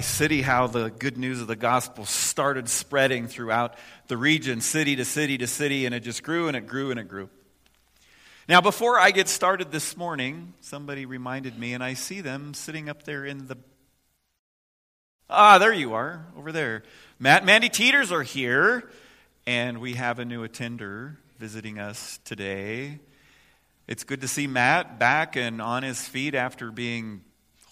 city 0.00 0.42
how 0.42 0.66
the 0.66 0.90
good 0.90 1.16
news 1.16 1.40
of 1.40 1.46
the 1.46 1.54
gospel 1.54 2.04
started 2.04 2.68
spreading 2.68 3.28
throughout 3.28 3.76
the 4.08 4.16
region, 4.16 4.60
city 4.60 4.96
to 4.96 5.04
city 5.04 5.38
to 5.38 5.46
city, 5.46 5.86
and 5.86 5.94
it 5.94 6.00
just 6.00 6.24
grew 6.24 6.48
and 6.48 6.56
it 6.56 6.66
grew 6.66 6.90
and 6.90 6.98
it 6.98 7.06
grew. 7.06 7.30
Now, 8.48 8.60
before 8.60 8.98
I 8.98 9.12
get 9.12 9.28
started 9.28 9.70
this 9.70 9.96
morning, 9.96 10.54
somebody 10.60 11.06
reminded 11.06 11.56
me, 11.56 11.74
and 11.74 11.84
I 11.84 11.94
see 11.94 12.20
them 12.20 12.54
sitting 12.54 12.88
up 12.88 13.04
there 13.04 13.24
in 13.24 13.46
the. 13.46 13.56
Ah, 15.30 15.58
there 15.58 15.72
you 15.72 15.94
are, 15.94 16.26
over 16.36 16.50
there. 16.50 16.82
Matt 17.20 17.44
Mandy 17.44 17.68
Teeters 17.68 18.10
are 18.10 18.24
here, 18.24 18.90
and 19.46 19.78
we 19.78 19.94
have 19.94 20.18
a 20.18 20.24
new 20.24 20.42
attender 20.42 21.18
visiting 21.38 21.78
us 21.78 22.18
today. 22.24 22.98
It's 23.86 24.02
good 24.02 24.22
to 24.22 24.28
see 24.28 24.48
Matt 24.48 24.98
back 24.98 25.36
and 25.36 25.62
on 25.62 25.84
his 25.84 26.08
feet 26.08 26.34
after 26.34 26.72
being 26.72 27.20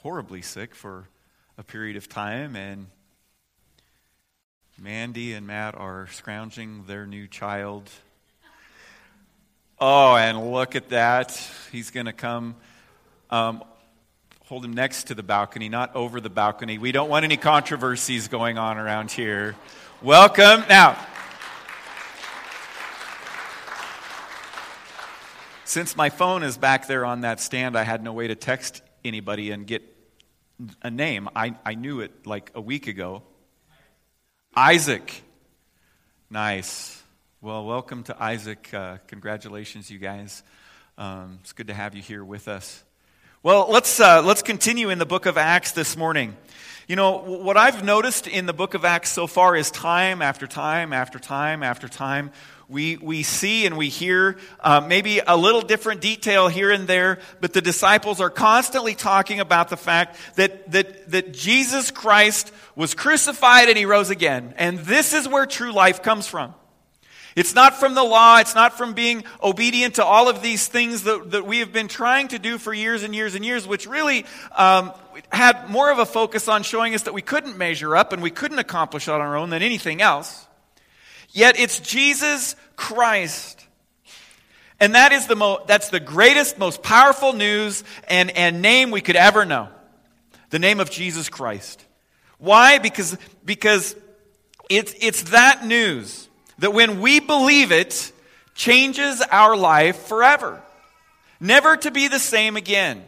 horribly 0.02 0.43
sick 0.43 0.73
for 0.73 1.09
a 1.59 1.62
period 1.62 1.96
of 1.96 2.09
time, 2.09 2.57
and 2.57 2.87
Mandy 4.79 5.35
and 5.35 5.46
Matt 5.46 5.75
are 5.75 6.09
scrounging 6.13 6.85
their 6.86 7.07
new 7.07 7.29
child. 7.29 7.90
Oh, 9.79 10.17
and 10.17 10.53
look 10.53 10.76
at 10.76 10.89
that. 10.90 11.39
He's 11.71 11.90
going 11.90 12.07
to 12.07 12.12
come 12.12 12.57
um, 13.31 13.62
hold 14.46 14.64
him 14.64 14.73
next 14.73 15.09
to 15.09 15.14
the 15.14 15.23
balcony, 15.23 15.68
not 15.68 15.95
over 15.95 16.21
the 16.21 16.31
balcony. 16.31 16.79
We 16.79 16.90
don't 16.90 17.11
want 17.11 17.25
any 17.25 17.36
controversies 17.36 18.29
going 18.29 18.57
on 18.57 18.79
around 18.79 19.11
here. 19.11 19.54
Welcome. 20.00 20.64
Now, 20.68 20.98
since 25.64 25.96
my 25.96 26.09
phone 26.09 26.43
is 26.43 26.57
back 26.57 26.87
there 26.87 27.04
on 27.04 27.23
that 27.23 27.40
stand, 27.40 27.76
I 27.76 27.82
had 27.82 28.03
no 28.03 28.12
way 28.12 28.29
to 28.29 28.34
text 28.34 28.82
anybody 29.04 29.50
and 29.50 29.67
get 29.67 29.82
a 30.82 30.90
name. 30.90 31.29
I, 31.34 31.54
I 31.64 31.75
knew 31.75 32.00
it 32.00 32.27
like 32.27 32.50
a 32.55 32.61
week 32.61 32.86
ago. 32.86 33.22
Isaac. 34.55 35.22
Nice. 36.31 37.03
Well, 37.41 37.64
welcome 37.64 38.03
to 38.05 38.23
Isaac. 38.23 38.72
Uh, 38.72 38.98
congratulations, 39.06 39.91
you 39.91 39.98
guys. 39.98 40.42
Um, 40.98 41.39
it's 41.41 41.53
good 41.53 41.69
to 41.69 41.75
have 41.75 41.95
you 41.95 42.03
here 42.03 42.25
with 42.25 42.48
us. 42.48 42.84
Well, 43.42 43.67
let's, 43.69 43.98
uh, 43.98 44.22
let's 44.22 44.42
continue 44.42 44.91
in 44.91 44.98
the 44.98 45.06
book 45.06 45.27
of 45.27 45.37
Acts 45.37 45.72
this 45.72 45.97
morning. 45.97 46.37
You 46.93 46.97
know, 46.97 47.17
what 47.21 47.57
I've 47.57 47.83
noticed 47.83 48.27
in 48.27 48.45
the 48.45 48.53
book 48.53 48.75
of 48.75 48.85
Acts 48.85 49.11
so 49.11 49.27
far 49.27 49.57
is 49.57 49.71
time 49.71 50.21
after 50.21 50.47
time 50.47 50.93
after 50.93 51.19
time 51.19 51.62
after 51.62 51.89
time, 51.89 52.33
we, 52.69 52.99
we 52.99 53.23
see 53.23 53.65
and 53.65 53.79
we 53.79 53.89
hear 53.89 54.37
uh, 54.61 54.83
maybe 54.87 55.23
a 55.27 55.34
little 55.34 55.62
different 55.62 56.03
detail 56.03 56.49
here 56.49 56.71
and 56.71 56.87
there, 56.87 57.19
but 57.41 57.55
the 57.55 57.62
disciples 57.62 58.21
are 58.21 58.29
constantly 58.29 58.95
talking 58.95 59.41
about 59.41 59.71
the 59.71 59.77
fact 59.79 60.19
that, 60.34 60.71
that, 60.73 61.11
that 61.12 61.33
Jesus 61.33 61.91
Christ 61.91 62.53
was 62.77 62.93
crucified 62.93 63.71
and 63.71 63.79
he 63.79 63.87
rose 63.87 64.11
again. 64.11 64.53
And 64.59 64.79
this 64.81 65.15
is 65.15 65.27
where 65.27 65.47
true 65.47 65.73
life 65.73 66.03
comes 66.03 66.27
from. 66.27 66.55
It's 67.34 67.55
not 67.55 67.78
from 67.80 67.94
the 67.94 68.02
law. 68.02 68.38
It's 68.38 68.55
not 68.55 68.77
from 68.77 68.92
being 68.92 69.25
obedient 69.42 69.94
to 69.94 70.05
all 70.05 70.28
of 70.28 70.42
these 70.42 70.66
things 70.69 71.05
that, 71.05 71.30
that 71.30 71.47
we 71.47 71.61
have 71.61 71.72
been 71.72 71.88
trying 71.88 72.28
to 72.28 72.38
do 72.38 72.58
for 72.58 72.75
years 72.75 73.02
and 73.02 73.14
years 73.14 73.34
and 73.34 73.44
years, 73.44 73.66
which 73.66 73.86
really 73.86 74.27
um, 74.55 74.92
had 75.33 75.70
more 75.70 75.91
of 75.91 75.98
a 75.98 76.06
focus 76.06 76.48
on 76.48 76.62
showing 76.62 76.94
us 76.94 77.05
that 77.05 77.14
we 77.14 77.22
couldn't 77.22 77.56
measure 77.56 77.97
up 77.97 78.12
and 78.12 78.22
we 78.22 78.30
couldn't 78.30 78.58
accomplish 78.58 79.08
on 79.08 79.20
our 79.20 79.36
own 79.36 79.50
than 79.50 79.62
anything 79.62 80.03
else. 80.03 80.47
Yet 81.30 81.58
it's 81.58 81.80
Jesus 81.80 82.55
Christ. 82.77 83.66
And 84.78 84.94
that 84.94 85.12
is 85.12 85.27
the 85.27 85.36
mo- 85.36 85.62
that's 85.66 85.88
the 85.88 86.00
greatest, 86.00 86.58
most 86.58 86.83
powerful 86.83 87.33
news 87.33 87.84
and, 88.08 88.30
and 88.33 88.60
name 88.60 88.91
we 88.91 89.00
could 89.00 89.16
ever 89.16 89.47
know. 89.47 89.69
The 90.50 90.58
name 90.58 90.80
of 90.80 90.91
Jesus 90.91 91.30
Christ. 91.30 91.83
Why? 92.36 92.78
Because, 92.78 93.16
because 93.44 93.97
it's, 94.69 94.92
it's 95.00 95.22
that 95.30 95.64
news 95.64 96.28
that 96.63 96.73
when 96.73 97.01
we 97.01 97.19
believe 97.19 97.73
it, 97.73 98.13
changes 98.55 99.21
our 99.33 99.57
life 99.57 99.97
forever. 100.07 100.62
Never 101.41 101.77
to 101.78 101.91
be 101.91 102.06
the 102.06 102.21
same 102.21 102.56
again. 102.56 103.05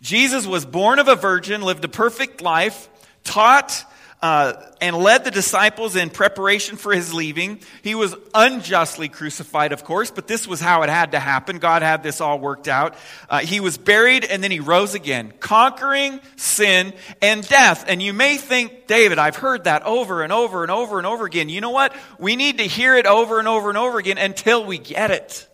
Jesus 0.00 0.46
was 0.46 0.64
born 0.64 1.00
of 1.00 1.08
a 1.08 1.16
virgin, 1.16 1.60
lived 1.60 1.84
a 1.84 1.88
perfect 1.88 2.40
life, 2.40 2.88
taught 3.24 3.84
uh, 4.22 4.54
and 4.80 4.96
led 4.96 5.24
the 5.24 5.30
disciples 5.32 5.96
in 5.96 6.08
preparation 6.08 6.76
for 6.76 6.94
his 6.94 7.12
leaving. 7.12 7.58
He 7.82 7.96
was 7.96 8.14
unjustly 8.32 9.08
crucified, 9.08 9.72
of 9.72 9.82
course, 9.82 10.12
but 10.12 10.28
this 10.28 10.46
was 10.46 10.60
how 10.60 10.82
it 10.82 10.88
had 10.88 11.12
to 11.12 11.18
happen. 11.18 11.58
God 11.58 11.82
had 11.82 12.04
this 12.04 12.20
all 12.20 12.38
worked 12.38 12.68
out. 12.68 12.94
Uh, 13.28 13.40
he 13.40 13.58
was 13.58 13.76
buried 13.78 14.24
and 14.24 14.42
then 14.42 14.52
he 14.52 14.60
rose 14.60 14.94
again, 14.94 15.32
conquering 15.40 16.20
sin 16.36 16.92
and 17.20 17.46
death. 17.48 17.84
And 17.88 18.00
you 18.00 18.12
may 18.12 18.36
think, 18.36 18.86
David, 18.86 19.18
I've 19.18 19.36
heard 19.36 19.64
that 19.64 19.82
over 19.82 20.22
and 20.22 20.32
over 20.32 20.62
and 20.62 20.70
over 20.70 20.98
and 20.98 21.06
over 21.06 21.26
again. 21.26 21.48
You 21.48 21.60
know 21.60 21.70
what? 21.70 21.94
We 22.20 22.36
need 22.36 22.58
to 22.58 22.64
hear 22.64 22.96
it 22.96 23.06
over 23.06 23.40
and 23.40 23.48
over 23.48 23.70
and 23.70 23.78
over 23.78 23.98
again 23.98 24.18
until 24.18 24.64
we 24.64 24.78
get 24.78 25.10
it 25.10 25.48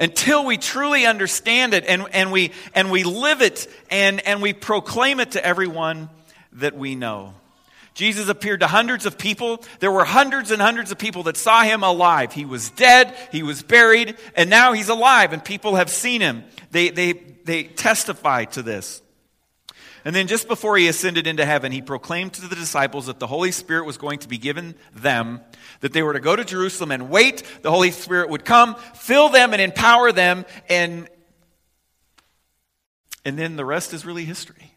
until 0.00 0.46
we 0.46 0.56
truly 0.56 1.06
understand 1.06 1.74
it 1.74 1.84
and, 1.84 2.06
and, 2.12 2.30
we, 2.30 2.52
and 2.72 2.88
we 2.92 3.02
live 3.02 3.42
it 3.42 3.66
and, 3.90 4.24
and 4.28 4.40
we 4.40 4.52
proclaim 4.52 5.18
it 5.18 5.32
to 5.32 5.44
everyone 5.44 6.08
that 6.52 6.76
we 6.76 6.94
know. 6.94 7.34
Jesus 7.98 8.28
appeared 8.28 8.60
to 8.60 8.68
hundreds 8.68 9.06
of 9.06 9.18
people. 9.18 9.60
There 9.80 9.90
were 9.90 10.04
hundreds 10.04 10.52
and 10.52 10.62
hundreds 10.62 10.92
of 10.92 10.98
people 10.98 11.24
that 11.24 11.36
saw 11.36 11.62
him 11.62 11.82
alive. 11.82 12.32
He 12.32 12.44
was 12.44 12.70
dead, 12.70 13.12
he 13.32 13.42
was 13.42 13.64
buried, 13.64 14.16
and 14.36 14.48
now 14.48 14.72
he's 14.72 14.88
alive, 14.88 15.32
and 15.32 15.44
people 15.44 15.74
have 15.74 15.90
seen 15.90 16.20
him. 16.20 16.44
They, 16.70 16.90
they, 16.90 17.14
they 17.42 17.64
testify 17.64 18.44
to 18.44 18.62
this. 18.62 19.02
And 20.04 20.14
then 20.14 20.28
just 20.28 20.46
before 20.46 20.76
he 20.76 20.86
ascended 20.86 21.26
into 21.26 21.44
heaven, 21.44 21.72
he 21.72 21.82
proclaimed 21.82 22.34
to 22.34 22.46
the 22.46 22.54
disciples 22.54 23.06
that 23.06 23.18
the 23.18 23.26
Holy 23.26 23.50
Spirit 23.50 23.84
was 23.84 23.98
going 23.98 24.20
to 24.20 24.28
be 24.28 24.38
given 24.38 24.76
them, 24.94 25.40
that 25.80 25.92
they 25.92 26.04
were 26.04 26.12
to 26.12 26.20
go 26.20 26.36
to 26.36 26.44
Jerusalem 26.44 26.92
and 26.92 27.10
wait. 27.10 27.42
The 27.62 27.72
Holy 27.72 27.90
Spirit 27.90 28.30
would 28.30 28.44
come, 28.44 28.76
fill 28.94 29.28
them, 29.28 29.52
and 29.52 29.60
empower 29.60 30.12
them, 30.12 30.46
and, 30.68 31.08
and 33.24 33.36
then 33.36 33.56
the 33.56 33.64
rest 33.64 33.92
is 33.92 34.06
really 34.06 34.24
history. 34.24 34.67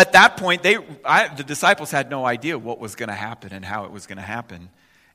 At 0.00 0.12
that 0.12 0.38
point, 0.38 0.62
they, 0.62 0.78
I, 1.04 1.28
the 1.28 1.44
disciples 1.44 1.90
had 1.90 2.08
no 2.08 2.24
idea 2.24 2.58
what 2.58 2.78
was 2.78 2.94
going 2.94 3.10
to 3.10 3.14
happen 3.14 3.52
and 3.52 3.62
how 3.62 3.84
it 3.84 3.90
was 3.90 4.06
going 4.06 4.16
to 4.16 4.22
happen. 4.22 4.70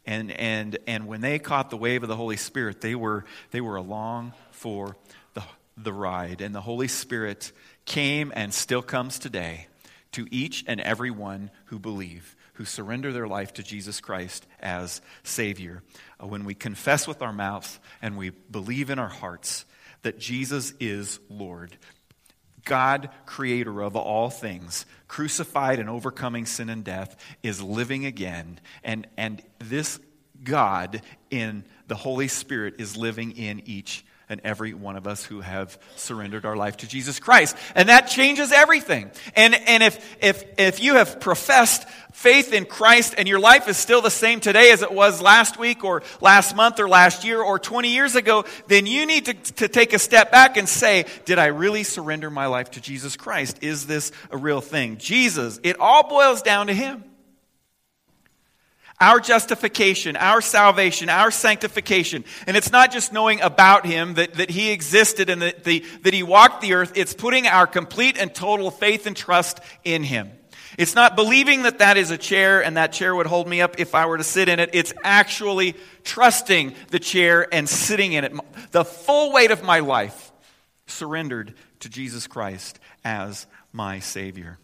And, 0.05 0.29
and, 0.29 0.77
and 0.85 1.07
when 1.07 1.21
they 1.21 1.39
caught 1.39 1.71
the 1.71 1.75
wave 1.75 2.03
of 2.03 2.07
the 2.07 2.15
Holy 2.15 2.37
Spirit, 2.37 2.81
they 2.81 2.93
were, 2.93 3.25
they 3.49 3.61
were 3.61 3.77
along 3.77 4.33
for 4.51 4.95
the, 5.33 5.41
the 5.75 5.91
ride. 5.91 6.39
And 6.39 6.53
the 6.53 6.61
Holy 6.61 6.87
Spirit 6.87 7.51
came 7.85 8.31
and 8.35 8.53
still 8.53 8.83
comes 8.83 9.17
today 9.17 9.65
to 10.11 10.27
each 10.29 10.63
and 10.67 10.79
every 10.79 11.09
one 11.09 11.49
who 11.65 11.79
believe, 11.79 12.35
who 12.53 12.63
surrender 12.63 13.11
their 13.11 13.27
life 13.27 13.53
to 13.53 13.63
Jesus 13.63 13.99
Christ 13.99 14.45
as 14.59 15.01
Savior. 15.23 15.81
Uh, 16.21 16.27
when 16.27 16.45
we 16.45 16.53
confess 16.53 17.07
with 17.07 17.23
our 17.23 17.33
mouths 17.33 17.79
and 18.03 18.17
we 18.17 18.29
believe 18.29 18.91
in 18.91 18.99
our 18.99 19.09
hearts 19.09 19.65
that 20.03 20.19
Jesus 20.19 20.75
is 20.79 21.19
Lord, 21.27 21.75
God, 22.65 23.09
creator 23.25 23.81
of 23.81 23.95
all 23.95 24.29
things, 24.29 24.85
crucified 25.07 25.79
and 25.79 25.89
overcoming 25.89 26.45
sin 26.45 26.69
and 26.69 26.83
death, 26.83 27.15
is 27.41 27.61
living 27.61 28.05
again. 28.05 28.59
And, 28.83 29.07
and 29.17 29.41
this 29.59 29.99
God 30.43 31.01
in 31.29 31.63
the 31.87 31.95
Holy 31.95 32.27
Spirit 32.27 32.75
is 32.79 32.97
living 32.97 33.31
in 33.37 33.61
each 33.65 34.05
and 34.29 34.41
every 34.43 34.73
one 34.73 34.95
of 34.95 35.07
us 35.07 35.23
who 35.23 35.41
have 35.41 35.77
surrendered 35.95 36.45
our 36.45 36.55
life 36.55 36.77
to 36.77 36.87
Jesus 36.87 37.19
Christ. 37.19 37.55
And 37.75 37.89
that 37.89 38.07
changes 38.07 38.51
everything. 38.51 39.11
And, 39.35 39.55
and 39.55 39.83
if, 39.83 40.17
if, 40.21 40.43
if 40.57 40.81
you 40.81 40.95
have 40.95 41.19
professed 41.19 41.87
faith 42.13 42.53
in 42.53 42.65
Christ 42.65 43.15
and 43.17 43.27
your 43.27 43.39
life 43.39 43.67
is 43.67 43.77
still 43.77 44.01
the 44.01 44.09
same 44.09 44.39
today 44.39 44.71
as 44.71 44.81
it 44.81 44.91
was 44.91 45.21
last 45.21 45.59
week 45.59 45.83
or 45.83 46.01
last 46.21 46.55
month 46.55 46.79
or 46.79 46.87
last 46.87 47.23
year 47.23 47.41
or 47.41 47.59
20 47.59 47.93
years 47.93 48.15
ago, 48.15 48.45
then 48.67 48.85
you 48.85 49.05
need 49.05 49.25
to, 49.25 49.33
to 49.33 49.67
take 49.67 49.93
a 49.93 49.99
step 49.99 50.31
back 50.31 50.57
and 50.57 50.67
say, 50.67 51.05
did 51.25 51.39
I 51.39 51.47
really 51.47 51.83
surrender 51.83 52.29
my 52.29 52.47
life 52.47 52.71
to 52.71 52.81
Jesus 52.81 53.15
Christ? 53.15 53.59
Is 53.61 53.85
this 53.85 54.11
a 54.31 54.37
real 54.37 54.61
thing? 54.61 54.97
Jesus, 54.97 55.59
it 55.63 55.79
all 55.79 56.07
boils 56.07 56.41
down 56.41 56.67
to 56.67 56.73
Him. 56.73 57.03
Our 58.99 59.19
justification, 59.19 60.15
our 60.15 60.39
salvation, 60.39 61.09
our 61.09 61.29
sanctification. 61.29 62.23
And 62.47 62.55
it's 62.55 62.71
not 62.71 62.91
just 62.93 63.11
knowing 63.11 63.41
about 63.41 63.85
Him, 63.85 64.13
that, 64.13 64.35
that 64.35 64.49
He 64.49 64.71
existed 64.71 65.29
and 65.29 65.41
that, 65.41 65.63
the, 65.65 65.83
that 66.03 66.13
He 66.13 66.23
walked 66.23 66.61
the 66.61 66.73
earth. 66.73 66.93
It's 66.95 67.13
putting 67.13 67.45
our 67.45 67.67
complete 67.67 68.17
and 68.17 68.33
total 68.33 68.71
faith 68.71 69.05
and 69.05 69.15
trust 69.15 69.59
in 69.83 70.03
Him. 70.03 70.31
It's 70.77 70.95
not 70.95 71.15
believing 71.15 71.63
that 71.63 71.79
that 71.79 71.97
is 71.97 72.11
a 72.11 72.17
chair 72.17 72.63
and 72.63 72.77
that 72.77 72.91
chair 72.91 73.15
would 73.15 73.27
hold 73.27 73.47
me 73.47 73.61
up 73.61 73.79
if 73.79 73.95
I 73.95 74.05
were 74.05 74.17
to 74.17 74.23
sit 74.23 74.49
in 74.49 74.59
it. 74.59 74.71
It's 74.73 74.93
actually 75.03 75.75
trusting 76.03 76.75
the 76.89 76.99
chair 76.99 77.47
and 77.53 77.67
sitting 77.67 78.13
in 78.13 78.23
it. 78.23 78.33
The 78.71 78.83
full 78.83 79.31
weight 79.31 79.51
of 79.51 79.63
my 79.63 79.79
life 79.79 80.31
surrendered 80.87 81.53
to 81.79 81.89
Jesus 81.89 82.27
Christ 82.27 82.79
as 83.03 83.47
my 83.71 83.99
Savior. 83.99 84.57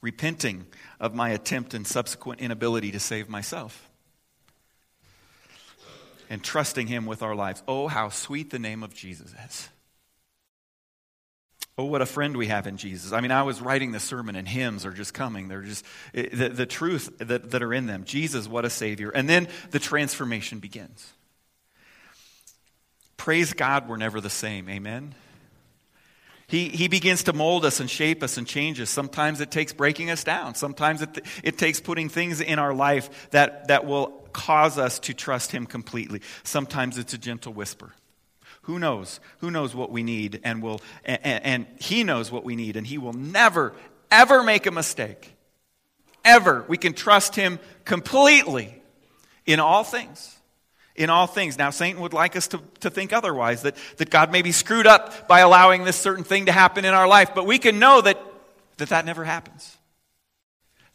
Repenting 0.00 0.66
of 1.00 1.14
my 1.14 1.30
attempt 1.30 1.74
and 1.74 1.86
subsequent 1.86 2.40
inability 2.40 2.92
to 2.92 3.00
save 3.00 3.28
myself. 3.28 3.88
And 6.28 6.44
trusting 6.44 6.86
Him 6.86 7.06
with 7.06 7.22
our 7.22 7.34
lives. 7.34 7.62
Oh, 7.66 7.88
how 7.88 8.10
sweet 8.10 8.50
the 8.50 8.58
name 8.60 8.84
of 8.84 8.94
Jesus 8.94 9.34
is. 9.48 9.68
Oh, 11.78 11.84
what 11.84 12.02
a 12.02 12.06
friend 12.06 12.36
we 12.36 12.48
have 12.48 12.66
in 12.66 12.76
Jesus. 12.76 13.10
I 13.10 13.22
mean, 13.22 13.30
I 13.30 13.42
was 13.42 13.62
writing 13.62 13.92
the 13.92 14.00
sermon 14.00 14.36
and 14.36 14.46
hymns 14.46 14.84
are 14.84 14.92
just 14.92 15.14
coming. 15.14 15.48
They're 15.48 15.62
just 15.62 15.84
the, 16.12 16.50
the 16.50 16.66
truth 16.66 17.10
that, 17.18 17.50
that 17.52 17.62
are 17.62 17.72
in 17.72 17.86
them. 17.86 18.04
Jesus, 18.04 18.46
what 18.46 18.66
a 18.66 18.70
Savior. 18.70 19.08
And 19.08 19.28
then 19.28 19.48
the 19.70 19.78
transformation 19.78 20.58
begins. 20.58 21.10
Praise 23.16 23.54
God, 23.54 23.88
we're 23.88 23.96
never 23.96 24.20
the 24.20 24.30
same. 24.30 24.68
Amen. 24.68 25.14
He, 26.50 26.68
he 26.68 26.88
begins 26.88 27.22
to 27.24 27.32
mold 27.32 27.64
us 27.64 27.78
and 27.78 27.88
shape 27.88 28.24
us 28.24 28.36
and 28.36 28.44
change 28.44 28.80
us. 28.80 28.90
Sometimes 28.90 29.40
it 29.40 29.52
takes 29.52 29.72
breaking 29.72 30.10
us 30.10 30.24
down. 30.24 30.56
Sometimes 30.56 31.00
it, 31.00 31.24
it 31.44 31.58
takes 31.58 31.78
putting 31.80 32.08
things 32.08 32.40
in 32.40 32.58
our 32.58 32.74
life 32.74 33.30
that, 33.30 33.68
that 33.68 33.86
will 33.86 34.08
cause 34.32 34.76
us 34.76 34.98
to 35.00 35.14
trust 35.14 35.52
Him 35.52 35.64
completely. 35.64 36.22
Sometimes 36.42 36.98
it's 36.98 37.14
a 37.14 37.18
gentle 37.18 37.52
whisper. 37.52 37.92
Who 38.62 38.80
knows? 38.80 39.20
Who 39.38 39.52
knows 39.52 39.76
what 39.76 39.92
we 39.92 40.02
need 40.02 40.40
and 40.42 40.60
will 40.60 40.80
and, 41.04 41.20
and 41.24 41.66
he 41.80 42.04
knows 42.04 42.30
what 42.30 42.44
we 42.44 42.56
need 42.56 42.76
and 42.76 42.86
he 42.86 42.98
will 42.98 43.12
never 43.12 43.72
ever 44.10 44.42
make 44.42 44.66
a 44.66 44.70
mistake. 44.70 45.34
Ever. 46.24 46.64
We 46.68 46.76
can 46.76 46.92
trust 46.92 47.34
him 47.36 47.58
completely 47.84 48.82
in 49.46 49.60
all 49.60 49.84
things. 49.84 50.36
In 50.96 51.08
all 51.08 51.26
things. 51.26 51.56
Now, 51.56 51.70
Satan 51.70 52.00
would 52.02 52.12
like 52.12 52.36
us 52.36 52.48
to, 52.48 52.60
to 52.80 52.90
think 52.90 53.12
otherwise, 53.12 53.62
that, 53.62 53.76
that 53.96 54.10
God 54.10 54.32
may 54.32 54.42
be 54.42 54.52
screwed 54.52 54.86
up 54.86 55.28
by 55.28 55.40
allowing 55.40 55.84
this 55.84 55.96
certain 55.96 56.24
thing 56.24 56.46
to 56.46 56.52
happen 56.52 56.84
in 56.84 56.92
our 56.92 57.08
life, 57.08 57.30
but 57.34 57.46
we 57.46 57.58
can 57.58 57.78
know 57.78 58.00
that 58.00 58.18
that, 58.80 58.88
that 58.88 59.04
never 59.04 59.24
happens. 59.24 59.76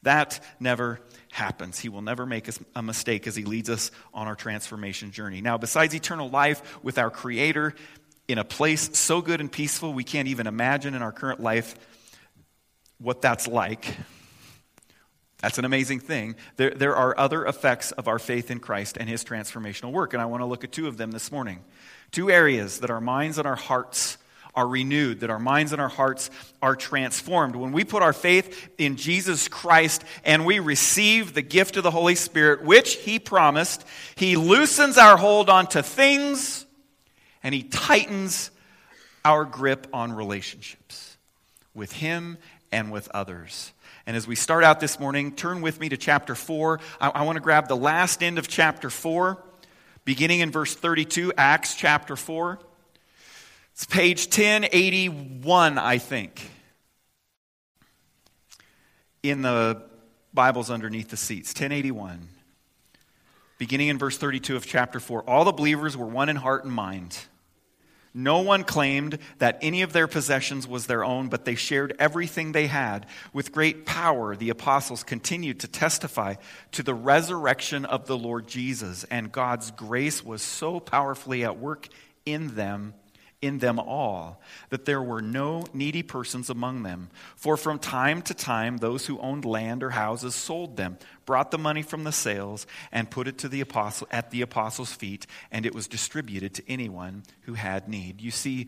That 0.03 0.39
never 0.59 0.99
happens. 1.31 1.79
He 1.79 1.89
will 1.89 2.01
never 2.01 2.25
make 2.25 2.49
a 2.75 2.81
mistake 2.81 3.27
as 3.27 3.35
he 3.35 3.45
leads 3.45 3.69
us 3.69 3.91
on 4.13 4.27
our 4.27 4.35
transformation 4.35 5.11
journey. 5.11 5.41
Now, 5.41 5.57
besides 5.57 5.95
eternal 5.95 6.29
life 6.29 6.83
with 6.83 6.97
our 6.97 7.09
Creator 7.09 7.73
in 8.27 8.37
a 8.37 8.43
place 8.43 8.97
so 8.97 9.21
good 9.21 9.39
and 9.39 9.51
peaceful, 9.51 9.93
we 9.93 10.03
can't 10.03 10.27
even 10.27 10.47
imagine 10.47 10.93
in 10.93 11.01
our 11.01 11.11
current 11.11 11.39
life 11.39 11.75
what 12.97 13.21
that's 13.21 13.47
like. 13.47 13.95
That's 15.45 15.59
an 15.59 15.65
amazing 15.65 15.99
thing. 15.99 16.37
There, 16.55 16.71
there 16.71 16.95
are 16.95 17.15
other 17.19 17.45
effects 17.45 17.91
of 17.91 18.07
our 18.07 18.17
faith 18.17 18.49
in 18.49 18.59
Christ 18.59 18.97
and 18.99 19.07
his 19.07 19.23
transformational 19.23 19.91
work, 19.91 20.13
and 20.13 20.19
I 20.19 20.25
want 20.25 20.41
to 20.41 20.45
look 20.45 20.63
at 20.63 20.71
two 20.71 20.87
of 20.87 20.97
them 20.97 21.11
this 21.11 21.31
morning. 21.31 21.59
Two 22.09 22.31
areas 22.31 22.79
that 22.79 22.89
our 22.89 22.99
minds 22.99 23.37
and 23.37 23.45
our 23.45 23.55
hearts 23.55 24.17
are 24.55 24.67
renewed, 24.67 25.19
that 25.19 25.29
our 25.29 25.37
minds 25.37 25.71
and 25.71 25.79
our 25.79 25.87
hearts 25.87 26.31
are 26.63 26.75
transformed. 26.75 27.55
When 27.55 27.73
we 27.73 27.83
put 27.83 28.01
our 28.01 28.11
faith 28.11 28.69
in 28.79 28.95
Jesus 28.95 29.47
Christ 29.47 30.03
and 30.23 30.47
we 30.47 30.57
receive 30.57 31.35
the 31.35 31.43
gift 31.43 31.77
of 31.77 31.83
the 31.83 31.91
Holy 31.91 32.15
Spirit, 32.15 32.63
which 32.63 32.95
He 32.95 33.19
promised, 33.19 33.85
He 34.15 34.37
loosens 34.37 34.97
our 34.97 35.15
hold 35.15 35.51
onto 35.51 35.83
things 35.83 36.65
and 37.43 37.53
He 37.53 37.61
tightens 37.61 38.49
our 39.23 39.45
grip 39.45 39.85
on 39.93 40.11
relationships 40.11 41.17
with 41.75 41.91
Him 41.91 42.39
and 42.75 42.91
with 42.91 43.07
others. 43.13 43.71
And 44.05 44.17
as 44.17 44.27
we 44.27 44.35
start 44.35 44.65
out 44.65 44.81
this 44.81 44.99
morning, 44.99 45.31
turn 45.31 45.61
with 45.61 45.79
me 45.79 45.87
to 45.87 45.95
chapter 45.95 46.35
4. 46.35 46.81
I, 46.99 47.09
I 47.09 47.23
want 47.23 47.37
to 47.37 47.41
grab 47.41 47.69
the 47.69 47.77
last 47.77 48.21
end 48.21 48.37
of 48.37 48.49
chapter 48.49 48.89
4, 48.89 49.41
beginning 50.03 50.41
in 50.41 50.51
verse 50.51 50.75
32, 50.75 51.31
Acts 51.37 51.75
chapter 51.75 52.17
4. 52.17 52.59
It's 53.71 53.85
page 53.85 54.25
1081, 54.25 55.77
I 55.77 55.97
think, 55.97 56.51
in 59.23 59.41
the 59.41 59.81
Bibles 60.33 60.69
underneath 60.69 61.09
the 61.09 61.17
seats. 61.17 61.51
1081. 61.51 62.27
Beginning 63.57 63.87
in 63.87 63.97
verse 63.97 64.17
32 64.17 64.57
of 64.57 64.65
chapter 64.65 64.99
4. 64.99 65.23
All 65.23 65.45
the 65.45 65.53
believers 65.53 65.95
were 65.95 66.05
one 66.05 66.27
in 66.27 66.35
heart 66.35 66.65
and 66.65 66.73
mind. 66.73 67.17
No 68.17 68.39
one 68.39 68.63
claimed 68.63 69.19
that 69.39 69.59
any 69.61 69.81
of 69.81 69.91
their 69.91 70.07
possessions 70.07 70.65
was 70.65 70.87
their 70.87 71.03
own, 71.03 71.27
but 71.27 71.43
they 71.43 71.55
shared 71.55 71.93
everything 71.99 72.53
they 72.53 72.67
had. 72.67 73.07
With 73.33 73.51
great 73.51 73.85
power, 73.85 74.37
the 74.37 74.51
apostles 74.51 75.03
continued 75.03 75.59
to 75.59 75.67
testify 75.67 76.35
to 76.71 76.81
the 76.81 76.93
resurrection 76.93 77.83
of 77.83 78.07
the 78.07 78.17
Lord 78.17 78.47
Jesus, 78.47 79.03
and 79.11 79.33
God's 79.33 79.69
grace 79.71 80.23
was 80.23 80.41
so 80.41 80.79
powerfully 80.79 81.43
at 81.43 81.59
work 81.59 81.89
in 82.25 82.55
them 82.55 82.93
in 83.45 83.59
them 83.59 83.79
all, 83.79 84.41
that 84.69 84.85
there 84.85 85.01
were 85.01 85.21
no 85.21 85.65
needy 85.73 86.01
persons 86.01 86.49
among 86.49 86.83
them. 86.83 87.09
For 87.35 87.55
from 87.57 87.77
time 87.77 88.21
to 88.23 88.33
time, 88.33 88.77
those 88.77 89.05
who 89.05 89.19
owned 89.19 89.45
land 89.45 89.83
or 89.83 89.91
houses 89.91 90.33
sold 90.33 90.77
them, 90.77 90.97
brought 91.25 91.51
the 91.51 91.57
money 91.57 91.83
from 91.83 92.03
the 92.03 92.11
sales, 92.11 92.65
and 92.91 93.11
put 93.11 93.27
it 93.27 93.37
to 93.39 93.47
the 93.47 93.61
apostle, 93.61 94.07
at 94.09 94.31
the 94.31 94.41
apostles' 94.41 94.93
feet, 94.93 95.27
and 95.51 95.65
it 95.65 95.75
was 95.75 95.87
distributed 95.87 96.55
to 96.55 96.63
anyone 96.67 97.23
who 97.41 97.53
had 97.53 97.87
need. 97.87 98.21
You 98.21 98.31
see, 98.31 98.67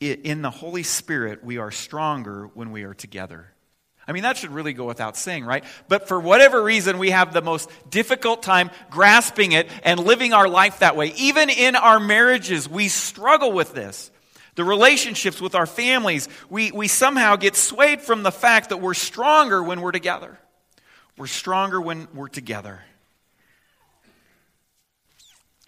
in 0.00 0.42
the 0.42 0.50
Holy 0.50 0.82
Spirit, 0.82 1.42
we 1.42 1.56
are 1.56 1.70
stronger 1.70 2.50
when 2.52 2.72
we 2.72 2.82
are 2.82 2.94
together. 2.94 3.53
I 4.06 4.12
mean, 4.12 4.24
that 4.24 4.36
should 4.36 4.50
really 4.50 4.72
go 4.72 4.84
without 4.84 5.16
saying, 5.16 5.44
right? 5.44 5.64
But 5.88 6.08
for 6.08 6.20
whatever 6.20 6.62
reason, 6.62 6.98
we 6.98 7.10
have 7.10 7.32
the 7.32 7.40
most 7.40 7.70
difficult 7.88 8.42
time 8.42 8.70
grasping 8.90 9.52
it 9.52 9.68
and 9.82 9.98
living 9.98 10.32
our 10.32 10.48
life 10.48 10.80
that 10.80 10.96
way. 10.96 11.12
Even 11.16 11.48
in 11.48 11.74
our 11.74 11.98
marriages, 11.98 12.68
we 12.68 12.88
struggle 12.88 13.52
with 13.52 13.74
this. 13.74 14.10
The 14.56 14.64
relationships 14.64 15.40
with 15.40 15.54
our 15.54 15.66
families, 15.66 16.28
we, 16.48 16.70
we 16.70 16.86
somehow 16.86 17.36
get 17.36 17.56
swayed 17.56 18.02
from 18.02 18.22
the 18.22 18.30
fact 18.30 18.68
that 18.68 18.76
we're 18.76 18.94
stronger 18.94 19.62
when 19.62 19.80
we're 19.80 19.92
together. 19.92 20.38
We're 21.16 21.26
stronger 21.26 21.80
when 21.80 22.08
we're 22.14 22.28
together. 22.28 22.82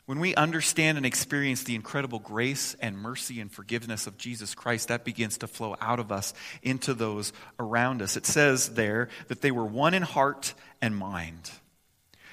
When 0.06 0.20
we 0.20 0.36
understand 0.36 0.96
and 0.96 1.04
experience 1.04 1.64
the 1.64 1.74
incredible 1.74 2.20
grace 2.20 2.76
and 2.80 2.96
mercy 2.96 3.40
and 3.40 3.50
forgiveness 3.50 4.06
of 4.06 4.16
Jesus 4.16 4.54
Christ, 4.54 4.86
that 4.88 5.04
begins 5.04 5.38
to 5.38 5.48
flow 5.48 5.76
out 5.80 5.98
of 5.98 6.12
us 6.12 6.32
into 6.62 6.94
those 6.94 7.32
around 7.58 8.00
us. 8.02 8.16
It 8.16 8.24
says 8.24 8.74
there 8.74 9.08
that 9.26 9.40
they 9.40 9.50
were 9.50 9.66
one 9.66 9.94
in 9.94 10.02
heart 10.02 10.54
and 10.80 10.96
mind. 10.96 11.50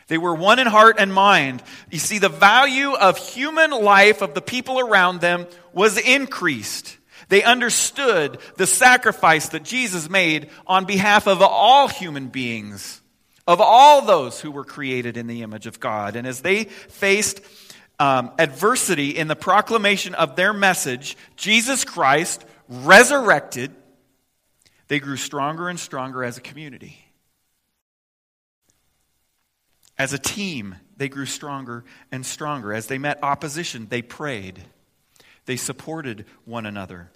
They 0.08 0.20
were 0.20 0.36
one 0.36 0.60
in 0.60 0.68
heart 0.68 0.98
and 1.00 1.12
mind. 1.12 1.64
You 1.90 1.98
see, 1.98 2.20
the 2.20 2.30
value 2.30 2.94
of 2.94 3.18
human 3.18 3.72
life 3.72 4.22
of 4.22 4.36
the 4.36 4.42
people 4.42 4.80
around 4.80 5.22
them 5.22 5.48
was 5.74 5.98
increased. 5.98 6.98
They 7.30 7.42
understood 7.42 8.38
the 8.58 8.68
sacrifice 8.68 9.50
that 9.50 9.64
Jesus 9.64 10.12
made 10.12 10.52
on 10.68 10.86
behalf 10.86 11.28
of 11.28 11.42
all 11.42 11.88
human 11.88 12.28
beings, 12.28 13.02
of 13.48 13.60
all 13.62 14.04
those 14.04 14.40
who 14.40 14.52
were 14.52 14.66
created 14.66 15.18
in 15.18 15.26
the 15.26 15.42
image 15.42 15.66
of 15.66 15.80
God. 15.80 16.16
And 16.16 16.28
as 16.28 16.42
they 16.42 16.66
faced 16.66 17.40
um, 18.04 18.32
adversity 18.38 19.12
in 19.12 19.30
the 19.30 19.36
proclamation 19.36 20.14
of 20.14 20.36
their 20.36 20.52
message, 20.52 21.16
Jesus 21.38 21.86
Christ 21.86 22.44
resurrected, 22.68 23.72
they 24.90 25.00
grew 25.00 25.16
stronger 25.16 25.70
and 25.70 25.80
stronger 25.80 26.22
as 26.22 26.38
a 26.38 26.42
community. 26.42 26.98
As 29.98 30.12
a 30.12 30.20
team, 30.20 30.76
they 30.98 31.08
grew 31.08 31.26
stronger 31.26 31.86
and 32.12 32.26
stronger. 32.26 32.74
As 32.74 32.88
they 32.88 32.98
met 32.98 33.24
opposition, 33.24 33.88
they 33.90 34.02
prayed. 34.02 34.62
They 35.46 35.56
supported 35.56 36.26
one 36.44 36.66
another. 36.66 37.10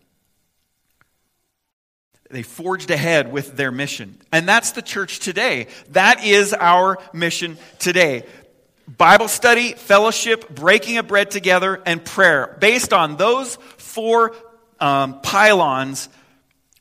They 2.30 2.44
forged 2.44 2.92
ahead 2.92 3.30
with 3.30 3.58
their 3.58 3.74
mission. 3.74 4.22
And 4.32 4.48
that's 4.48 4.72
the 4.72 4.82
church 4.82 5.20
today. 5.20 5.68
That 5.90 6.24
is 6.24 6.54
our 6.54 6.98
mission 7.12 7.58
today. 7.78 8.24
Bible 8.88 9.28
study, 9.28 9.74
fellowship, 9.74 10.50
breaking 10.50 10.98
of 10.98 11.08
bread 11.08 11.30
together, 11.30 11.82
and 11.86 12.04
prayer. 12.04 12.56
Based 12.60 12.94
on 12.94 13.18
those 13.18 13.58
four 13.78 14.34
um, 14.80 15.20
pylons, 15.22 16.08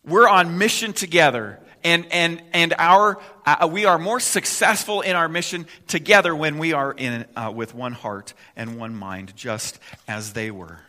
we're 0.04 0.28
on 0.28 0.56
mission 0.56 0.92
together. 0.92 1.58
And, 1.82 2.06
and, 2.12 2.42
and 2.52 2.75
our, 2.78 3.20
uh, 3.44 3.68
we 3.70 3.84
are 3.86 3.98
more 3.98 4.20
successful 4.20 5.00
in 5.00 5.16
our 5.16 5.28
mission 5.28 5.66
together 5.88 6.34
when 6.34 6.58
we 6.58 6.72
are 6.72 6.92
in, 6.92 7.26
uh, 7.36 7.52
with 7.54 7.75
one 7.75 7.92
heart 7.92 8.34
and 8.54 8.78
one 8.78 8.94
mind, 8.94 9.34
just 9.36 9.78
as 10.06 10.32
they 10.32 10.50
were. 10.50 10.80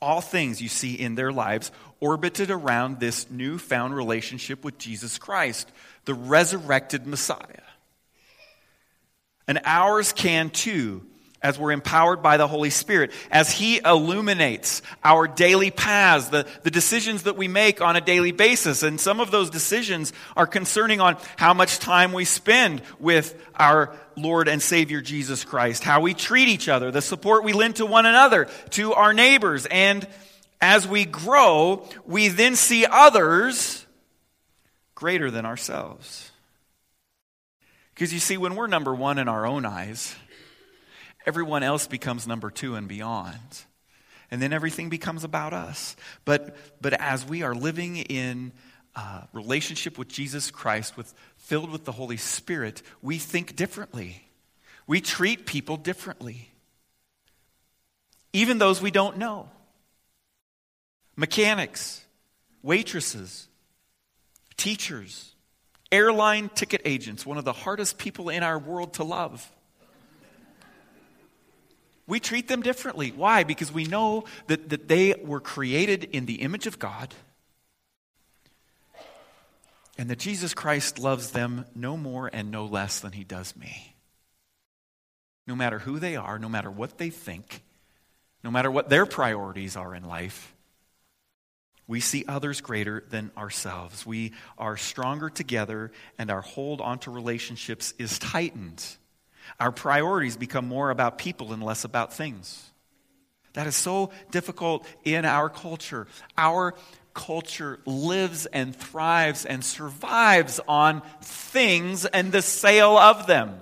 All 0.00 0.20
things 0.20 0.60
you 0.60 0.68
see 0.68 0.94
in 0.94 1.14
their 1.14 1.32
lives 1.32 1.72
orbited 2.00 2.50
around 2.50 3.00
this 3.00 3.28
newfound 3.30 3.96
relationship 3.96 4.64
with 4.64 4.78
Jesus 4.78 5.18
Christ, 5.18 5.70
the 6.04 6.14
resurrected 6.14 7.06
Messiah. 7.06 7.62
And 9.48 9.60
ours 9.64 10.12
can 10.12 10.50
too, 10.50 11.02
as 11.40 11.58
we're 11.58 11.72
empowered 11.72 12.22
by 12.22 12.36
the 12.36 12.46
Holy 12.46 12.68
Spirit, 12.68 13.12
as 13.30 13.50
He 13.50 13.78
illuminates 13.78 14.82
our 15.02 15.26
daily 15.26 15.70
paths, 15.70 16.28
the, 16.28 16.46
the 16.64 16.70
decisions 16.70 17.22
that 17.22 17.36
we 17.36 17.48
make 17.48 17.80
on 17.80 17.96
a 17.96 18.00
daily 18.00 18.32
basis. 18.32 18.82
And 18.82 19.00
some 19.00 19.20
of 19.20 19.30
those 19.30 19.48
decisions 19.48 20.12
are 20.36 20.46
concerning 20.46 21.00
on 21.00 21.16
how 21.36 21.54
much 21.54 21.78
time 21.78 22.12
we 22.12 22.24
spend 22.24 22.82
with 23.00 23.40
our 23.54 23.96
Lord 24.16 24.48
and 24.48 24.60
Savior 24.60 25.00
Jesus 25.00 25.44
Christ, 25.44 25.82
how 25.82 26.00
we 26.00 26.12
treat 26.12 26.48
each 26.48 26.68
other, 26.68 26.90
the 26.90 27.00
support 27.00 27.42
we 27.42 27.52
lend 27.52 27.76
to 27.76 27.86
one 27.86 28.04
another, 28.04 28.48
to 28.70 28.92
our 28.92 29.14
neighbors. 29.14 29.66
And 29.70 30.06
as 30.60 30.86
we 30.86 31.04
grow, 31.04 31.88
we 32.04 32.28
then 32.28 32.56
see 32.56 32.84
others 32.84 33.86
greater 34.94 35.30
than 35.30 35.46
ourselves. 35.46 36.27
Because 37.98 38.12
you 38.12 38.20
see, 38.20 38.36
when 38.36 38.54
we're 38.54 38.68
number 38.68 38.94
one 38.94 39.18
in 39.18 39.26
our 39.26 39.44
own 39.44 39.66
eyes, 39.66 40.14
everyone 41.26 41.64
else 41.64 41.88
becomes 41.88 42.28
number 42.28 42.48
two 42.48 42.76
and 42.76 42.86
beyond. 42.86 43.64
And 44.30 44.40
then 44.40 44.52
everything 44.52 44.88
becomes 44.88 45.24
about 45.24 45.52
us. 45.52 45.96
But, 46.24 46.56
but 46.80 46.92
as 46.92 47.26
we 47.26 47.42
are 47.42 47.56
living 47.56 47.96
in 47.96 48.52
uh, 48.94 49.22
relationship 49.32 49.98
with 49.98 50.06
Jesus 50.06 50.52
Christ, 50.52 50.96
with, 50.96 51.12
filled 51.38 51.72
with 51.72 51.84
the 51.84 51.90
Holy 51.90 52.18
Spirit, 52.18 52.82
we 53.02 53.18
think 53.18 53.56
differently. 53.56 54.22
We 54.86 55.00
treat 55.00 55.44
people 55.44 55.76
differently, 55.76 56.52
even 58.32 58.58
those 58.58 58.80
we 58.80 58.92
don't 58.92 59.16
know. 59.16 59.50
Mechanics, 61.16 62.00
waitresses, 62.62 63.48
teachers, 64.56 65.34
airline 65.90 66.50
ticket 66.50 66.82
agents, 66.84 67.24
one 67.24 67.38
of 67.38 67.44
the 67.44 67.52
hardest 67.52 67.98
people 67.98 68.28
in 68.28 68.42
our 68.42 68.58
world 68.58 68.94
to 68.94 69.04
love. 69.04 69.50
We 72.06 72.20
treat 72.20 72.48
them 72.48 72.62
differently. 72.62 73.12
Why? 73.14 73.44
Because 73.44 73.70
we 73.70 73.84
know 73.84 74.24
that, 74.46 74.70
that 74.70 74.88
they 74.88 75.14
were 75.22 75.40
created 75.40 76.04
in 76.04 76.24
the 76.24 76.36
image 76.36 76.66
of 76.66 76.78
God 76.78 77.14
and 79.98 80.08
that 80.08 80.18
Jesus 80.18 80.54
Christ 80.54 80.98
loves 80.98 81.32
them 81.32 81.66
no 81.74 81.96
more 81.96 82.30
and 82.32 82.50
no 82.50 82.64
less 82.64 83.00
than 83.00 83.12
he 83.12 83.24
does 83.24 83.56
me. 83.56 83.94
No 85.46 85.56
matter 85.56 85.80
who 85.80 85.98
they 85.98 86.14
are, 86.14 86.38
no 86.38 86.48
matter 86.48 86.70
what 86.70 86.98
they 86.98 87.10
think, 87.10 87.62
no 88.44 88.50
matter 88.50 88.70
what 88.70 88.88
their 88.88 89.04
priorities 89.04 89.76
are 89.76 89.94
in 89.94 90.04
life, 90.04 90.54
we 91.88 92.00
see 92.00 92.24
others 92.28 92.60
greater 92.60 93.02
than 93.08 93.32
ourselves. 93.36 94.06
We 94.06 94.34
are 94.58 94.76
stronger 94.76 95.30
together, 95.30 95.90
and 96.18 96.30
our 96.30 96.42
hold 96.42 96.82
onto 96.82 97.10
relationships 97.10 97.94
is 97.98 98.18
tightened. 98.18 98.84
Our 99.58 99.72
priorities 99.72 100.36
become 100.36 100.68
more 100.68 100.90
about 100.90 101.16
people 101.16 101.54
and 101.54 101.62
less 101.62 101.84
about 101.84 102.12
things. 102.12 102.70
That 103.54 103.66
is 103.66 103.74
so 103.74 104.10
difficult 104.30 104.86
in 105.02 105.24
our 105.24 105.48
culture. 105.48 106.06
Our 106.36 106.74
culture 107.14 107.80
lives 107.86 108.44
and 108.46 108.76
thrives 108.76 109.46
and 109.46 109.64
survives 109.64 110.60
on 110.68 111.02
things 111.22 112.04
and 112.04 112.30
the 112.30 112.42
sale 112.42 112.98
of 112.98 113.26
them. 113.26 113.58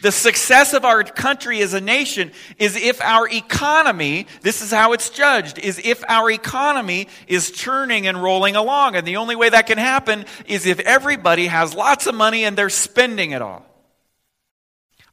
The 0.00 0.12
success 0.12 0.74
of 0.74 0.84
our 0.84 1.02
country 1.02 1.60
as 1.60 1.74
a 1.74 1.80
nation 1.80 2.30
is 2.58 2.76
if 2.76 3.00
our 3.00 3.28
economy, 3.28 4.26
this 4.42 4.62
is 4.62 4.70
how 4.70 4.92
it's 4.92 5.10
judged, 5.10 5.58
is 5.58 5.80
if 5.82 6.04
our 6.08 6.30
economy 6.30 7.08
is 7.26 7.50
churning 7.50 8.06
and 8.06 8.22
rolling 8.22 8.54
along. 8.54 8.94
And 8.94 9.06
the 9.06 9.16
only 9.16 9.34
way 9.34 9.48
that 9.48 9.66
can 9.66 9.78
happen 9.78 10.24
is 10.46 10.66
if 10.66 10.78
everybody 10.80 11.48
has 11.48 11.74
lots 11.74 12.06
of 12.06 12.14
money 12.14 12.44
and 12.44 12.56
they're 12.56 12.70
spending 12.70 13.32
it 13.32 13.42
all. 13.42 13.66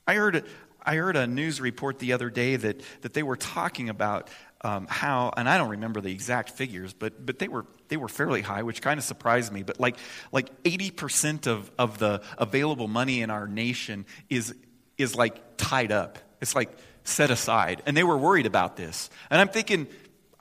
I 0.06 0.14
heard, 0.14 0.46
I 0.84 0.96
heard 0.98 1.16
a 1.16 1.26
news 1.26 1.60
report 1.60 1.98
the 1.98 2.14
other 2.14 2.30
day 2.30 2.56
that, 2.56 2.82
that 3.02 3.14
they 3.14 3.24
were 3.24 3.38
talking 3.38 3.90
about 3.90 4.30
um, 4.62 4.86
how, 4.88 5.32
and 5.36 5.50
I 5.50 5.58
don't 5.58 5.70
remember 5.70 6.00
the 6.02 6.12
exact 6.12 6.52
figures, 6.52 6.94
but, 6.94 7.26
but 7.26 7.40
they, 7.40 7.48
were, 7.48 7.66
they 7.88 7.98
were 7.98 8.08
fairly 8.08 8.42
high, 8.42 8.64
which 8.64 8.82
kind 8.82 9.00
of 9.00 9.04
surprised 9.04 9.52
me. 9.52 9.64
But 9.64 9.80
like, 9.80 9.98
like 10.32 10.64
80% 10.64 11.48
of, 11.48 11.72
of 11.78 11.98
the 11.98 12.22
available 12.38 12.88
money 12.88 13.22
in 13.22 13.30
our 13.30 13.48
nation 13.48 14.06
is, 14.30 14.54
is 14.98 15.16
like 15.16 15.58
tied 15.58 15.92
up. 15.92 16.20
It's 16.42 16.56
like 16.56 16.76
set 17.04 17.32
aside. 17.32 17.82
And 17.86 17.96
they 17.96 18.04
were 18.04 18.18
worried 18.18 18.46
about 18.46 18.76
this. 18.76 19.10
And 19.30 19.40
I'm 19.40 19.50
thinking, 19.50 19.88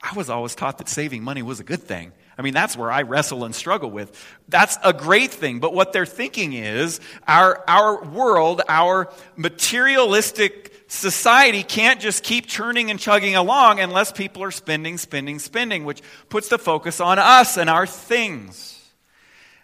I 0.01 0.15
was 0.15 0.29
always 0.29 0.55
taught 0.55 0.77
that 0.79 0.89
saving 0.89 1.23
money 1.23 1.41
was 1.41 1.59
a 1.59 1.63
good 1.63 1.81
thing. 1.81 2.11
I 2.37 2.41
mean, 2.41 2.53
that's 2.53 2.75
where 2.75 2.91
I 2.91 3.03
wrestle 3.03 3.45
and 3.45 3.55
struggle 3.55 3.89
with. 3.89 4.21
That's 4.49 4.77
a 4.83 4.91
great 4.91 5.31
thing. 5.31 5.59
But 5.59 5.73
what 5.73 5.93
they're 5.93 6.05
thinking 6.05 6.53
is 6.53 6.99
our, 7.27 7.63
our 7.67 8.03
world, 8.03 8.61
our 8.67 9.11
materialistic 9.37 10.83
society 10.87 11.63
can't 11.63 11.99
just 11.99 12.23
keep 12.23 12.45
churning 12.45 12.91
and 12.91 12.99
chugging 12.99 13.35
along 13.35 13.79
unless 13.79 14.11
people 14.11 14.43
are 14.43 14.51
spending, 14.51 14.97
spending, 14.97 15.39
spending, 15.39 15.85
which 15.85 16.01
puts 16.29 16.49
the 16.49 16.59
focus 16.59 16.99
on 16.99 17.19
us 17.19 17.57
and 17.57 17.69
our 17.69 17.87
things. 17.87 18.71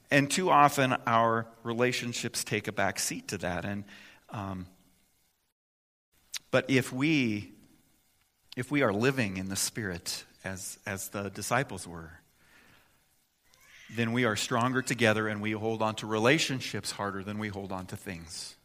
And 0.10 0.32
too 0.32 0.50
often 0.50 0.96
our 1.06 1.48
relationships 1.64 2.44
take 2.44 2.68
a 2.68 2.72
back 2.72 3.00
seat 3.00 3.28
to 3.30 3.38
that. 3.40 3.66
And, 3.66 3.84
um, 4.30 4.66
but 6.52 6.70
if 6.70 6.94
we, 6.94 7.52
if 8.56 8.70
we 8.70 8.84
are 8.84 8.94
living 8.94 9.38
in 9.38 9.50
the 9.50 9.56
Spirit 9.56 10.24
as, 10.44 10.78
as 10.86 11.10
the 11.10 11.30
disciples 11.30 11.88
were, 11.88 12.12
then 13.96 14.14
we 14.14 14.26
are 14.26 14.36
stronger 14.36 14.82
together 14.82 15.28
and 15.28 15.42
we 15.42 15.52
hold 15.52 15.82
on 15.82 15.96
to 15.96 16.08
relationships 16.08 16.92
harder 16.92 17.24
than 17.24 17.40
we 17.40 17.50
hold 17.50 17.72
on 17.72 17.86
to 17.88 17.98
things 17.98 18.56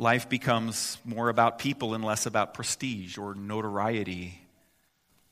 life 0.00 0.30
becomes 0.30 0.96
more 1.04 1.28
about 1.28 1.58
people 1.58 1.94
and 1.94 2.02
less 2.02 2.24
about 2.24 2.54
prestige 2.54 3.18
or 3.18 3.34
notoriety 3.34 4.40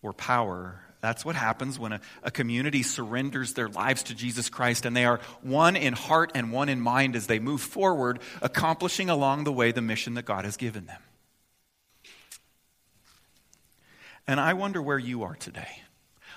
or 0.02 0.12
power. 0.12 0.78
That's 1.00 1.24
what 1.24 1.36
happens 1.36 1.78
when 1.78 1.92
a, 1.92 2.00
a, 2.24 2.30
community 2.30 2.82
surrenders 2.82 3.54
their 3.54 3.68
lives 3.68 4.02
to 4.04 4.14
Jesus 4.14 4.48
Christ 4.48 4.84
and 4.84 4.96
they 4.96 5.04
are 5.04 5.20
one 5.42 5.76
in 5.76 5.92
heart 5.92 6.32
and 6.34 6.52
one 6.52 6.68
in 6.68 6.80
mind 6.80 7.14
as 7.14 7.28
they 7.28 7.38
move 7.38 7.60
forward, 7.60 8.18
accomplishing 8.42 9.08
along 9.08 9.44
the 9.44 9.52
way 9.52 9.70
the 9.70 9.80
mission 9.80 10.14
that 10.14 10.24
God 10.24 10.44
has 10.44 10.56
given 10.56 10.86
them. 10.86 11.00
And 14.26 14.40
I 14.40 14.54
wonder 14.54 14.82
where 14.82 14.98
you 14.98 15.22
are 15.22 15.36
today. 15.36 15.82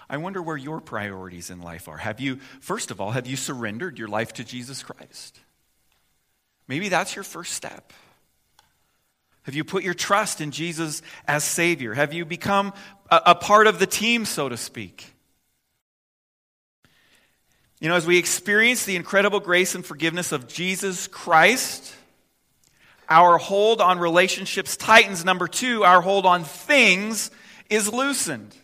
I 0.10 0.18
wonder 0.18 0.42
where 0.42 0.58
your 0.58 0.80
priorities 0.80 1.50
in 1.50 1.62
life 1.62 1.88
are. 1.88 1.98
Have 1.98 2.20
you, 2.20 2.38
first 2.60 2.92
of 2.92 3.02
all, 3.02 3.12
have 3.12 3.28
you 3.28 3.36
surrendered 3.36 3.98
your 3.98 4.10
life 4.10 4.34
to 4.34 4.44
Jesus 4.44 4.84
Christ? 4.84 5.40
Maybe 6.68 6.90
that's 6.90 7.16
your 7.16 7.24
first 7.24 7.54
step. 7.54 7.94
Have 9.44 9.56
you 9.56 9.64
put 9.64 9.84
your 9.84 9.94
trust 9.94 10.40
in 10.40 10.52
Jesus 10.52 11.02
as 11.28 11.44
Savior? 11.44 11.94
Have 11.94 12.14
you 12.14 12.26
become 12.26 12.74
a, 13.10 13.22
a, 13.28 13.36
part 13.36 13.68
of 13.68 13.80
the 13.80 13.88
team, 13.88 14.26
so 14.26 14.48
to 14.50 14.58
speak? 14.58 15.14
You 17.80 17.90
know, 17.90 17.96
as 17.96 18.06
we 18.06 18.20
experience 18.20 18.86
the 18.86 18.96
incredible 18.96 19.40
grace 19.40 19.74
and 19.74 19.84
forgiveness 19.84 20.32
of 20.32 20.48
Jesus 20.48 21.08
Christ, 21.08 21.96
our 23.10 23.40
hold 23.40 23.82
on 23.82 23.98
relationships 23.98 24.78
tightens. 24.78 25.26
Number 25.26 25.48
two, 25.48 25.84
our 25.84 26.02
hold 26.02 26.28
on 26.28 26.44
things 26.44 27.32
is 27.70 27.92
loosened. 27.92 28.56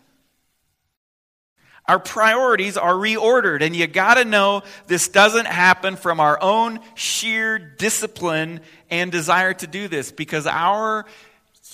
Our 1.87 1.99
priorities 1.99 2.75
are 2.75 2.93
reordered, 2.93 3.61
and 3.61 3.73
you 3.73 3.87
got 3.87 4.15
to 4.15 4.25
know 4.25 4.63
this 4.87 5.07
doesn't 5.07 5.47
happen 5.47 5.95
from 5.95 6.19
our 6.19 6.37
own 6.41 6.79
sheer 6.95 7.57
discipline 7.57 8.59
and 8.89 9.09
desire 9.09 9.53
to 9.53 9.67
do 9.67 9.87
this 9.87 10.11
because 10.11 10.45
our 10.47 11.05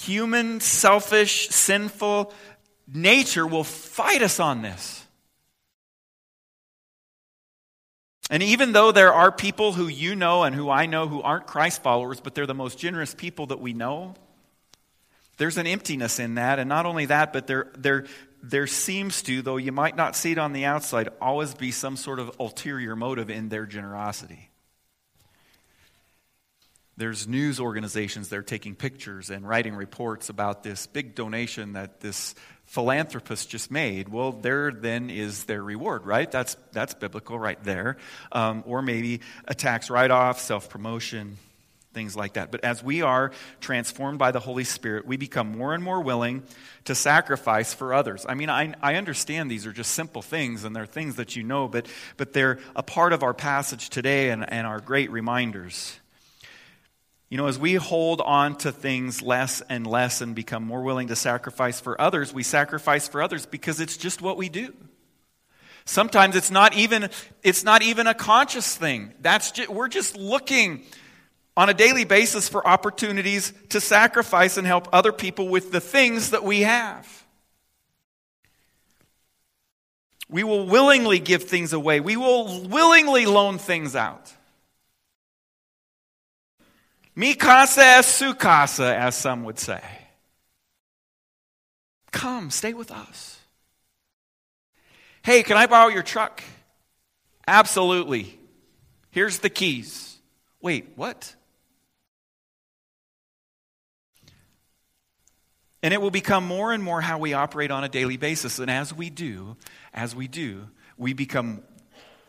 human, 0.02 0.60
selfish, 0.60 1.50
sinful 1.50 2.32
nature 2.94 3.48
will 3.48 3.64
fight 3.64 4.22
us 4.22 4.40
on 4.40 4.62
this. 4.62 5.04
And 8.30 8.44
even 8.44 8.72
though 8.72 8.92
there 8.92 9.14
are 9.14 9.32
people 9.32 9.74
who 9.74 9.88
you 9.88 10.16
know 10.16 10.44
and 10.44 10.56
who 10.56 10.70
I 10.70 10.86
know 10.86 11.08
who 11.08 11.22
aren't 11.22 11.48
Christ 11.48 11.82
followers, 11.82 12.20
but 12.20 12.36
they're 12.36 12.48
the 12.48 12.54
most 12.54 12.78
generous 12.78 13.14
people 13.14 13.48
that 13.48 13.60
we 13.60 13.74
know, 13.74 14.16
there's 15.38 15.58
an 15.58 15.68
emptiness 15.68 16.20
in 16.20 16.36
that. 16.36 16.60
And 16.60 16.70
not 16.70 16.86
only 16.86 17.08
that, 17.08 17.34
but 17.34 17.48
they're, 17.48 17.72
they're, 17.78 18.06
there 18.44 18.68
seems 18.68 19.22
to, 19.24 19.42
though 19.42 19.56
you 19.56 19.72
might 19.72 19.96
not 19.96 20.18
see 20.18 20.34
it 20.34 20.38
on 20.38 20.52
the 20.52 20.66
outside, 20.66 21.08
always 21.22 21.54
be 21.54 21.72
some 21.72 21.96
sort 21.96 22.20
of 22.20 22.36
ulterior 22.42 22.94
motive 22.94 23.30
in 23.30 23.48
their 23.48 23.66
generosity. 23.66 24.50
There's 26.98 27.26
news 27.26 27.60
organizations 27.60 28.30
that 28.30 28.38
are 28.38 28.44
taking 28.44 28.76
pictures 28.76 29.30
and 29.30 29.48
writing 29.48 29.74
reports 29.76 30.30
about 30.30 30.62
this 30.62 30.86
big 30.86 31.16
donation 31.16 31.74
that 31.74 32.02
this 32.02 32.36
philanthropist 32.66 33.50
just 33.50 33.72
made. 33.72 34.10
Well, 34.10 34.34
there 34.34 34.72
then 34.72 35.10
is 35.10 35.46
their 35.46 35.64
reward, 35.64 36.06
right? 36.06 36.30
That's, 36.30 36.56
that's 36.74 36.94
biblical 36.94 37.40
right 37.40 37.64
there. 37.64 37.98
Um, 38.32 38.64
or 38.68 38.82
maybe 38.82 39.22
a 39.48 39.56
tax 39.56 39.90
write 39.90 40.12
off, 40.12 40.40
self 40.40 40.70
promotion 40.70 41.38
things 41.94 42.16
like 42.16 42.34
that. 42.34 42.52
But 42.52 42.64
as 42.64 42.84
we 42.84 43.02
are 43.02 43.32
transformed 43.62 44.20
by 44.20 44.32
the 44.32 44.40
Holy 44.40 44.64
Spirit, 44.64 45.06
we 45.06 45.18
become 45.18 45.58
more 45.58 45.74
and 45.74 45.84
more 45.84 46.02
willing 46.02 46.44
to 46.86 46.96
sacrifice 46.96 47.74
for 47.74 47.94
others. 47.94 48.26
I 48.28 48.34
mean, 48.34 48.50
I, 48.50 48.74
I 48.82 48.96
understand 48.96 49.50
these 49.50 49.66
are 49.66 49.72
just 49.72 49.92
simple 49.92 50.22
things 50.22 50.64
and 50.64 50.76
they're 50.76 50.86
things 50.86 51.16
that 51.16 51.36
you 51.36 51.44
know, 51.44 51.68
but, 51.68 51.88
but 52.18 52.34
they're 52.34 52.60
a 52.76 52.84
part 52.84 53.14
of 53.14 53.24
our 53.24 53.34
passage 53.34 53.90
today 53.90 54.30
and, 54.30 54.52
and 54.52 54.68
our 54.68 54.80
great 54.80 55.12
reminders. 55.12 56.00
You 57.30 57.38
know, 57.38 57.48
as 57.48 57.58
we 57.58 57.76
hold 57.76 58.22
on 58.22 58.58
to 58.58 58.72
things 58.72 59.22
less 59.22 59.62
and 59.62 59.88
less 59.88 60.22
and 60.22 60.36
become 60.36 60.64
more 60.64 60.84
willing 60.84 61.08
to 61.08 61.16
sacrifice 61.16 61.80
for 61.80 62.00
others, 62.00 62.32
we 62.32 62.44
sacrifice 62.44 63.08
for 63.08 63.24
others 63.24 63.46
because 63.46 63.80
it's 63.80 63.98
just 63.98 64.22
what 64.22 64.38
we 64.38 64.50
do. 64.50 64.74
Sometimes 65.86 66.36
it's 66.36 66.52
not 66.52 66.76
even 66.76 67.10
it's 67.42 67.64
not 67.64 67.82
even 67.82 68.08
a 68.08 68.14
conscious 68.14 68.78
thing. 68.78 69.14
That's 69.20 69.52
just, 69.52 69.70
we're 69.70 69.90
just 69.90 70.16
looking 70.16 70.84
on 71.56 71.70
a 71.70 71.74
daily 71.74 72.06
basis 72.06 72.50
for 72.50 72.68
opportunities 72.68 73.54
to 73.70 73.80
sacrifice 73.80 74.58
and 74.58 74.66
help 74.66 74.88
other 74.92 75.12
people 75.12 75.50
with 75.50 75.72
the 75.72 75.80
things 75.80 76.32
that 76.32 76.44
we 76.44 76.62
have. 76.62 77.24
We 80.30 80.44
will 80.44 80.66
willingly 80.66 81.20
give 81.20 81.44
things 81.44 81.74
away. 81.74 82.00
We 82.00 82.18
will 82.18 82.68
willingly 82.68 83.28
loan 83.28 83.60
things 83.60 83.96
out. 83.96 84.34
Mi 87.16 87.36
casa 87.36 87.82
es 87.82 88.08
su 88.08 88.34
casa, 88.34 88.98
as 88.98 89.16
some 89.16 89.44
would 89.44 89.60
say. 89.60 89.82
Come, 92.12 92.50
stay 92.50 92.74
with 92.74 92.90
us. 92.90 93.40
Hey, 95.22 95.44
can 95.44 95.56
I 95.56 95.68
borrow 95.68 95.90
your 95.90 96.04
truck? 96.04 96.44
Absolutely. 97.48 98.40
Here's 99.12 99.40
the 99.40 99.50
keys. 99.50 100.18
Wait, 100.62 100.94
what? 100.96 101.36
And 105.84 105.94
it 105.94 106.02
will 106.02 106.12
become 106.12 106.48
more 106.48 106.72
and 106.72 106.82
more 106.82 107.02
how 107.02 107.20
we 107.20 107.34
operate 107.34 107.70
on 107.70 107.84
a 107.84 107.90
daily 107.90 108.18
basis. 108.18 108.58
And 108.58 108.72
as 108.72 108.94
we 108.94 109.10
do, 109.10 109.58
as 109.94 110.16
we 110.16 110.30
do, 110.30 110.70
we 110.98 111.12
become 111.12 111.62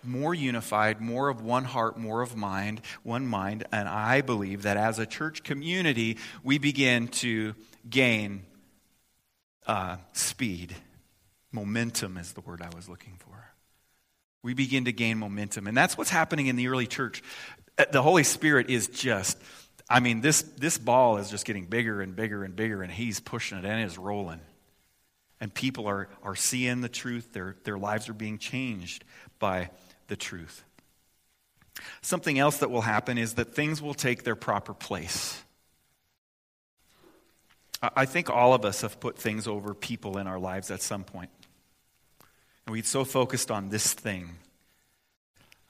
more 0.02 0.34
unified, 0.34 1.00
more 1.00 1.28
of 1.28 1.40
one 1.40 1.64
heart, 1.64 1.96
more 1.96 2.20
of 2.20 2.37
mind, 2.37 2.80
one 3.04 3.26
mind. 3.26 3.64
And 3.73 3.88
I 3.88 4.20
believe 4.20 4.62
that 4.62 4.76
as 4.76 4.99
a 4.99 5.06
church 5.06 5.44
community, 5.44 6.18
we 6.42 6.58
begin 6.58 7.08
to 7.08 7.54
gain 7.88 8.42
uh, 9.66 9.96
speed. 10.12 10.75
Momentum 11.52 12.18
is 12.18 12.32
the 12.32 12.40
word 12.40 12.61
I 12.61 12.75
was 12.75 12.88
looking 12.88 13.14
for. 13.18 13.50
We 14.42 14.52
begin 14.52 14.87
to 14.87 14.92
gain 14.92 15.18
momentum. 15.18 15.66
And 15.66 15.76
that's 15.76 15.96
what's 15.96 16.11
happening 16.11 16.49
in 16.49 16.56
the 16.56 16.68
early 16.68 16.87
church. 16.87 17.23
Uh, 17.78 17.84
the 17.90 18.02
Holy 18.02 18.25
Spirit 18.25 18.68
is 18.68 18.88
just 18.88 19.38
I 19.88 20.00
mean, 20.00 20.21
this, 20.21 20.43
this 20.43 20.79
ball 20.79 21.19
is 21.19 21.31
just 21.31 21.45
getting 21.45 21.67
bigger 21.67 22.00
and 22.00 22.17
bigger 22.17 22.43
and 22.45 22.57
bigger, 22.57 22.83
and 22.83 22.91
he's 22.91 23.21
pushing 23.21 23.59
it 23.59 23.64
and 23.64 23.83
it's 23.83 23.99
rolling. 23.99 24.41
And 25.41 25.53
people 25.53 25.87
are, 25.87 26.09
are 26.23 26.37
seeing 26.37 26.81
the 26.81 26.88
truth, 26.88 27.33
their, 27.33 27.57
their 27.64 27.76
lives 27.76 28.09
are 28.09 28.14
being 28.14 28.38
changed 28.38 29.05
by 29.38 29.71
the 30.09 30.17
truth. 30.17 30.64
Something 32.00 32.38
else 32.38 32.59
that 32.59 32.71
will 32.71 32.83
happen 32.83 33.19
is 33.19 33.35
that 33.35 33.55
things 33.55 33.83
will 33.83 33.95
take 33.95 34.23
their 34.23 34.37
proper 34.37 34.73
place. 34.73 35.43
I 37.83 38.07
think 38.07 38.31
all 38.31 38.55
of 38.55 38.64
us 38.64 38.81
have 38.81 39.00
put 39.00 39.19
things 39.19 39.47
over 39.47 39.75
people 39.75 40.17
in 40.17 40.26
our 40.26 40.38
lives 40.38 40.71
at 40.71 40.81
some 40.81 41.05
point. 41.05 41.31
And 42.67 42.73
we're 42.73 42.83
so 42.85 43.05
focused 43.05 43.50
on 43.50 43.69
this 43.69 43.93
thing. 43.93 44.31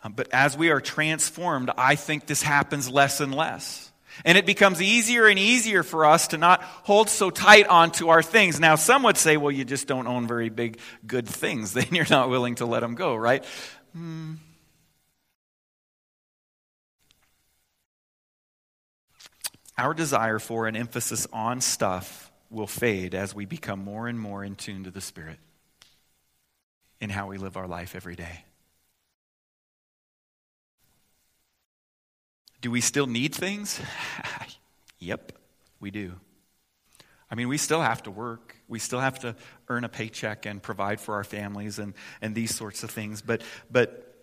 Um, 0.04 0.12
but 0.12 0.28
as 0.32 0.56
we 0.56 0.70
are 0.70 0.80
transformed, 0.80 1.70
I 1.76 1.96
think 1.96 2.26
this 2.26 2.42
happens 2.42 2.88
less 2.88 3.20
and 3.20 3.34
less. 3.34 3.90
And 4.24 4.38
it 4.38 4.46
becomes 4.46 4.80
easier 4.80 5.26
and 5.26 5.38
easier 5.38 5.82
for 5.82 6.04
us 6.04 6.28
to 6.28 6.38
not 6.38 6.62
hold 6.62 7.08
so 7.08 7.30
tight 7.30 7.66
onto 7.66 8.08
our 8.08 8.22
things. 8.22 8.60
Now, 8.60 8.76
some 8.76 9.02
would 9.04 9.16
say, 9.16 9.36
well, 9.36 9.50
you 9.50 9.64
just 9.64 9.86
don't 9.88 10.06
own 10.06 10.26
very 10.26 10.48
big, 10.48 10.78
good 11.06 11.28
things. 11.28 11.72
Then 11.74 11.88
you're 11.90 12.06
not 12.08 12.30
willing 12.30 12.56
to 12.56 12.66
let 12.66 12.80
them 12.80 12.94
go, 12.94 13.16
right? 13.16 13.44
Hmm. 13.92 14.34
Our 19.76 19.92
desire 19.92 20.38
for 20.38 20.68
an 20.68 20.76
emphasis 20.76 21.26
on 21.32 21.60
stuff 21.60 22.30
will 22.50 22.68
fade 22.68 23.14
as 23.14 23.34
we 23.34 23.44
become 23.44 23.80
more 23.80 24.06
and 24.06 24.18
more 24.18 24.44
in 24.44 24.54
tune 24.54 24.84
to 24.84 24.90
the 24.90 25.00
Spirit 25.00 25.38
in 27.00 27.10
how 27.10 27.26
we 27.26 27.38
live 27.38 27.56
our 27.56 27.66
life 27.66 27.96
every 27.96 28.14
day. 28.14 28.44
Do 32.64 32.70
we 32.70 32.80
still 32.80 33.06
need 33.06 33.34
things? 33.34 33.78
yep, 34.98 35.32
we 35.80 35.90
do. 35.90 36.14
I 37.30 37.34
mean, 37.34 37.48
we 37.48 37.58
still 37.58 37.82
have 37.82 38.02
to 38.04 38.10
work. 38.10 38.56
We 38.68 38.78
still 38.78 39.00
have 39.00 39.18
to 39.18 39.36
earn 39.68 39.84
a 39.84 39.88
paycheck 39.90 40.46
and 40.46 40.62
provide 40.62 40.98
for 40.98 41.16
our 41.16 41.24
families 41.24 41.78
and, 41.78 41.92
and 42.22 42.34
these 42.34 42.54
sorts 42.54 42.82
of 42.82 42.90
things. 42.90 43.20
But, 43.20 43.42
but, 43.70 44.16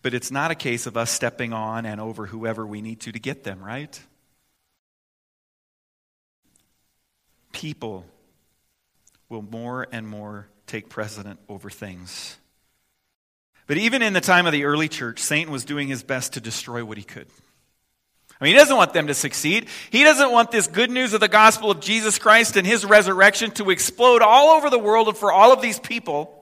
but 0.00 0.14
it's 0.14 0.30
not 0.30 0.52
a 0.52 0.54
case 0.54 0.86
of 0.86 0.96
us 0.96 1.10
stepping 1.10 1.52
on 1.52 1.86
and 1.86 2.00
over 2.00 2.24
whoever 2.24 2.64
we 2.64 2.82
need 2.82 3.00
to 3.00 3.10
to 3.10 3.18
get 3.18 3.42
them, 3.42 3.64
right? 3.64 4.00
People 7.50 8.06
will 9.28 9.42
more 9.42 9.88
and 9.90 10.06
more 10.06 10.46
take 10.68 10.88
precedent 10.88 11.40
over 11.48 11.68
things. 11.68 12.38
But 13.68 13.76
even 13.76 14.02
in 14.02 14.14
the 14.14 14.20
time 14.20 14.46
of 14.46 14.52
the 14.52 14.64
early 14.64 14.88
church, 14.88 15.20
Satan 15.20 15.52
was 15.52 15.64
doing 15.64 15.86
his 15.86 16.02
best 16.02 16.32
to 16.32 16.40
destroy 16.40 16.84
what 16.84 16.96
he 16.98 17.04
could. 17.04 17.28
I 18.40 18.44
mean, 18.44 18.54
he 18.54 18.58
doesn't 18.58 18.76
want 18.76 18.94
them 18.94 19.08
to 19.08 19.14
succeed. 19.14 19.66
He 19.90 20.04
doesn't 20.04 20.32
want 20.32 20.50
this 20.50 20.66
good 20.66 20.90
news 20.90 21.12
of 21.12 21.20
the 21.20 21.28
gospel 21.28 21.70
of 21.70 21.80
Jesus 21.80 22.18
Christ 22.18 22.56
and 22.56 22.66
his 22.66 22.84
resurrection 22.84 23.50
to 23.52 23.70
explode 23.70 24.22
all 24.22 24.56
over 24.56 24.70
the 24.70 24.78
world 24.78 25.08
and 25.08 25.16
for 25.16 25.30
all 25.30 25.52
of 25.52 25.60
these 25.60 25.78
people 25.78 26.34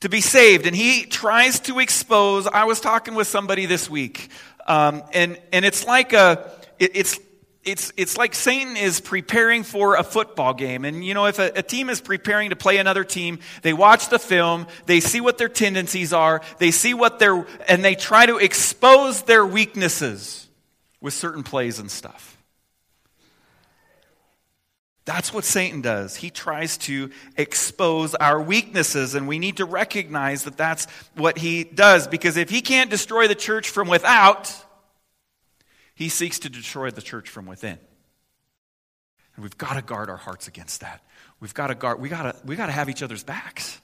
to 0.00 0.08
be 0.08 0.20
saved. 0.20 0.66
And 0.66 0.76
he 0.76 1.04
tries 1.04 1.58
to 1.60 1.80
expose. 1.80 2.46
I 2.46 2.64
was 2.64 2.80
talking 2.80 3.14
with 3.14 3.26
somebody 3.26 3.66
this 3.66 3.90
week, 3.90 4.28
um, 4.66 5.02
and, 5.12 5.40
and 5.52 5.64
it's 5.64 5.84
like 5.84 6.12
a, 6.12 6.50
it, 6.78 6.92
it's, 6.94 7.18
it's, 7.64 7.92
it's 7.96 8.16
like 8.16 8.34
Satan 8.34 8.76
is 8.76 9.00
preparing 9.00 9.62
for 9.62 9.94
a 9.94 10.02
football 10.02 10.52
game. 10.52 10.84
And, 10.84 11.04
you 11.04 11.14
know, 11.14 11.26
if 11.26 11.38
a, 11.38 11.52
a, 11.54 11.62
team 11.62 11.90
is 11.90 12.00
preparing 12.00 12.50
to 12.50 12.56
play 12.56 12.78
another 12.78 13.04
team, 13.04 13.38
they 13.62 13.72
watch 13.72 14.08
the 14.08 14.18
film, 14.18 14.66
they 14.86 14.98
see 14.98 15.20
what 15.20 15.38
their 15.38 15.48
tendencies 15.48 16.12
are, 16.12 16.42
they 16.58 16.72
see 16.72 16.92
what 16.92 17.20
their, 17.20 17.46
and 17.68 17.84
they 17.84 17.94
try 17.94 18.26
to 18.26 18.38
expose 18.38 19.22
their 19.22 19.46
weaknesses 19.46 20.48
with 21.00 21.14
certain 21.14 21.44
plays 21.44 21.78
and 21.78 21.90
stuff. 21.90 22.36
That's 25.04 25.32
what 25.32 25.44
Satan 25.44 25.82
does. 25.82 26.16
He 26.16 26.30
tries 26.30 26.78
to 26.78 27.10
expose 27.36 28.14
our 28.14 28.40
weaknesses, 28.40 29.14
and 29.14 29.26
we 29.26 29.40
need 29.40 29.56
to 29.56 29.64
recognize 29.64 30.44
that 30.44 30.56
that's 30.56 30.86
what 31.16 31.38
he 31.38 31.64
does. 31.64 32.06
Because 32.06 32.36
if 32.36 32.50
he 32.50 32.60
can't 32.60 32.88
destroy 32.88 33.26
the 33.26 33.34
church 33.34 33.70
from 33.70 33.88
without, 33.88 34.54
he 35.94 36.08
seeks 36.08 36.38
to 36.40 36.48
destroy 36.48 36.90
the 36.90 37.02
church 37.02 37.28
from 37.28 37.46
within. 37.46 37.78
And 39.34 39.42
we've 39.42 39.56
got 39.56 39.74
to 39.74 39.82
guard 39.82 40.10
our 40.10 40.16
hearts 40.16 40.48
against 40.48 40.80
that. 40.80 41.02
We've 41.40 41.54
got 41.54 41.68
to 41.68 41.74
guard, 41.74 42.00
we 42.00 42.08
got 42.08 42.22
to, 42.22 42.46
we 42.46 42.56
got 42.56 42.66
to 42.66 42.72
have 42.72 42.88
each 42.88 43.02
other's 43.02 43.24
backs 43.24 43.80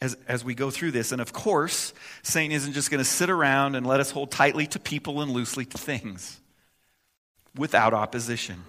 as, 0.00 0.16
as 0.28 0.44
we 0.44 0.54
go 0.54 0.70
through 0.70 0.92
this. 0.92 1.12
And 1.12 1.20
of 1.20 1.32
course, 1.32 1.92
Satan 2.22 2.52
isn't 2.52 2.72
just 2.72 2.90
going 2.90 3.02
to 3.02 3.08
sit 3.08 3.30
around 3.30 3.74
and 3.74 3.86
let 3.86 4.00
us 4.00 4.10
hold 4.10 4.30
tightly 4.30 4.66
to 4.68 4.78
people 4.78 5.20
and 5.20 5.30
loosely 5.30 5.64
to 5.64 5.78
things 5.78 6.40
without 7.56 7.94
opposition. 7.94 8.64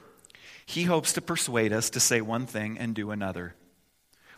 He 0.65 0.83
hopes 0.83 1.13
to 1.13 1.21
persuade 1.21 1.73
us 1.73 1.91
to 1.91 1.99
say 1.99 2.21
one 2.21 2.47
thing 2.47 2.77
and 2.77 2.95
do 2.95 3.11
another. 3.11 3.55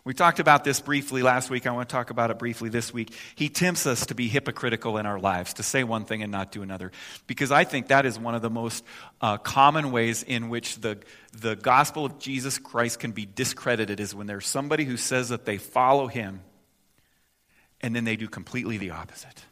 We 0.07 0.13
talked 0.13 0.39
about 0.39 0.63
this 0.63 0.79
briefly 0.79 1.21
last 1.21 1.49
week. 1.49 1.67
I 1.67 1.71
want 1.71 1.89
to 1.89 1.93
talk 1.93 2.11
about 2.11 2.31
it 2.31 2.39
briefly 2.39 2.69
this 2.69 2.93
week. 2.93 3.13
He 3.35 3.49
tempts 3.49 3.85
us 3.85 4.05
to 4.05 4.15
be 4.15 4.29
hypocritical 4.29 4.97
in 4.97 5.05
our 5.05 5.19
lives, 5.19 5.55
to 5.55 5.63
say 5.63 5.83
one 5.83 6.05
thing 6.05 6.23
and 6.23 6.31
not 6.31 6.53
do 6.53 6.63
another. 6.63 6.93
Because 7.27 7.51
I 7.51 7.65
think 7.65 7.89
that 7.89 8.05
is 8.05 8.17
one 8.17 8.33
of 8.33 8.41
the 8.41 8.49
most 8.49 8.85
uh, 9.19 9.35
common 9.35 9.91
ways 9.91 10.23
in 10.23 10.47
which 10.47 10.77
the, 10.77 10.97
the 11.33 11.57
gospel 11.57 12.05
of 12.05 12.19
Jesus 12.19 12.57
Christ 12.57 13.01
can 13.01 13.11
be 13.11 13.25
discredited 13.25 13.99
is 13.99 14.15
when 14.15 14.27
there's 14.27 14.47
somebody 14.47 14.85
who 14.85 14.95
says 14.95 15.27
that 15.27 15.43
they 15.43 15.57
follow 15.57 16.07
him 16.07 16.39
and 17.81 17.93
then 17.93 18.05
they 18.05 18.15
do 18.15 18.29
completely 18.29 18.77
the 18.77 18.91
opposite. 18.91 19.43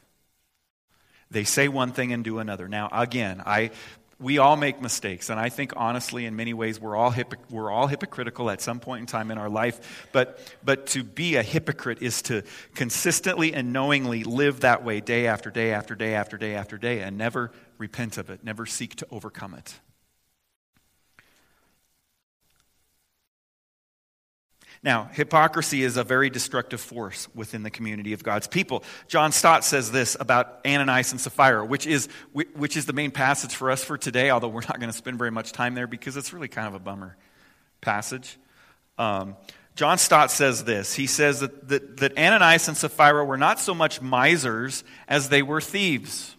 They 1.30 1.44
say 1.44 1.68
one 1.68 1.92
thing 1.92 2.14
and 2.14 2.24
do 2.24 2.40
another. 2.40 2.70
Now, 2.70 2.88
again, 2.94 3.44
I 3.46 3.72
we 4.20 4.38
all 4.38 4.56
make 4.56 4.82
mistakes. 4.82 5.30
And 5.30 5.40
I 5.40 5.50
think, 5.50 5.74
honestly, 5.76 6.26
in 6.26 6.36
many 6.36 6.54
ways, 6.54 6.80
we're 6.80 6.96
all, 6.96 7.14
we're 7.50 7.70
all 7.70 7.88
hypocritical 7.88 8.50
at 8.50 8.62
some 8.62 8.80
point 8.80 9.02
in 9.02 9.06
time 9.08 9.30
in 9.30 9.38
our 9.38 9.50
life. 9.50 10.08
But, 10.12 10.40
but 10.64 10.88
to 10.88 11.04
be 11.04 11.36
a 11.36 11.44
hypocrite 11.44 12.02
is 12.02 12.22
to 12.24 12.44
consistently 12.76 13.54
and 13.54 13.74
knowingly 13.74 14.24
live 14.24 14.62
that 14.62 14.84
way 14.84 15.02
day 15.02 15.28
after 15.28 15.52
day 15.52 15.74
after 15.74 15.96
day 15.96 16.16
after 16.16 16.38
day 16.38 16.56
after 16.56 16.78
day 16.78 17.02
and 17.02 17.18
never 17.18 17.52
repent 17.78 18.18
of 18.18 18.30
it, 18.30 18.44
never 18.44 18.66
seek 18.66 18.96
to 18.96 19.08
overcome 19.12 19.54
it. 19.54 19.80
Now, 24.86 25.10
hypocrisy 25.12 25.82
is 25.82 25.98
a 25.98 26.04
very 26.04 26.30
destructive 26.30 26.80
force 26.80 27.28
within 27.34 27.64
the 27.64 27.72
community 27.72 28.14
of 28.14 28.22
God's 28.22 28.46
people. 28.46 28.84
John 29.08 29.32
Stott 29.32 29.64
says 29.64 29.92
this 29.92 30.16
about 30.20 30.60
Ananias 30.64 31.12
and 31.12 31.20
Sapphira, 31.20 31.66
which 31.66 31.88
is, 31.88 32.08
which 32.32 32.78
is 32.78 32.86
the 32.86 32.94
main 32.94 33.10
passage 33.10 33.56
for 33.56 33.72
us 33.72 33.84
for 33.84 33.98
today, 33.98 34.30
although 34.30 34.48
we're 34.48 34.62
not 34.62 34.80
going 34.80 34.92
to 34.92 34.96
spend 34.96 35.18
very 35.18 35.32
much 35.32 35.54
time 35.54 35.74
there 35.74 35.88
because 35.88 36.16
it's 36.16 36.34
really 36.34 36.48
kind 36.48 36.68
of 36.68 36.76
a 36.76 36.80
bummer 36.80 37.18
passage. 37.82 38.38
Um, 39.00 39.36
John 39.74 39.98
Stott 39.98 40.30
says 40.30 40.66
this. 40.66 40.94
He 40.94 41.08
says 41.08 41.40
that, 41.40 41.68
that, 41.68 41.98
that 41.98 42.18
Ananias 42.20 42.68
and 42.68 42.78
Sapphira 42.78 43.26
were 43.26 43.38
not 43.38 43.60
so 43.60 43.74
much 43.74 44.04
misers 44.04 44.84
as 45.08 45.30
they 45.30 45.42
were 45.42 45.62
thieves. 45.62 46.36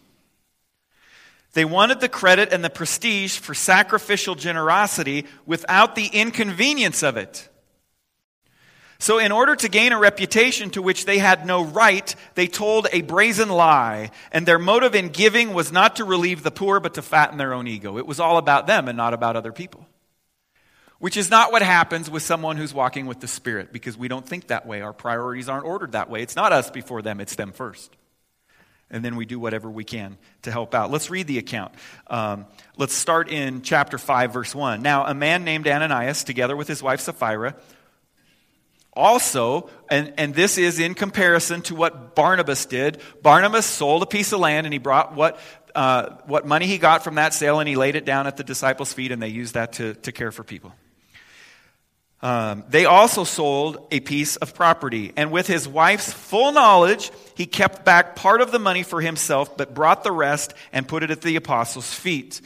They 1.51 1.65
wanted 1.65 1.99
the 1.99 2.07
credit 2.07 2.53
and 2.53 2.63
the 2.63 2.69
prestige 2.69 3.39
for 3.39 3.53
sacrificial 3.53 4.35
generosity 4.35 5.25
without 5.45 5.95
the 5.95 6.05
inconvenience 6.05 7.03
of 7.03 7.17
it. 7.17 7.49
So, 8.99 9.19
in 9.19 9.31
order 9.31 9.55
to 9.55 9.69
gain 9.69 9.91
a 9.91 9.99
reputation 9.99 10.71
to 10.71 10.81
which 10.81 11.05
they 11.05 11.19
had 11.19 11.45
no 11.45 11.63
right, 11.63 12.15
they 12.33 12.47
told 12.47 12.87
a 12.91 13.01
brazen 13.01 13.49
lie. 13.49 14.09
And 14.31 14.45
their 14.45 14.57
motive 14.57 14.95
in 14.95 15.09
giving 15.09 15.53
was 15.53 15.71
not 15.71 15.97
to 15.97 16.03
relieve 16.03 16.41
the 16.41 16.51
poor, 16.51 16.79
but 16.79 16.95
to 16.95 17.03
fatten 17.03 17.37
their 17.37 17.53
own 17.53 17.67
ego. 17.67 17.97
It 17.97 18.07
was 18.07 18.19
all 18.19 18.37
about 18.37 18.65
them 18.65 18.87
and 18.87 18.97
not 18.97 19.13
about 19.13 19.35
other 19.35 19.51
people. 19.51 19.87
Which 20.99 21.15
is 21.15 21.29
not 21.29 21.51
what 21.51 21.61
happens 21.61 22.09
with 22.09 22.23
someone 22.23 22.57
who's 22.57 22.73
walking 22.73 23.05
with 23.05 23.19
the 23.19 23.27
Spirit, 23.27 23.71
because 23.71 23.95
we 23.95 24.07
don't 24.07 24.27
think 24.27 24.47
that 24.47 24.65
way. 24.65 24.81
Our 24.81 24.93
priorities 24.93 25.47
aren't 25.47 25.65
ordered 25.65 25.91
that 25.91 26.09
way. 26.09 26.23
It's 26.23 26.35
not 26.35 26.51
us 26.51 26.71
before 26.71 27.03
them, 27.03 27.21
it's 27.21 27.35
them 27.35 27.51
first. 27.51 27.95
And 28.89 29.05
then 29.05 29.15
we 29.15 29.25
do 29.25 29.37
whatever 29.37 29.69
we 29.69 29.83
can 29.83 30.17
to 30.43 30.51
help 30.51 30.73
out. 30.73 30.89
Let's 30.89 31.09
read 31.09 31.27
the 31.27 31.37
account. 31.37 31.73
Um, 32.07 32.45
let's 32.77 32.93
start 32.93 33.29
in 33.29 33.61
chapter 33.61 33.97
5, 33.97 34.33
verse 34.33 34.55
1. 34.55 34.81
Now, 34.81 35.05
a 35.05 35.13
man 35.13 35.43
named 35.43 35.67
Ananias, 35.67 36.23
together 36.23 36.55
with 36.55 36.69
his 36.69 36.81
wife 36.81 37.01
Sapphira, 37.01 37.53
also, 38.97 39.69
and, 39.89 40.13
and 40.17 40.33
this 40.33 40.57
is 40.57 40.79
in 40.79 40.95
comparison 40.95 41.61
to 41.63 41.75
what 41.75 42.15
Barnabas 42.15 42.65
did. 42.65 42.99
Barnabas 43.21 43.65
sold 43.65 44.03
a 44.03 44.07
piece 44.07 44.33
of 44.33 44.39
land 44.39 44.65
and 44.65 44.73
he 44.73 44.79
brought 44.79 45.15
what, 45.15 45.39
uh, 45.75 46.17
what 46.25 46.45
money 46.45 46.65
he 46.65 46.77
got 46.77 47.03
from 47.03 47.15
that 47.15 47.33
sale 47.33 47.59
and 47.59 47.69
he 47.69 47.75
laid 47.75 47.95
it 47.95 48.03
down 48.03 48.27
at 48.27 48.35
the 48.35 48.43
disciples' 48.43 48.91
feet 48.91 49.11
and 49.11 49.21
they 49.21 49.29
used 49.29 49.53
that 49.53 49.73
to, 49.73 49.93
to 49.95 50.11
care 50.11 50.31
for 50.31 50.43
people. 50.43 50.73
Um, 52.21 52.63
they 52.67 52.85
also 52.85 53.23
sold 53.23 53.87
a 53.91 53.99
piece 53.99 54.37
of 54.37 54.55
property, 54.55 55.13
and 55.15 55.31
with 55.31 55.45
his 55.45 55.67
wife's 55.67 56.11
full 56.11 56.51
knowledge, 56.51 57.11
he 57.35 57.45
kept 57.45 57.85
back 57.85 58.15
part 58.15 58.41
of 58.41 58.51
the 58.51 58.57
money 58.57 58.81
for 58.81 59.01
himself, 59.01 59.55
but 59.55 59.75
brought 59.75 60.03
the 60.03 60.11
rest 60.11 60.55
and 60.73 60.87
put 60.87 61.03
it 61.03 61.11
at 61.11 61.21
the 61.21 61.35
apostles' 61.35 61.93
feet. 61.93 62.41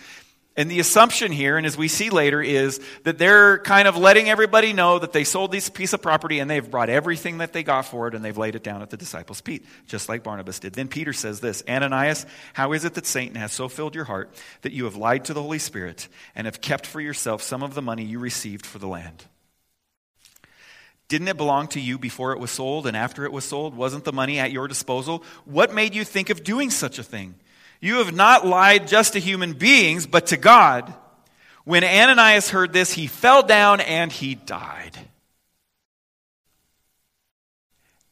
And 0.58 0.70
the 0.70 0.82
assumption 0.82 1.32
here, 1.32 1.56
and 1.56 1.66
as 1.66 1.78
we 1.78 1.88
see 1.88 2.10
later, 2.10 2.42
is 2.42 2.82
that 3.04 3.18
they're 3.18 3.60
kind 3.60 3.88
of 3.88 3.96
letting 3.96 4.30
everybody 4.30 4.74
know 4.74 5.00
that 5.00 5.14
they 5.14 5.24
sold 5.24 5.50
this 5.50 5.70
piece 5.70 5.94
of 5.94 6.02
property 6.02 6.40
and 6.40 6.52
they've 6.52 6.70
brought 6.70 6.90
everything 6.90 7.38
that 7.38 7.54
they 7.54 7.64
got 7.64 7.86
for 7.86 8.10
it 8.10 8.16
and 8.16 8.24
they've 8.24 8.38
laid 8.38 8.56
it 8.56 8.64
down 8.64 8.82
at 8.82 8.90
the 8.90 8.98
disciples' 8.98 9.40
feet, 9.40 9.66
just 9.88 10.10
like 10.10 10.24
Barnabas 10.24 10.60
did. 10.60 10.74
Then 10.74 10.90
Peter 10.90 11.14
says 11.14 11.40
this 11.40 11.64
Ananias, 11.70 12.26
how 12.52 12.74
is 12.74 12.84
it 12.84 12.96
that 12.96 13.06
Satan 13.06 13.36
has 13.36 13.54
so 13.54 13.70
filled 13.70 13.96
your 13.96 14.04
heart 14.04 14.36
that 14.62 14.74
you 14.74 14.84
have 14.84 14.98
lied 14.98 15.24
to 15.26 15.34
the 15.34 15.42
Holy 15.42 15.60
Spirit 15.60 16.10
and 16.36 16.46
have 16.46 16.60
kept 16.60 16.86
for 16.86 17.00
yourself 17.00 17.42
some 17.42 17.64
of 17.64 17.74
the 17.74 17.82
money 17.82 18.04
you 18.04 18.20
received 18.20 18.66
for 18.66 18.78
the 18.78 18.88
land? 18.88 19.24
Didn't 21.08 21.30
it 21.30 21.38
belong 21.38 21.68
to 21.70 21.80
you 21.80 21.98
before 21.98 22.34
it 22.34 22.40
was 22.40 22.52
sold 22.52 22.88
and 22.88 22.96
after 22.96 23.24
it 23.24 23.32
was 23.32 23.46
sold? 23.46 23.74
Wasn't 23.76 24.04
the 24.04 24.14
money 24.14 24.38
at 24.40 24.52
your 24.52 24.68
disposal? 24.68 25.24
What 25.46 25.74
made 25.74 25.96
you 25.96 26.04
think 26.04 26.30
of 26.30 26.44
doing 26.44 26.70
such 26.70 27.00
a 27.00 27.04
thing? 27.04 27.36
You 27.82 27.98
have 27.98 28.14
not 28.14 28.46
lied 28.46 28.88
just 28.88 29.14
to 29.14 29.20
human 29.20 29.54
beings, 29.54 30.06
but 30.06 30.28
to 30.28 30.38
God. 30.38 30.94
When 31.66 31.84
Ananias 31.84 32.50
heard 32.50 32.74
this, 32.74 32.94
he 32.94 33.08
fell 33.08 33.44
down 33.44 33.82
and 33.82 34.12
he 34.12 34.36
died. 34.36 34.98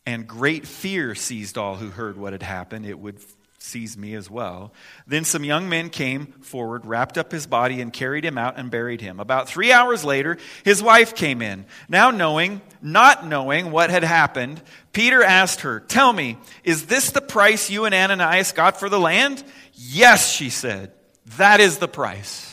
And 0.08 0.27
great 0.27 0.65
fear 0.65 1.13
seized 1.13 1.58
all 1.58 1.75
who 1.75 1.89
heard 1.89 2.17
what 2.17 2.34
had 2.34 2.41
happened. 2.41 2.88
It 2.88 2.97
would 2.97 3.19
seize 3.60 3.98
me 3.98 4.15
as 4.15 4.30
well. 4.30 4.74
Then 5.06 5.24
some 5.26 5.43
young 5.43 5.69
men 5.69 5.89
came 5.89 6.28
forward, 6.41 6.86
wrapped 6.86 7.17
up 7.17 7.32
his 7.32 7.45
body, 7.45 7.82
and 7.82 7.93
carried 7.93 8.24
him 8.24 8.38
out 8.38 8.58
and 8.58 8.72
buried 8.72 9.02
him. 9.02 9.19
About 9.19 9.48
three 9.48 9.72
hours 9.72 10.04
later, 10.04 10.38
his 10.63 10.82
wife 10.82 11.13
came 11.13 11.41
in. 11.41 11.65
Now 11.88 12.12
knowing, 12.12 12.62
not 12.82 13.26
knowing 13.26 13.72
what 13.72 13.89
had 13.89 14.04
happened, 14.04 14.62
Peter 14.93 15.24
asked 15.24 15.62
her, 15.62 15.80
Tell 15.82 16.12
me, 16.12 16.38
is 16.63 16.86
this 16.86 17.12
the 17.12 17.22
price 17.22 17.69
you 17.69 17.86
and 17.86 17.93
Ananias 17.93 18.54
got 18.54 18.80
for 18.80 18.89
the 18.89 19.00
land? 19.00 19.43
Yes, 19.74 20.32
she 20.32 20.50
said. 20.50 20.91
That 21.38 21.60
is 21.60 21.78
the 21.78 21.88
price. 21.88 22.48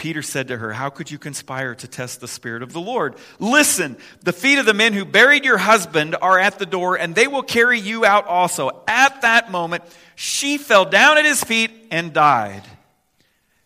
Peter 0.00 0.22
said 0.22 0.48
to 0.48 0.56
her, 0.56 0.72
How 0.72 0.88
could 0.88 1.10
you 1.10 1.18
conspire 1.18 1.74
to 1.74 1.86
test 1.86 2.22
the 2.22 2.26
Spirit 2.26 2.62
of 2.62 2.72
the 2.72 2.80
Lord? 2.80 3.16
Listen, 3.38 3.98
the 4.22 4.32
feet 4.32 4.58
of 4.58 4.64
the 4.64 4.72
men 4.72 4.94
who 4.94 5.04
buried 5.04 5.44
your 5.44 5.58
husband 5.58 6.16
are 6.22 6.38
at 6.38 6.58
the 6.58 6.64
door, 6.64 6.96
and 6.96 7.14
they 7.14 7.26
will 7.26 7.42
carry 7.42 7.78
you 7.78 8.06
out 8.06 8.26
also. 8.26 8.82
At 8.88 9.20
that 9.20 9.50
moment, 9.50 9.84
she 10.16 10.56
fell 10.56 10.86
down 10.86 11.18
at 11.18 11.26
his 11.26 11.44
feet 11.44 11.70
and 11.90 12.14
died. 12.14 12.62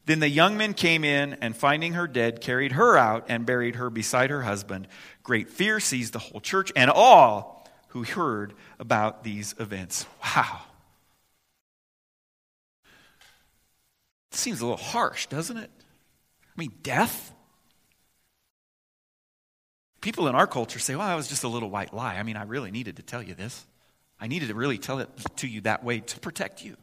Then 0.06 0.18
the 0.18 0.28
young 0.28 0.56
men 0.56 0.74
came 0.74 1.04
in, 1.04 1.34
and 1.34 1.56
finding 1.56 1.92
her 1.92 2.08
dead, 2.08 2.40
carried 2.40 2.72
her 2.72 2.98
out 2.98 3.26
and 3.28 3.46
buried 3.46 3.76
her 3.76 3.88
beside 3.88 4.30
her 4.30 4.42
husband. 4.42 4.88
Great 5.22 5.50
fear 5.50 5.78
seized 5.78 6.14
the 6.14 6.18
whole 6.18 6.40
church 6.40 6.72
and 6.74 6.90
all 6.90 7.64
who 7.90 8.02
heard 8.02 8.54
about 8.80 9.22
these 9.22 9.54
events. 9.60 10.04
Wow. 10.20 10.62
It 14.32 14.38
seems 14.38 14.60
a 14.60 14.66
little 14.66 14.84
harsh, 14.84 15.26
doesn't 15.28 15.58
it? 15.58 15.70
I 16.56 16.60
mean, 16.60 16.72
death? 16.82 17.32
People 20.00 20.28
in 20.28 20.34
our 20.34 20.46
culture 20.46 20.78
say, 20.78 20.94
well, 20.94 21.08
that 21.08 21.14
was 21.14 21.28
just 21.28 21.44
a 21.44 21.48
little 21.48 21.70
white 21.70 21.92
lie. 21.92 22.16
I 22.16 22.22
mean, 22.22 22.36
I 22.36 22.44
really 22.44 22.70
needed 22.70 22.96
to 22.96 23.02
tell 23.02 23.22
you 23.22 23.34
this. 23.34 23.66
I 24.20 24.28
needed 24.28 24.48
to 24.48 24.54
really 24.54 24.78
tell 24.78 25.00
it 25.00 25.08
to 25.36 25.48
you 25.48 25.62
that 25.62 25.82
way 25.82 26.00
to 26.00 26.20
protect 26.20 26.64
you. 26.64 26.76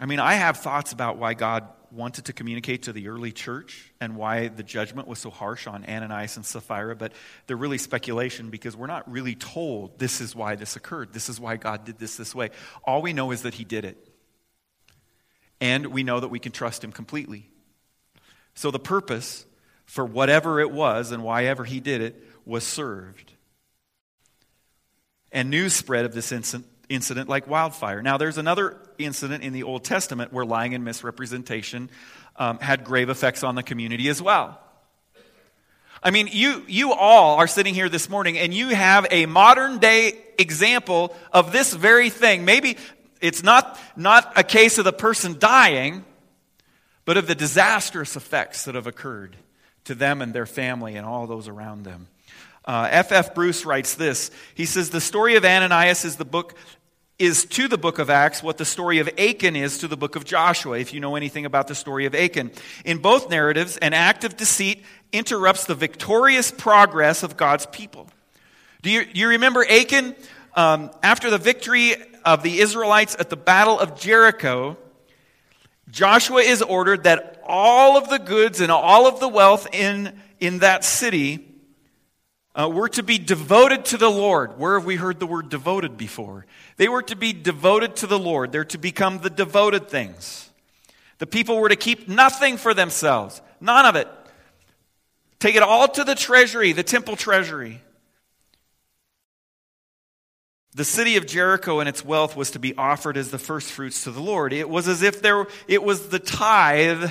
I 0.00 0.06
mean, 0.06 0.20
I 0.20 0.34
have 0.34 0.58
thoughts 0.58 0.92
about 0.92 1.18
why 1.18 1.34
God 1.34 1.68
wanted 1.90 2.26
to 2.26 2.32
communicate 2.32 2.84
to 2.84 2.92
the 2.92 3.08
early 3.08 3.32
church 3.32 3.92
and 4.00 4.14
why 4.14 4.48
the 4.48 4.62
judgment 4.62 5.08
was 5.08 5.18
so 5.18 5.30
harsh 5.30 5.66
on 5.66 5.84
Ananias 5.84 6.36
and 6.36 6.46
Sapphira, 6.46 6.94
but 6.94 7.12
they're 7.46 7.56
really 7.56 7.78
speculation 7.78 8.50
because 8.50 8.76
we're 8.76 8.86
not 8.86 9.10
really 9.10 9.34
told 9.34 9.98
this 9.98 10.20
is 10.20 10.36
why 10.36 10.54
this 10.54 10.76
occurred. 10.76 11.12
This 11.12 11.28
is 11.28 11.40
why 11.40 11.56
God 11.56 11.84
did 11.84 11.98
this 11.98 12.16
this 12.16 12.34
way. 12.34 12.50
All 12.84 13.02
we 13.02 13.12
know 13.12 13.32
is 13.32 13.42
that 13.42 13.54
He 13.54 13.64
did 13.64 13.84
it 13.84 14.07
and 15.60 15.88
we 15.88 16.02
know 16.02 16.20
that 16.20 16.28
we 16.28 16.38
can 16.38 16.52
trust 16.52 16.84
him 16.84 16.92
completely. 16.92 17.48
So 18.54 18.70
the 18.70 18.78
purpose 18.78 19.44
for 19.84 20.04
whatever 20.04 20.60
it 20.60 20.70
was 20.70 21.12
and 21.12 21.22
why 21.22 21.44
ever 21.44 21.64
he 21.64 21.80
did 21.80 22.00
it 22.00 22.22
was 22.44 22.64
served. 22.64 23.32
And 25.32 25.50
news 25.50 25.74
spread 25.74 26.04
of 26.04 26.14
this 26.14 26.32
incident 26.88 27.28
like 27.28 27.46
wildfire. 27.46 28.02
Now, 28.02 28.16
there's 28.16 28.38
another 28.38 28.76
incident 28.98 29.44
in 29.44 29.52
the 29.52 29.62
Old 29.62 29.84
Testament 29.84 30.32
where 30.32 30.44
lying 30.44 30.74
and 30.74 30.84
misrepresentation 30.84 31.90
um, 32.36 32.58
had 32.58 32.84
grave 32.84 33.10
effects 33.10 33.42
on 33.42 33.54
the 33.54 33.62
community 33.62 34.08
as 34.08 34.22
well. 34.22 34.60
I 36.02 36.10
mean, 36.10 36.28
you, 36.30 36.64
you 36.68 36.92
all 36.92 37.36
are 37.36 37.48
sitting 37.48 37.74
here 37.74 37.88
this 37.88 38.08
morning 38.08 38.38
and 38.38 38.54
you 38.54 38.68
have 38.68 39.06
a 39.10 39.26
modern 39.26 39.78
day 39.78 40.12
example 40.38 41.14
of 41.32 41.52
this 41.52 41.74
very 41.74 42.08
thing. 42.08 42.44
Maybe, 42.44 42.76
it's 43.20 43.42
not, 43.42 43.78
not 43.96 44.32
a 44.36 44.42
case 44.42 44.78
of 44.78 44.84
the 44.84 44.92
person 44.92 45.38
dying, 45.38 46.04
but 47.04 47.16
of 47.16 47.26
the 47.26 47.34
disastrous 47.34 48.16
effects 48.16 48.64
that 48.64 48.74
have 48.74 48.86
occurred 48.86 49.36
to 49.84 49.94
them 49.94 50.22
and 50.22 50.34
their 50.34 50.46
family 50.46 50.96
and 50.96 51.06
all 51.06 51.26
those 51.26 51.48
around 51.48 51.84
them. 51.84 52.08
F.F. 52.66 53.12
Uh, 53.12 53.14
F. 53.14 53.34
Bruce 53.34 53.64
writes 53.64 53.94
this. 53.94 54.30
He 54.54 54.66
says, 54.66 54.90
The 54.90 55.00
story 55.00 55.36
of 55.36 55.44
Ananias 55.44 56.04
is 56.04 56.16
the 56.16 56.26
book 56.26 56.54
is 57.18 57.46
to 57.46 57.66
the 57.66 57.78
book 57.78 57.98
of 57.98 58.10
Acts 58.10 58.44
what 58.44 58.58
the 58.58 58.64
story 58.64 59.00
of 59.00 59.08
Achan 59.18 59.56
is 59.56 59.78
to 59.78 59.88
the 59.88 59.96
book 59.96 60.14
of 60.14 60.24
Joshua, 60.24 60.78
if 60.78 60.94
you 60.94 61.00
know 61.00 61.16
anything 61.16 61.46
about 61.46 61.66
the 61.66 61.74
story 61.74 62.06
of 62.06 62.14
Achan. 62.14 62.52
In 62.84 62.98
both 62.98 63.28
narratives, 63.28 63.76
an 63.78 63.92
act 63.92 64.22
of 64.22 64.36
deceit 64.36 64.84
interrupts 65.12 65.64
the 65.64 65.74
victorious 65.74 66.52
progress 66.52 67.24
of 67.24 67.36
God's 67.36 67.66
people. 67.66 68.08
Do 68.82 68.90
you, 68.90 69.04
you 69.12 69.28
remember 69.28 69.64
Achan? 69.64 70.14
Um, 70.54 70.90
after 71.02 71.30
the 71.30 71.38
victory 71.38 71.94
of 72.28 72.42
the 72.42 72.60
Israelites 72.60 73.16
at 73.18 73.30
the 73.30 73.36
Battle 73.36 73.80
of 73.80 73.98
Jericho, 73.98 74.76
Joshua 75.90 76.42
is 76.42 76.60
ordered 76.60 77.04
that 77.04 77.42
all 77.46 77.96
of 77.96 78.10
the 78.10 78.18
goods 78.18 78.60
and 78.60 78.70
all 78.70 79.06
of 79.06 79.18
the 79.18 79.28
wealth 79.28 79.66
in, 79.72 80.12
in 80.38 80.58
that 80.58 80.84
city 80.84 81.42
uh, 82.54 82.68
were 82.68 82.90
to 82.90 83.02
be 83.02 83.16
devoted 83.16 83.86
to 83.86 83.96
the 83.96 84.10
Lord. 84.10 84.58
Where 84.58 84.78
have 84.78 84.84
we 84.84 84.96
heard 84.96 85.18
the 85.20 85.26
word 85.26 85.48
devoted 85.48 85.96
before? 85.96 86.44
They 86.76 86.88
were 86.88 87.00
to 87.04 87.16
be 87.16 87.32
devoted 87.32 87.96
to 87.96 88.06
the 88.06 88.18
Lord. 88.18 88.52
They're 88.52 88.64
to 88.66 88.78
become 88.78 89.20
the 89.20 89.30
devoted 89.30 89.88
things. 89.88 90.50
The 91.16 91.26
people 91.26 91.56
were 91.58 91.70
to 91.70 91.76
keep 91.76 92.08
nothing 92.08 92.58
for 92.58 92.74
themselves, 92.74 93.40
none 93.58 93.86
of 93.86 93.96
it. 93.96 94.06
Take 95.38 95.54
it 95.54 95.62
all 95.62 95.88
to 95.88 96.04
the 96.04 96.14
treasury, 96.14 96.72
the 96.72 96.82
temple 96.82 97.16
treasury. 97.16 97.80
The 100.74 100.84
city 100.84 101.16
of 101.16 101.26
Jericho 101.26 101.80
and 101.80 101.88
its 101.88 102.04
wealth 102.04 102.36
was 102.36 102.50
to 102.52 102.58
be 102.58 102.76
offered 102.76 103.16
as 103.16 103.30
the 103.30 103.38
first 103.38 103.72
fruits 103.72 104.04
to 104.04 104.10
the 104.10 104.20
Lord. 104.20 104.52
It 104.52 104.68
was 104.68 104.86
as 104.86 105.02
if 105.02 105.22
there, 105.22 105.46
it 105.66 105.82
was 105.82 106.08
the 106.08 106.18
tithe 106.18 107.10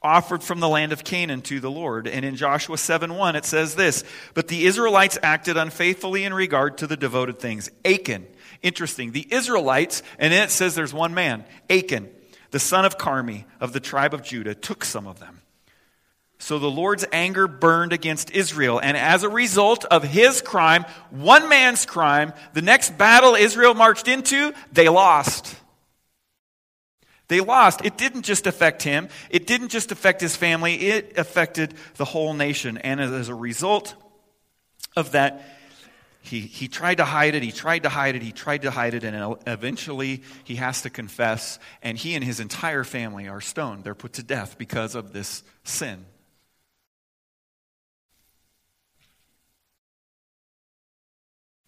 offered 0.00 0.42
from 0.42 0.60
the 0.60 0.68
land 0.68 0.92
of 0.92 1.04
Canaan 1.04 1.42
to 1.42 1.60
the 1.60 1.70
Lord. 1.70 2.06
And 2.08 2.24
in 2.24 2.36
Joshua 2.36 2.78
7 2.78 3.14
1, 3.14 3.36
it 3.36 3.44
says 3.44 3.74
this 3.74 4.04
But 4.34 4.48
the 4.48 4.66
Israelites 4.66 5.18
acted 5.22 5.56
unfaithfully 5.56 6.24
in 6.24 6.34
regard 6.34 6.78
to 6.78 6.86
the 6.86 6.96
devoted 6.96 7.38
things. 7.38 7.70
Achan. 7.84 8.26
Interesting. 8.62 9.12
The 9.12 9.26
Israelites, 9.30 10.02
and 10.18 10.32
then 10.32 10.44
it 10.44 10.50
says 10.50 10.74
there's 10.74 10.94
one 10.94 11.14
man, 11.14 11.44
Achan, 11.68 12.08
the 12.52 12.60
son 12.60 12.84
of 12.84 12.96
Carmi 12.96 13.44
of 13.60 13.72
the 13.72 13.80
tribe 13.80 14.14
of 14.14 14.22
Judah, 14.22 14.54
took 14.54 14.84
some 14.84 15.06
of 15.06 15.18
them. 15.18 15.41
So 16.42 16.58
the 16.58 16.68
Lord's 16.68 17.04
anger 17.12 17.46
burned 17.46 17.92
against 17.92 18.32
Israel. 18.32 18.80
And 18.80 18.96
as 18.96 19.22
a 19.22 19.28
result 19.28 19.84
of 19.84 20.02
his 20.02 20.42
crime, 20.42 20.84
one 21.10 21.48
man's 21.48 21.86
crime, 21.86 22.32
the 22.52 22.60
next 22.60 22.98
battle 22.98 23.36
Israel 23.36 23.74
marched 23.74 24.08
into, 24.08 24.52
they 24.72 24.88
lost. 24.88 25.54
They 27.28 27.38
lost. 27.38 27.84
It 27.84 27.96
didn't 27.96 28.22
just 28.22 28.48
affect 28.48 28.82
him, 28.82 29.08
it 29.30 29.46
didn't 29.46 29.68
just 29.68 29.92
affect 29.92 30.20
his 30.20 30.34
family, 30.34 30.74
it 30.74 31.16
affected 31.16 31.74
the 31.94 32.04
whole 32.04 32.34
nation. 32.34 32.76
And 32.76 33.00
as 33.00 33.28
a 33.28 33.36
result 33.36 33.94
of 34.96 35.12
that, 35.12 35.44
he, 36.22 36.40
he 36.40 36.66
tried 36.66 36.96
to 36.96 37.04
hide 37.04 37.36
it, 37.36 37.44
he 37.44 37.52
tried 37.52 37.84
to 37.84 37.88
hide 37.88 38.16
it, 38.16 38.22
he 38.22 38.32
tried 38.32 38.62
to 38.62 38.72
hide 38.72 38.94
it, 38.94 39.04
and 39.04 39.36
eventually 39.46 40.24
he 40.42 40.56
has 40.56 40.82
to 40.82 40.90
confess, 40.90 41.60
and 41.82 41.96
he 41.96 42.16
and 42.16 42.24
his 42.24 42.40
entire 42.40 42.82
family 42.82 43.28
are 43.28 43.40
stoned. 43.40 43.84
They're 43.84 43.94
put 43.94 44.14
to 44.14 44.24
death 44.24 44.58
because 44.58 44.96
of 44.96 45.12
this 45.12 45.44
sin. 45.62 46.04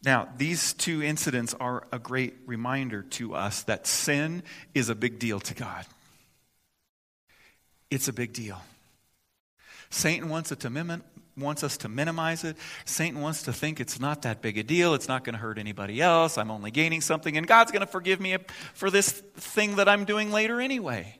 Now, 0.04 0.28
these 0.36 0.74
two 0.74 1.02
incidents 1.02 1.54
are 1.54 1.86
a 1.90 1.98
great 1.98 2.34
reminder 2.46 3.02
to 3.02 3.34
us 3.34 3.62
that 3.62 3.86
sin 3.86 4.42
is 4.74 4.90
a 4.90 4.94
big 4.94 5.18
deal 5.18 5.40
to 5.40 5.54
God. 5.54 5.86
It's 7.90 8.08
a 8.08 8.12
big 8.12 8.32
deal. 8.34 8.60
Satan 9.88 10.28
wants, 10.28 10.52
it 10.52 10.60
to 10.60 10.70
mim- 10.70 11.02
wants 11.38 11.64
us 11.64 11.78
to 11.78 11.88
minimize 11.88 12.44
it. 12.44 12.56
Satan 12.84 13.20
wants 13.20 13.44
to 13.44 13.52
think 13.52 13.80
it's 13.80 13.98
not 13.98 14.22
that 14.22 14.42
big 14.42 14.58
a 14.58 14.62
deal. 14.62 14.92
It's 14.92 15.08
not 15.08 15.24
going 15.24 15.34
to 15.34 15.38
hurt 15.38 15.56
anybody 15.56 16.02
else. 16.02 16.36
I'm 16.36 16.50
only 16.50 16.70
gaining 16.70 17.00
something, 17.00 17.36
and 17.36 17.46
God's 17.46 17.72
going 17.72 17.80
to 17.80 17.86
forgive 17.86 18.20
me 18.20 18.36
for 18.74 18.90
this 18.90 19.10
thing 19.10 19.76
that 19.76 19.88
I'm 19.88 20.04
doing 20.04 20.30
later 20.30 20.60
anyway. 20.60 21.18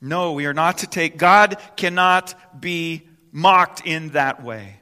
No, 0.00 0.32
we 0.32 0.46
are 0.46 0.54
not 0.54 0.78
to 0.78 0.86
take, 0.86 1.16
God 1.16 1.58
cannot 1.76 2.34
be 2.60 3.08
mocked 3.30 3.86
in 3.86 4.10
that 4.10 4.42
way. 4.42 4.80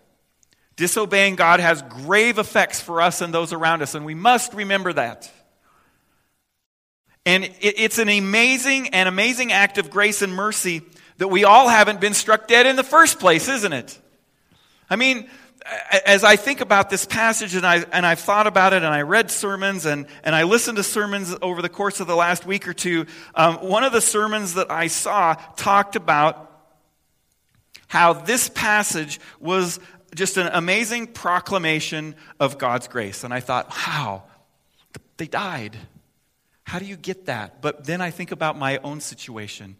Disobeying 0.76 1.36
God 1.36 1.60
has 1.60 1.82
grave 1.82 2.38
effects 2.38 2.80
for 2.80 3.00
us 3.00 3.20
and 3.20 3.32
those 3.32 3.52
around 3.52 3.82
us, 3.82 3.94
and 3.94 4.04
we 4.04 4.14
must 4.14 4.54
remember 4.54 4.92
that. 4.92 5.30
And 7.26 7.50
it's 7.60 7.98
an 7.98 8.08
amazing 8.08 8.88
and 8.88 9.08
amazing 9.08 9.52
act 9.52 9.78
of 9.78 9.90
grace 9.90 10.20
and 10.20 10.34
mercy 10.34 10.82
that 11.18 11.28
we 11.28 11.44
all 11.44 11.68
haven't 11.68 12.00
been 12.00 12.12
struck 12.12 12.48
dead 12.48 12.66
in 12.66 12.76
the 12.76 12.82
first 12.82 13.18
place, 13.18 13.48
isn't 13.48 13.72
it? 13.72 13.98
I 14.90 14.96
mean, 14.96 15.28
as 16.04 16.24
I 16.24 16.36
think 16.36 16.60
about 16.60 16.90
this 16.90 17.06
passage 17.06 17.54
and, 17.54 17.64
I, 17.64 17.84
and 17.92 18.04
I've 18.04 18.20
thought 18.20 18.46
about 18.46 18.74
it 18.74 18.82
and 18.82 18.92
I 18.92 19.02
read 19.02 19.30
sermons 19.30 19.86
and, 19.86 20.06
and 20.22 20.34
I 20.34 20.42
listened 20.42 20.76
to 20.76 20.82
sermons 20.82 21.34
over 21.40 21.62
the 21.62 21.70
course 21.70 22.00
of 22.00 22.06
the 22.06 22.16
last 22.16 22.44
week 22.44 22.68
or 22.68 22.74
two, 22.74 23.06
um, 23.34 23.56
one 23.56 23.84
of 23.84 23.92
the 23.92 24.02
sermons 24.02 24.54
that 24.54 24.70
I 24.70 24.88
saw 24.88 25.34
talked 25.56 25.96
about 25.96 26.50
how 27.86 28.12
this 28.12 28.48
passage 28.50 29.20
was 29.40 29.80
just 30.14 30.36
an 30.36 30.48
amazing 30.52 31.08
proclamation 31.08 32.14
of 32.40 32.58
God's 32.58 32.88
grace. 32.88 33.24
And 33.24 33.34
I 33.34 33.40
thought, 33.40 33.70
wow, 33.70 34.24
they 35.16 35.26
died. 35.26 35.76
How 36.64 36.78
do 36.78 36.84
you 36.84 36.96
get 36.96 37.26
that? 37.26 37.60
But 37.60 37.84
then 37.84 38.00
I 38.00 38.10
think 38.10 38.32
about 38.32 38.58
my 38.58 38.78
own 38.78 39.00
situation 39.00 39.76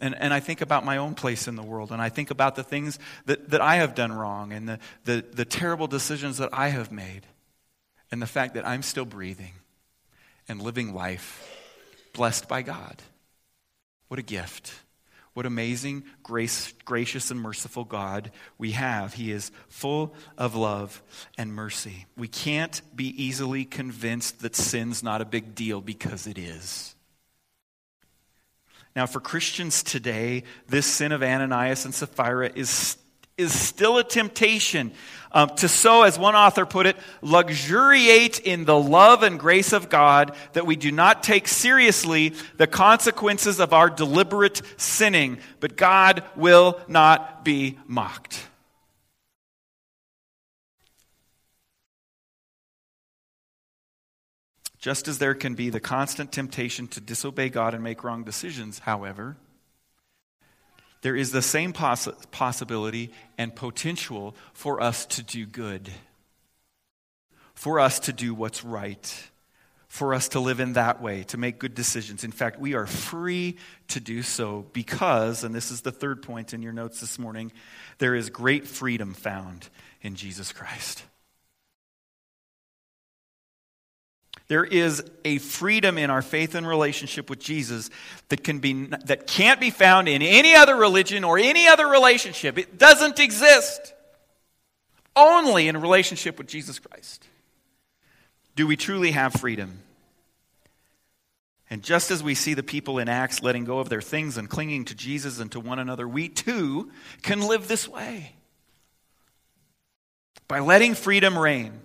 and, 0.00 0.14
and 0.18 0.34
I 0.34 0.40
think 0.40 0.60
about 0.60 0.84
my 0.84 0.98
own 0.98 1.14
place 1.14 1.48
in 1.48 1.56
the 1.56 1.62
world, 1.62 1.90
and 1.90 2.02
I 2.02 2.08
think 2.08 2.30
about 2.30 2.54
the 2.54 2.62
things 2.62 2.98
that, 3.24 3.50
that 3.50 3.60
I 3.60 3.76
have 3.76 3.94
done 3.94 4.12
wrong, 4.12 4.52
and 4.52 4.68
the, 4.68 4.78
the, 5.04 5.24
the 5.32 5.44
terrible 5.44 5.86
decisions 5.86 6.38
that 6.38 6.50
I 6.52 6.68
have 6.68 6.92
made, 6.92 7.22
and 8.10 8.20
the 8.20 8.26
fact 8.26 8.54
that 8.54 8.66
I'm 8.66 8.82
still 8.82 9.06
breathing 9.06 9.52
and 10.48 10.60
living 10.60 10.94
life 10.94 11.42
blessed 12.12 12.48
by 12.48 12.62
God. 12.62 13.02
What 14.08 14.20
a 14.20 14.22
gift. 14.22 14.72
What 15.36 15.44
amazing, 15.44 16.04
grace, 16.22 16.72
gracious, 16.86 17.30
and 17.30 17.38
merciful 17.38 17.84
God 17.84 18.30
we 18.56 18.70
have. 18.70 19.12
He 19.12 19.30
is 19.30 19.50
full 19.68 20.14
of 20.38 20.54
love 20.54 21.02
and 21.36 21.52
mercy. 21.52 22.06
We 22.16 22.26
can't 22.26 22.80
be 22.96 23.08
easily 23.22 23.66
convinced 23.66 24.40
that 24.40 24.56
sin's 24.56 25.02
not 25.02 25.20
a 25.20 25.26
big 25.26 25.54
deal 25.54 25.82
because 25.82 26.26
it 26.26 26.38
is. 26.38 26.94
Now, 28.96 29.04
for 29.04 29.20
Christians 29.20 29.82
today, 29.82 30.44
this 30.68 30.86
sin 30.86 31.12
of 31.12 31.22
Ananias 31.22 31.84
and 31.84 31.94
Sapphira 31.94 32.50
is, 32.54 32.96
is 33.38 33.58
still 33.58 33.98
a 33.98 34.04
temptation 34.04 34.92
um, 35.32 35.50
to 35.56 35.68
so, 35.68 36.04
as 36.04 36.18
one 36.18 36.34
author 36.34 36.64
put 36.64 36.86
it, 36.86 36.96
luxuriate 37.20 38.38
in 38.40 38.64
the 38.64 38.78
love 38.78 39.22
and 39.22 39.38
grace 39.38 39.74
of 39.74 39.90
God 39.90 40.34
that 40.54 40.64
we 40.64 40.76
do 40.76 40.90
not 40.90 41.22
take 41.22 41.46
seriously 41.46 42.32
the 42.56 42.66
consequences 42.66 43.60
of 43.60 43.74
our 43.74 43.90
deliberate 43.90 44.62
sinning, 44.78 45.36
but 45.60 45.76
God 45.76 46.24
will 46.36 46.80
not 46.88 47.44
be 47.44 47.78
mocked. 47.86 48.46
Just 54.78 55.08
as 55.08 55.18
there 55.18 55.34
can 55.34 55.54
be 55.54 55.68
the 55.68 55.80
constant 55.80 56.32
temptation 56.32 56.86
to 56.88 57.00
disobey 57.00 57.50
God 57.50 57.74
and 57.74 57.84
make 57.84 58.04
wrong 58.04 58.24
decisions, 58.24 58.78
however, 58.78 59.36
there 61.02 61.16
is 61.16 61.30
the 61.30 61.42
same 61.42 61.72
poss- 61.72 62.08
possibility 62.30 63.12
and 63.38 63.54
potential 63.54 64.34
for 64.52 64.80
us 64.80 65.06
to 65.06 65.22
do 65.22 65.46
good, 65.46 65.90
for 67.54 67.80
us 67.80 68.00
to 68.00 68.12
do 68.12 68.34
what's 68.34 68.64
right, 68.64 69.30
for 69.88 70.14
us 70.14 70.28
to 70.28 70.40
live 70.40 70.60
in 70.60 70.74
that 70.74 71.00
way, 71.00 71.22
to 71.24 71.38
make 71.38 71.58
good 71.58 71.74
decisions. 71.74 72.24
In 72.24 72.32
fact, 72.32 72.58
we 72.58 72.74
are 72.74 72.86
free 72.86 73.56
to 73.88 74.00
do 74.00 74.22
so 74.22 74.66
because, 74.72 75.44
and 75.44 75.54
this 75.54 75.70
is 75.70 75.82
the 75.82 75.92
third 75.92 76.22
point 76.22 76.52
in 76.52 76.62
your 76.62 76.72
notes 76.72 77.00
this 77.00 77.18
morning, 77.18 77.52
there 77.98 78.14
is 78.14 78.28
great 78.28 78.66
freedom 78.66 79.14
found 79.14 79.68
in 80.02 80.14
Jesus 80.14 80.52
Christ. 80.52 81.04
There 84.48 84.64
is 84.64 85.02
a 85.24 85.38
freedom 85.38 85.98
in 85.98 86.08
our 86.08 86.22
faith 86.22 86.54
and 86.54 86.66
relationship 86.66 87.28
with 87.28 87.40
Jesus 87.40 87.90
that, 88.28 88.44
can 88.44 88.60
be, 88.60 88.86
that 89.04 89.26
can't 89.26 89.58
be 89.58 89.70
found 89.70 90.08
in 90.08 90.22
any 90.22 90.54
other 90.54 90.76
religion 90.76 91.24
or 91.24 91.36
any 91.36 91.66
other 91.66 91.86
relationship. 91.86 92.56
It 92.56 92.78
doesn't 92.78 93.18
exist. 93.18 93.92
Only 95.16 95.66
in 95.66 95.80
relationship 95.80 96.38
with 96.38 96.46
Jesus 96.46 96.78
Christ 96.78 97.26
do 98.54 98.66
we 98.66 98.76
truly 98.76 99.10
have 99.10 99.34
freedom. 99.34 99.82
And 101.68 101.82
just 101.82 102.10
as 102.10 102.22
we 102.22 102.34
see 102.34 102.54
the 102.54 102.62
people 102.62 102.98
in 102.98 103.08
Acts 103.08 103.42
letting 103.42 103.64
go 103.64 103.80
of 103.80 103.88
their 103.88 104.00
things 104.00 104.36
and 104.36 104.48
clinging 104.48 104.84
to 104.86 104.94
Jesus 104.94 105.40
and 105.40 105.50
to 105.52 105.60
one 105.60 105.78
another, 105.78 106.06
we 106.06 106.28
too 106.28 106.90
can 107.22 107.40
live 107.40 107.68
this 107.68 107.88
way. 107.88 108.32
By 110.48 110.60
letting 110.60 110.94
freedom 110.94 111.36
reign 111.36 111.80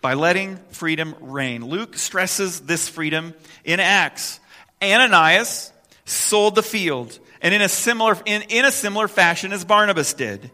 by 0.00 0.14
letting 0.14 0.56
freedom 0.70 1.14
reign. 1.20 1.64
Luke 1.64 1.96
stresses 1.96 2.60
this 2.60 2.88
freedom 2.88 3.34
in 3.64 3.80
Acts. 3.80 4.40
Ananias 4.82 5.72
sold 6.04 6.54
the 6.54 6.62
field, 6.62 7.18
and 7.42 7.54
in 7.54 7.62
a 7.62 7.68
similar, 7.68 8.16
in, 8.24 8.42
in 8.48 8.64
a 8.64 8.72
similar 8.72 9.08
fashion 9.08 9.52
as 9.52 9.64
Barnabas 9.64 10.14
did. 10.14 10.50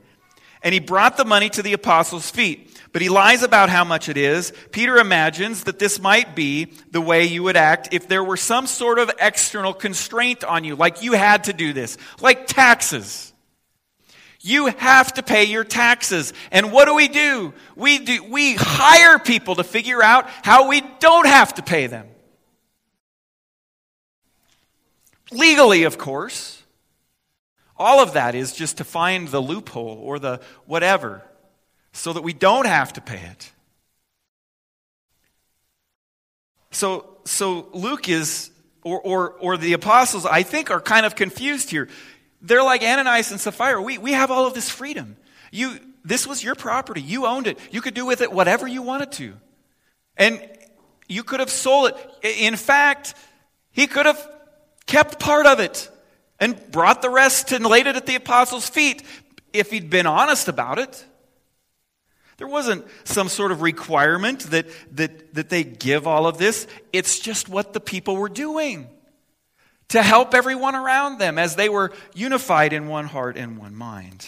And 0.62 0.72
he 0.72 0.80
brought 0.80 1.16
the 1.16 1.24
money 1.24 1.50
to 1.50 1.62
the 1.62 1.74
apostles' 1.74 2.30
feet. 2.30 2.70
But 2.94 3.02
he 3.02 3.08
lies 3.08 3.42
about 3.42 3.70
how 3.70 3.82
much 3.82 4.08
it 4.08 4.16
is. 4.16 4.52
Peter 4.70 4.98
imagines 4.98 5.64
that 5.64 5.80
this 5.80 6.00
might 6.00 6.36
be 6.36 6.66
the 6.92 7.00
way 7.00 7.24
you 7.24 7.42
would 7.42 7.56
act 7.56 7.88
if 7.90 8.06
there 8.06 8.22
were 8.22 8.36
some 8.36 8.68
sort 8.68 9.00
of 9.00 9.10
external 9.18 9.74
constraint 9.74 10.44
on 10.44 10.62
you, 10.62 10.76
like 10.76 11.02
you 11.02 11.14
had 11.14 11.44
to 11.44 11.52
do 11.52 11.72
this, 11.72 11.98
like 12.20 12.46
taxes. 12.46 13.32
You 14.46 14.66
have 14.66 15.14
to 15.14 15.22
pay 15.22 15.44
your 15.44 15.64
taxes. 15.64 16.34
And 16.50 16.70
what 16.70 16.84
do 16.84 16.94
we 16.94 17.08
do? 17.08 17.54
We 17.76 17.98
do, 17.98 18.24
we 18.24 18.56
hire 18.58 19.18
people 19.18 19.54
to 19.54 19.64
figure 19.64 20.02
out 20.02 20.28
how 20.42 20.68
we 20.68 20.82
don't 21.00 21.26
have 21.26 21.54
to 21.54 21.62
pay 21.62 21.86
them. 21.86 22.06
Legally, 25.32 25.84
of 25.84 25.96
course. 25.96 26.62
All 27.78 28.00
of 28.00 28.12
that 28.12 28.34
is 28.34 28.52
just 28.52 28.76
to 28.76 28.84
find 28.84 29.28
the 29.28 29.40
loophole 29.40 29.98
or 30.02 30.18
the 30.18 30.42
whatever 30.66 31.22
so 31.94 32.12
that 32.12 32.22
we 32.22 32.34
don't 32.34 32.66
have 32.66 32.92
to 32.92 33.00
pay 33.00 33.22
it. 33.22 33.50
So, 36.70 37.16
so 37.24 37.70
Luke 37.72 38.10
is, 38.10 38.50
or, 38.82 39.00
or, 39.00 39.30
or 39.40 39.56
the 39.56 39.72
apostles, 39.72 40.26
I 40.26 40.42
think, 40.42 40.70
are 40.70 40.82
kind 40.82 41.06
of 41.06 41.14
confused 41.14 41.70
here. 41.70 41.88
They're 42.44 42.62
like 42.62 42.82
Ananias 42.82 43.30
and 43.30 43.40
Sapphira. 43.40 43.80
We, 43.80 43.96
we 43.96 44.12
have 44.12 44.30
all 44.30 44.46
of 44.46 44.52
this 44.52 44.68
freedom. 44.68 45.16
You, 45.50 45.78
this 46.04 46.26
was 46.26 46.44
your 46.44 46.54
property. 46.54 47.00
You 47.00 47.24
owned 47.24 47.46
it. 47.46 47.58
You 47.70 47.80
could 47.80 47.94
do 47.94 48.04
with 48.04 48.20
it 48.20 48.30
whatever 48.30 48.68
you 48.68 48.82
wanted 48.82 49.12
to. 49.12 49.32
And 50.18 50.46
you 51.08 51.24
could 51.24 51.40
have 51.40 51.48
sold 51.48 51.92
it. 51.92 52.38
In 52.38 52.56
fact, 52.56 53.14
he 53.72 53.86
could 53.86 54.04
have 54.04 54.28
kept 54.86 55.18
part 55.18 55.46
of 55.46 55.58
it 55.58 55.90
and 56.38 56.70
brought 56.70 57.00
the 57.00 57.08
rest 57.08 57.50
and 57.52 57.64
laid 57.64 57.86
it 57.86 57.96
at 57.96 58.04
the 58.04 58.14
apostles' 58.14 58.68
feet 58.68 59.02
if 59.54 59.70
he'd 59.70 59.88
been 59.88 60.06
honest 60.06 60.46
about 60.46 60.78
it. 60.78 61.02
There 62.36 62.48
wasn't 62.48 62.84
some 63.04 63.28
sort 63.28 63.52
of 63.52 63.62
requirement 63.62 64.40
that, 64.50 64.66
that, 64.96 65.34
that 65.34 65.48
they 65.48 65.64
give 65.64 66.06
all 66.06 66.26
of 66.26 66.36
this. 66.36 66.66
It's 66.92 67.18
just 67.20 67.48
what 67.48 67.72
the 67.72 67.80
people 67.80 68.16
were 68.16 68.28
doing 68.28 68.90
to 69.88 70.02
help 70.02 70.34
everyone 70.34 70.74
around 70.74 71.18
them 71.18 71.38
as 71.38 71.56
they 71.56 71.68
were 71.68 71.92
unified 72.14 72.72
in 72.72 72.88
one 72.88 73.06
heart 73.06 73.36
and 73.36 73.58
one 73.58 73.74
mind. 73.74 74.26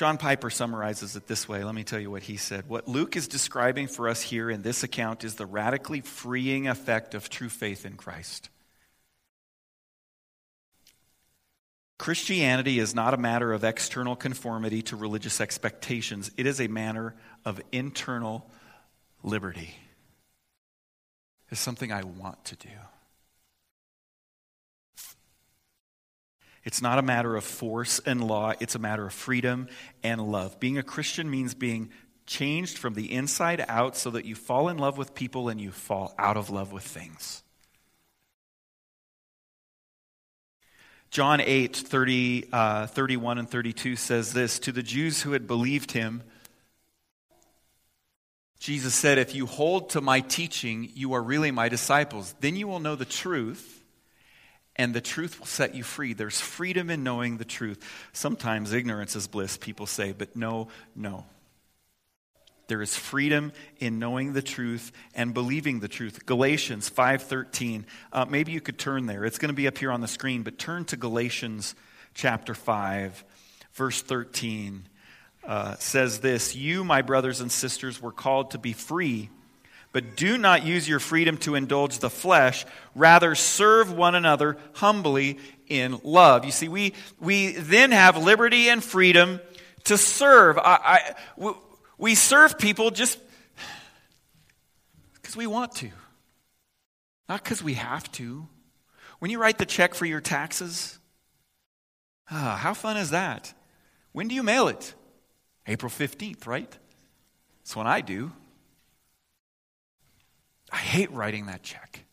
John 0.00 0.16
Piper 0.16 0.48
summarizes 0.48 1.14
it 1.14 1.26
this 1.26 1.46
way. 1.46 1.62
Let 1.62 1.74
me 1.74 1.84
tell 1.84 2.00
you 2.00 2.10
what 2.10 2.22
he 2.22 2.38
said. 2.38 2.66
What 2.70 2.88
Luke 2.88 3.16
is 3.16 3.28
describing 3.28 3.86
for 3.86 4.08
us 4.08 4.22
here 4.22 4.48
in 4.48 4.62
this 4.62 4.82
account 4.82 5.24
is 5.24 5.34
the 5.34 5.44
radically 5.44 6.00
freeing 6.00 6.68
effect 6.68 7.14
of 7.14 7.28
true 7.28 7.50
faith 7.50 7.84
in 7.84 7.98
Christ. 7.98 8.48
Christianity 11.98 12.78
is 12.78 12.94
not 12.94 13.12
a 13.12 13.18
matter 13.18 13.52
of 13.52 13.62
external 13.62 14.16
conformity 14.16 14.80
to 14.84 14.96
religious 14.96 15.38
expectations, 15.38 16.30
it 16.38 16.46
is 16.46 16.62
a 16.62 16.68
matter 16.68 17.14
of 17.44 17.60
internal 17.70 18.50
liberty. 19.22 19.74
It's 21.50 21.60
something 21.60 21.92
I 21.92 22.04
want 22.04 22.42
to 22.46 22.56
do. 22.56 22.70
It's 26.64 26.82
not 26.82 26.98
a 26.98 27.02
matter 27.02 27.36
of 27.36 27.44
force 27.44 28.00
and 28.04 28.22
law, 28.22 28.52
it's 28.60 28.74
a 28.74 28.78
matter 28.78 29.06
of 29.06 29.12
freedom 29.12 29.68
and 30.02 30.20
love. 30.20 30.60
Being 30.60 30.78
a 30.78 30.82
Christian 30.82 31.30
means 31.30 31.54
being 31.54 31.90
changed 32.26 32.78
from 32.78 32.94
the 32.94 33.12
inside 33.12 33.64
out 33.66 33.96
so 33.96 34.10
that 34.10 34.24
you 34.24 34.34
fall 34.34 34.68
in 34.68 34.78
love 34.78 34.98
with 34.98 35.14
people 35.14 35.48
and 35.48 35.60
you 35.60 35.70
fall 35.70 36.14
out 36.18 36.36
of 36.36 36.50
love 36.50 36.72
with 36.72 36.84
things. 36.84 37.42
John 41.10 41.40
8, 41.40 41.74
30, 41.74 42.48
uh, 42.52 42.86
31 42.86 43.38
and 43.38 43.50
32 43.50 43.96
says 43.96 44.32
this 44.32 44.60
To 44.60 44.72
the 44.72 44.82
Jews 44.82 45.22
who 45.22 45.32
had 45.32 45.48
believed 45.48 45.90
him, 45.90 46.22
Jesus 48.60 48.94
said, 48.94 49.18
If 49.18 49.34
you 49.34 49.46
hold 49.46 49.90
to 49.90 50.00
my 50.00 50.20
teaching, 50.20 50.88
you 50.94 51.14
are 51.14 51.22
really 51.22 51.50
my 51.50 51.68
disciples. 51.68 52.32
Then 52.40 52.54
you 52.54 52.68
will 52.68 52.78
know 52.78 52.94
the 52.94 53.04
truth, 53.04 53.79
and 54.80 54.94
the 54.94 55.00
truth 55.02 55.38
will 55.38 55.46
set 55.46 55.74
you 55.74 55.82
free. 55.82 56.14
There's 56.14 56.40
freedom 56.40 56.88
in 56.88 57.04
knowing 57.04 57.36
the 57.36 57.44
truth. 57.44 57.84
Sometimes 58.14 58.72
ignorance 58.72 59.14
is 59.14 59.26
bliss, 59.26 59.58
people 59.58 59.84
say, 59.84 60.12
but 60.12 60.34
no, 60.34 60.68
no. 60.96 61.26
There 62.66 62.80
is 62.80 62.96
freedom 62.96 63.52
in 63.78 63.98
knowing 63.98 64.32
the 64.32 64.40
truth 64.40 64.90
and 65.14 65.34
believing 65.34 65.80
the 65.80 65.88
truth. 65.88 66.24
Galatians 66.24 66.88
5:13. 66.88 67.84
Uh, 68.10 68.24
maybe 68.24 68.52
you 68.52 68.62
could 68.62 68.78
turn 68.78 69.04
there. 69.04 69.26
It's 69.26 69.36
going 69.36 69.50
to 69.50 69.54
be 69.54 69.66
up 69.66 69.76
here 69.76 69.92
on 69.92 70.00
the 70.00 70.08
screen, 70.08 70.44
but 70.44 70.56
turn 70.56 70.86
to 70.86 70.96
Galatians 70.96 71.74
chapter 72.14 72.54
5, 72.54 73.22
verse 73.74 74.00
13. 74.00 74.88
Uh, 75.44 75.74
says 75.74 76.20
this 76.20 76.56
You, 76.56 76.84
my 76.84 77.02
brothers 77.02 77.42
and 77.42 77.52
sisters, 77.52 78.00
were 78.00 78.12
called 78.12 78.52
to 78.52 78.58
be 78.58 78.72
free, 78.72 79.28
but 79.92 80.16
do 80.16 80.38
not 80.38 80.64
use 80.64 80.88
your 80.88 81.00
freedom 81.00 81.36
to 81.38 81.54
indulge 81.54 81.98
the 81.98 82.10
flesh. 82.10 82.64
Rather, 82.94 83.34
serve 83.34 83.92
one 83.92 84.14
another 84.14 84.56
humbly 84.74 85.38
in 85.66 86.00
love. 86.04 86.44
You 86.44 86.52
see, 86.52 86.68
we, 86.68 86.94
we 87.18 87.52
then 87.52 87.90
have 87.90 88.16
liberty 88.16 88.68
and 88.68 88.82
freedom 88.82 89.40
to 89.84 89.98
serve. 89.98 90.58
I, 90.58 91.14
I, 91.38 91.54
we 91.98 92.14
serve 92.14 92.58
people 92.58 92.90
just 92.90 93.18
because 95.14 95.36
we 95.36 95.46
want 95.46 95.72
to, 95.76 95.90
not 97.28 97.42
because 97.42 97.62
we 97.62 97.74
have 97.74 98.10
to. 98.12 98.46
When 99.18 99.30
you 99.30 99.40
write 99.40 99.58
the 99.58 99.66
check 99.66 99.94
for 99.94 100.06
your 100.06 100.20
taxes, 100.20 100.98
ah, 102.30 102.58
how 102.60 102.74
fun 102.74 102.96
is 102.96 103.10
that? 103.10 103.52
When 104.12 104.28
do 104.28 104.34
you 104.34 104.42
mail 104.42 104.68
it? 104.68 104.94
April 105.66 105.90
15th, 105.90 106.46
right? 106.46 106.70
That's 107.60 107.76
when 107.76 107.86
I 107.86 108.00
do. 108.00 108.32
I 110.70 110.76
hate 110.76 111.10
writing 111.12 111.46
that 111.46 111.62
check. 111.62 112.04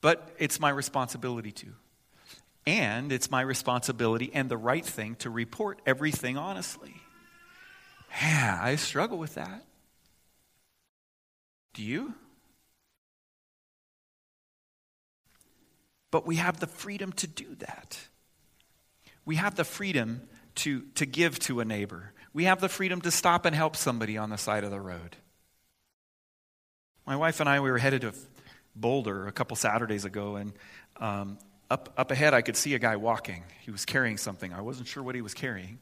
But 0.00 0.34
it's 0.38 0.60
my 0.60 0.70
responsibility 0.70 1.52
to. 1.52 1.66
And 2.66 3.12
it's 3.12 3.30
my 3.30 3.42
responsibility 3.42 4.30
and 4.34 4.48
the 4.48 4.56
right 4.56 4.84
thing 4.84 5.14
to 5.16 5.30
report 5.30 5.80
everything 5.86 6.36
honestly. 6.36 6.94
Yeah, 8.20 8.58
I 8.60 8.76
struggle 8.76 9.18
with 9.18 9.34
that. 9.34 9.64
Do 11.74 11.82
you? 11.82 12.14
But 16.10 16.26
we 16.26 16.36
have 16.36 16.58
the 16.58 16.66
freedom 16.66 17.12
to 17.12 17.26
do 17.26 17.54
that. 17.56 17.98
We 19.24 19.36
have 19.36 19.56
the 19.56 19.64
freedom 19.64 20.22
to, 20.56 20.82
to 20.94 21.04
give 21.04 21.38
to 21.40 21.60
a 21.60 21.64
neighbor. 21.64 22.12
We 22.32 22.44
have 22.44 22.60
the 22.60 22.68
freedom 22.68 23.00
to 23.02 23.10
stop 23.10 23.44
and 23.44 23.54
help 23.54 23.76
somebody 23.76 24.16
on 24.16 24.30
the 24.30 24.38
side 24.38 24.64
of 24.64 24.70
the 24.70 24.80
road. 24.80 25.16
My 27.06 27.14
wife 27.14 27.38
and 27.38 27.48
I, 27.48 27.60
we 27.60 27.70
were 27.70 27.78
headed 27.78 28.00
to 28.00 28.12
Boulder 28.74 29.28
a 29.28 29.32
couple 29.32 29.56
Saturdays 29.56 30.04
ago, 30.04 30.34
and 30.34 30.52
um, 30.96 31.38
up, 31.70 31.94
up 31.96 32.10
ahead, 32.10 32.34
I 32.34 32.42
could 32.42 32.56
see 32.56 32.74
a 32.74 32.80
guy 32.80 32.96
walking. 32.96 33.44
He 33.60 33.70
was 33.70 33.84
carrying 33.84 34.16
something. 34.16 34.52
I 34.52 34.60
wasn't 34.60 34.88
sure 34.88 35.04
what 35.04 35.14
he 35.14 35.20
was 35.20 35.32
carrying. 35.32 35.78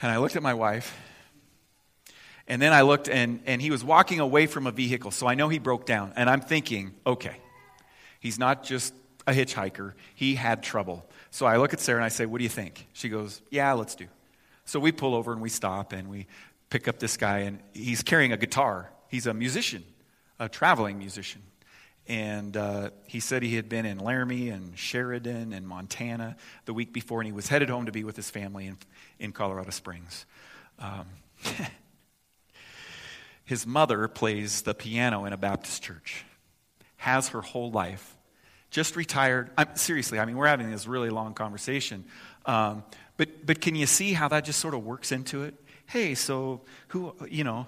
And 0.00 0.12
I 0.12 0.18
looked 0.18 0.36
at 0.36 0.44
my 0.44 0.54
wife. 0.54 0.96
And 2.46 2.62
then 2.62 2.72
I 2.72 2.82
looked, 2.82 3.08
and, 3.08 3.40
and 3.44 3.60
he 3.60 3.72
was 3.72 3.82
walking 3.82 4.20
away 4.20 4.46
from 4.46 4.68
a 4.68 4.70
vehicle. 4.70 5.10
So 5.10 5.26
I 5.26 5.34
know 5.34 5.48
he 5.48 5.58
broke 5.58 5.86
down. 5.86 6.12
And 6.14 6.30
I'm 6.30 6.40
thinking, 6.40 6.94
okay, 7.04 7.36
he's 8.20 8.38
not 8.38 8.62
just 8.62 8.94
a 9.26 9.32
hitchhiker, 9.32 9.94
he 10.14 10.36
had 10.36 10.62
trouble. 10.62 11.04
So 11.32 11.46
I 11.46 11.56
look 11.56 11.72
at 11.72 11.80
Sarah 11.80 11.98
and 11.98 12.04
I 12.04 12.10
say, 12.10 12.26
What 12.26 12.38
do 12.38 12.44
you 12.44 12.50
think? 12.50 12.86
She 12.92 13.08
goes, 13.08 13.42
Yeah, 13.50 13.72
let's 13.72 13.96
do. 13.96 14.06
So 14.66 14.78
we 14.78 14.92
pull 14.92 15.16
over 15.16 15.32
and 15.32 15.40
we 15.40 15.48
stop 15.48 15.92
and 15.92 16.08
we 16.08 16.28
pick 16.70 16.86
up 16.86 17.00
this 17.00 17.16
guy, 17.16 17.40
and 17.40 17.60
he's 17.72 18.02
carrying 18.02 18.32
a 18.32 18.36
guitar. 18.36 18.90
He's 19.12 19.26
a 19.26 19.34
musician, 19.34 19.84
a 20.38 20.48
traveling 20.48 20.98
musician. 20.98 21.42
And 22.08 22.56
uh, 22.56 22.90
he 23.06 23.20
said 23.20 23.42
he 23.42 23.56
had 23.56 23.68
been 23.68 23.84
in 23.84 23.98
Laramie 23.98 24.48
and 24.48 24.76
Sheridan 24.76 25.52
and 25.52 25.68
Montana 25.68 26.34
the 26.64 26.72
week 26.72 26.94
before, 26.94 27.20
and 27.20 27.26
he 27.26 27.32
was 27.32 27.46
headed 27.46 27.68
home 27.68 27.84
to 27.84 27.92
be 27.92 28.04
with 28.04 28.16
his 28.16 28.30
family 28.30 28.68
in, 28.68 28.78
in 29.18 29.32
Colorado 29.32 29.68
Springs. 29.68 30.24
Um, 30.78 31.04
his 33.44 33.66
mother 33.66 34.08
plays 34.08 34.62
the 34.62 34.72
piano 34.72 35.26
in 35.26 35.34
a 35.34 35.36
Baptist 35.36 35.82
church, 35.82 36.24
has 36.96 37.28
her 37.28 37.42
whole 37.42 37.70
life, 37.70 38.16
just 38.70 38.96
retired. 38.96 39.50
I'm, 39.58 39.76
seriously, 39.76 40.20
I 40.20 40.24
mean, 40.24 40.38
we're 40.38 40.46
having 40.46 40.70
this 40.70 40.86
really 40.86 41.10
long 41.10 41.34
conversation. 41.34 42.06
Um, 42.46 42.82
but, 43.18 43.44
but 43.44 43.60
can 43.60 43.74
you 43.74 43.84
see 43.84 44.14
how 44.14 44.28
that 44.28 44.46
just 44.46 44.58
sort 44.58 44.72
of 44.72 44.86
works 44.86 45.12
into 45.12 45.42
it? 45.42 45.54
Hey, 45.84 46.14
so 46.14 46.62
who, 46.88 47.14
you 47.28 47.44
know, 47.44 47.66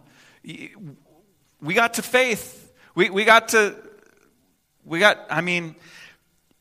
we 1.65 1.75
got 1.75 1.95
to 1.95 2.03
faith. 2.03 2.73
We, 2.95 3.11
we 3.11 3.25
got 3.25 3.49
to 3.49 3.75
we 4.85 4.99
got, 4.99 5.19
I 5.31 5.41
mean, 5.41 5.77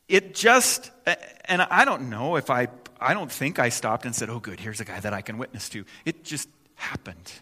it 0.08 0.34
just, 0.34 0.90
and 1.44 1.62
I 1.62 1.84
don't 1.84 2.08
know 2.10 2.36
if 2.36 2.50
I, 2.50 2.68
I 3.00 3.14
don't 3.14 3.30
think 3.30 3.58
I 3.58 3.68
stopped 3.68 4.06
and 4.06 4.14
said, 4.14 4.30
oh, 4.30 4.40
good, 4.40 4.60
here's 4.60 4.80
a 4.80 4.84
guy 4.84 5.00
that 5.00 5.12
I 5.12 5.20
can 5.20 5.38
witness 5.38 5.68
to. 5.70 5.84
It 6.04 6.24
just 6.24 6.48
happened. 6.74 7.32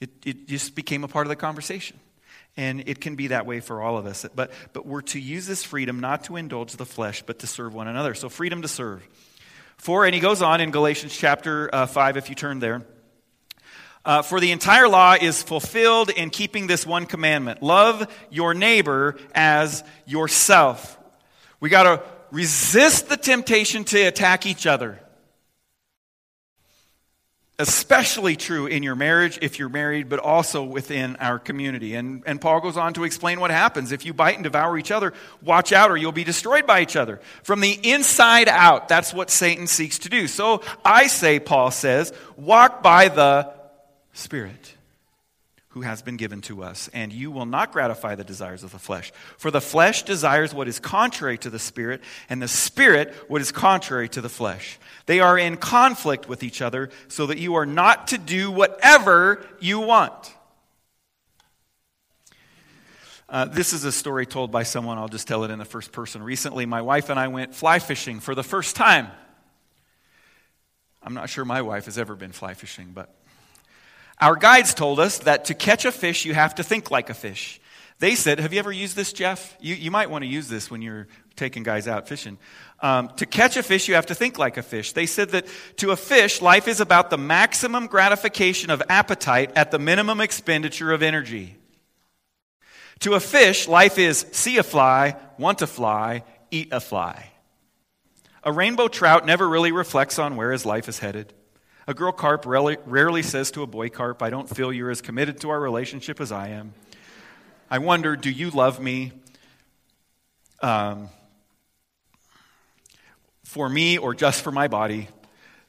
It, 0.00 0.10
it 0.24 0.48
just 0.48 0.74
became 0.74 1.04
a 1.04 1.08
part 1.08 1.26
of 1.26 1.28
the 1.28 1.36
conversation. 1.36 1.98
And 2.56 2.84
it 2.86 3.00
can 3.00 3.16
be 3.16 3.28
that 3.28 3.46
way 3.46 3.60
for 3.60 3.80
all 3.80 3.96
of 3.96 4.06
us. 4.06 4.26
But, 4.34 4.50
but 4.72 4.86
we're 4.86 5.02
to 5.02 5.20
use 5.20 5.46
this 5.46 5.62
freedom 5.62 6.00
not 6.00 6.24
to 6.24 6.36
indulge 6.36 6.72
the 6.72 6.86
flesh, 6.86 7.22
but 7.22 7.38
to 7.40 7.46
serve 7.46 7.74
one 7.74 7.86
another. 7.86 8.14
So, 8.14 8.28
freedom 8.28 8.62
to 8.62 8.68
serve. 8.68 9.06
For, 9.76 10.04
and 10.04 10.14
he 10.14 10.20
goes 10.20 10.42
on 10.42 10.60
in 10.60 10.72
Galatians 10.72 11.16
chapter 11.16 11.70
uh, 11.72 11.86
5, 11.86 12.16
if 12.16 12.28
you 12.28 12.34
turn 12.34 12.58
there. 12.58 12.82
Uh, 14.02 14.22
for 14.22 14.40
the 14.40 14.50
entire 14.50 14.88
law 14.88 15.14
is 15.20 15.42
fulfilled 15.42 16.08
in 16.08 16.30
keeping 16.30 16.66
this 16.66 16.86
one 16.86 17.04
commandment 17.04 17.62
love 17.62 18.10
your 18.30 18.54
neighbor 18.54 19.16
as 19.34 19.84
yourself. 20.06 20.98
We 21.60 21.68
got 21.68 21.82
to 21.82 22.02
resist 22.30 23.08
the 23.08 23.16
temptation 23.16 23.84
to 23.84 24.00
attack 24.00 24.46
each 24.46 24.66
other. 24.66 24.98
Especially 27.58 28.36
true 28.36 28.64
in 28.64 28.82
your 28.82 28.94
marriage 28.94 29.38
if 29.42 29.58
you're 29.58 29.68
married, 29.68 30.08
but 30.08 30.18
also 30.18 30.64
within 30.64 31.16
our 31.16 31.38
community. 31.38 31.94
And, 31.94 32.22
and 32.24 32.40
Paul 32.40 32.62
goes 32.62 32.78
on 32.78 32.94
to 32.94 33.04
explain 33.04 33.38
what 33.38 33.50
happens. 33.50 33.92
If 33.92 34.06
you 34.06 34.14
bite 34.14 34.36
and 34.36 34.44
devour 34.44 34.78
each 34.78 34.90
other, 34.90 35.12
watch 35.42 35.70
out 35.70 35.90
or 35.90 35.98
you'll 35.98 36.10
be 36.10 36.24
destroyed 36.24 36.66
by 36.66 36.80
each 36.80 36.96
other. 36.96 37.20
From 37.42 37.60
the 37.60 37.78
inside 37.82 38.48
out, 38.48 38.88
that's 38.88 39.12
what 39.12 39.28
Satan 39.28 39.66
seeks 39.66 39.98
to 39.98 40.08
do. 40.08 40.26
So 40.26 40.62
I 40.86 41.06
say, 41.08 41.38
Paul 41.38 41.70
says, 41.70 42.14
walk 42.38 42.82
by 42.82 43.08
the 43.08 43.59
Spirit 44.20 44.74
who 45.70 45.82
has 45.82 46.02
been 46.02 46.16
given 46.16 46.40
to 46.40 46.64
us, 46.64 46.90
and 46.92 47.12
you 47.12 47.30
will 47.30 47.46
not 47.46 47.72
gratify 47.72 48.16
the 48.16 48.24
desires 48.24 48.64
of 48.64 48.72
the 48.72 48.78
flesh. 48.78 49.12
For 49.38 49.52
the 49.52 49.60
flesh 49.60 50.02
desires 50.02 50.52
what 50.52 50.66
is 50.66 50.80
contrary 50.80 51.38
to 51.38 51.50
the 51.50 51.60
Spirit, 51.60 52.00
and 52.28 52.42
the 52.42 52.48
Spirit 52.48 53.14
what 53.28 53.40
is 53.40 53.52
contrary 53.52 54.08
to 54.08 54.20
the 54.20 54.28
flesh. 54.28 54.80
They 55.06 55.20
are 55.20 55.38
in 55.38 55.56
conflict 55.56 56.28
with 56.28 56.42
each 56.42 56.60
other, 56.60 56.90
so 57.06 57.26
that 57.26 57.38
you 57.38 57.54
are 57.54 57.66
not 57.66 58.08
to 58.08 58.18
do 58.18 58.50
whatever 58.50 59.46
you 59.60 59.78
want. 59.78 60.34
Uh, 63.28 63.44
this 63.44 63.72
is 63.72 63.84
a 63.84 63.92
story 63.92 64.26
told 64.26 64.50
by 64.50 64.64
someone, 64.64 64.98
I'll 64.98 65.06
just 65.06 65.28
tell 65.28 65.44
it 65.44 65.52
in 65.52 65.60
the 65.60 65.64
first 65.64 65.92
person. 65.92 66.20
Recently, 66.20 66.66
my 66.66 66.82
wife 66.82 67.10
and 67.10 67.20
I 67.20 67.28
went 67.28 67.54
fly 67.54 67.78
fishing 67.78 68.18
for 68.18 68.34
the 68.34 68.42
first 68.42 68.74
time. 68.74 69.06
I'm 71.00 71.14
not 71.14 71.30
sure 71.30 71.44
my 71.44 71.62
wife 71.62 71.84
has 71.84 71.96
ever 71.96 72.16
been 72.16 72.32
fly 72.32 72.54
fishing, 72.54 72.90
but 72.92 73.14
our 74.20 74.36
guides 74.36 74.74
told 74.74 75.00
us 75.00 75.18
that 75.20 75.46
to 75.46 75.54
catch 75.54 75.84
a 75.84 75.92
fish, 75.92 76.24
you 76.24 76.34
have 76.34 76.56
to 76.56 76.62
think 76.62 76.90
like 76.90 77.10
a 77.10 77.14
fish. 77.14 77.60
They 78.00 78.14
said, 78.14 78.40
Have 78.40 78.52
you 78.52 78.58
ever 78.58 78.72
used 78.72 78.96
this, 78.96 79.12
Jeff? 79.12 79.56
You, 79.60 79.74
you 79.74 79.90
might 79.90 80.10
want 80.10 80.22
to 80.22 80.28
use 80.28 80.48
this 80.48 80.70
when 80.70 80.82
you're 80.82 81.06
taking 81.36 81.62
guys 81.62 81.86
out 81.86 82.08
fishing. 82.08 82.38
Um, 82.80 83.08
to 83.16 83.26
catch 83.26 83.56
a 83.56 83.62
fish, 83.62 83.88
you 83.88 83.94
have 83.94 84.06
to 84.06 84.14
think 84.14 84.38
like 84.38 84.56
a 84.56 84.62
fish. 84.62 84.92
They 84.92 85.06
said 85.06 85.30
that 85.30 85.46
to 85.76 85.90
a 85.90 85.96
fish, 85.96 86.40
life 86.40 86.66
is 86.66 86.80
about 86.80 87.10
the 87.10 87.18
maximum 87.18 87.86
gratification 87.86 88.70
of 88.70 88.82
appetite 88.88 89.52
at 89.54 89.70
the 89.70 89.78
minimum 89.78 90.20
expenditure 90.20 90.92
of 90.92 91.02
energy. 91.02 91.56
To 93.00 93.14
a 93.14 93.20
fish, 93.20 93.68
life 93.68 93.98
is 93.98 94.26
see 94.32 94.58
a 94.58 94.62
fly, 94.62 95.16
want 95.38 95.58
to 95.58 95.66
fly, 95.66 96.24
eat 96.50 96.68
a 96.72 96.80
fly. 96.80 97.30
A 98.44 98.52
rainbow 98.52 98.88
trout 98.88 99.26
never 99.26 99.46
really 99.46 99.72
reflects 99.72 100.18
on 100.18 100.36
where 100.36 100.52
his 100.52 100.64
life 100.64 100.88
is 100.88 100.98
headed. 100.98 101.32
A 101.90 101.92
girl 101.92 102.12
carp 102.12 102.46
rarely, 102.46 102.76
rarely 102.86 103.20
says 103.20 103.50
to 103.50 103.64
a 103.64 103.66
boy 103.66 103.88
carp, 103.88 104.22
I 104.22 104.30
don't 104.30 104.48
feel 104.48 104.72
you're 104.72 104.92
as 104.92 105.00
committed 105.00 105.40
to 105.40 105.50
our 105.50 105.58
relationship 105.58 106.20
as 106.20 106.30
I 106.30 106.50
am. 106.50 106.72
I 107.68 107.78
wonder, 107.78 108.14
do 108.14 108.30
you 108.30 108.50
love 108.50 108.78
me 108.78 109.10
um, 110.62 111.08
for 113.42 113.68
me 113.68 113.98
or 113.98 114.14
just 114.14 114.42
for 114.42 114.52
my 114.52 114.68
body? 114.68 115.08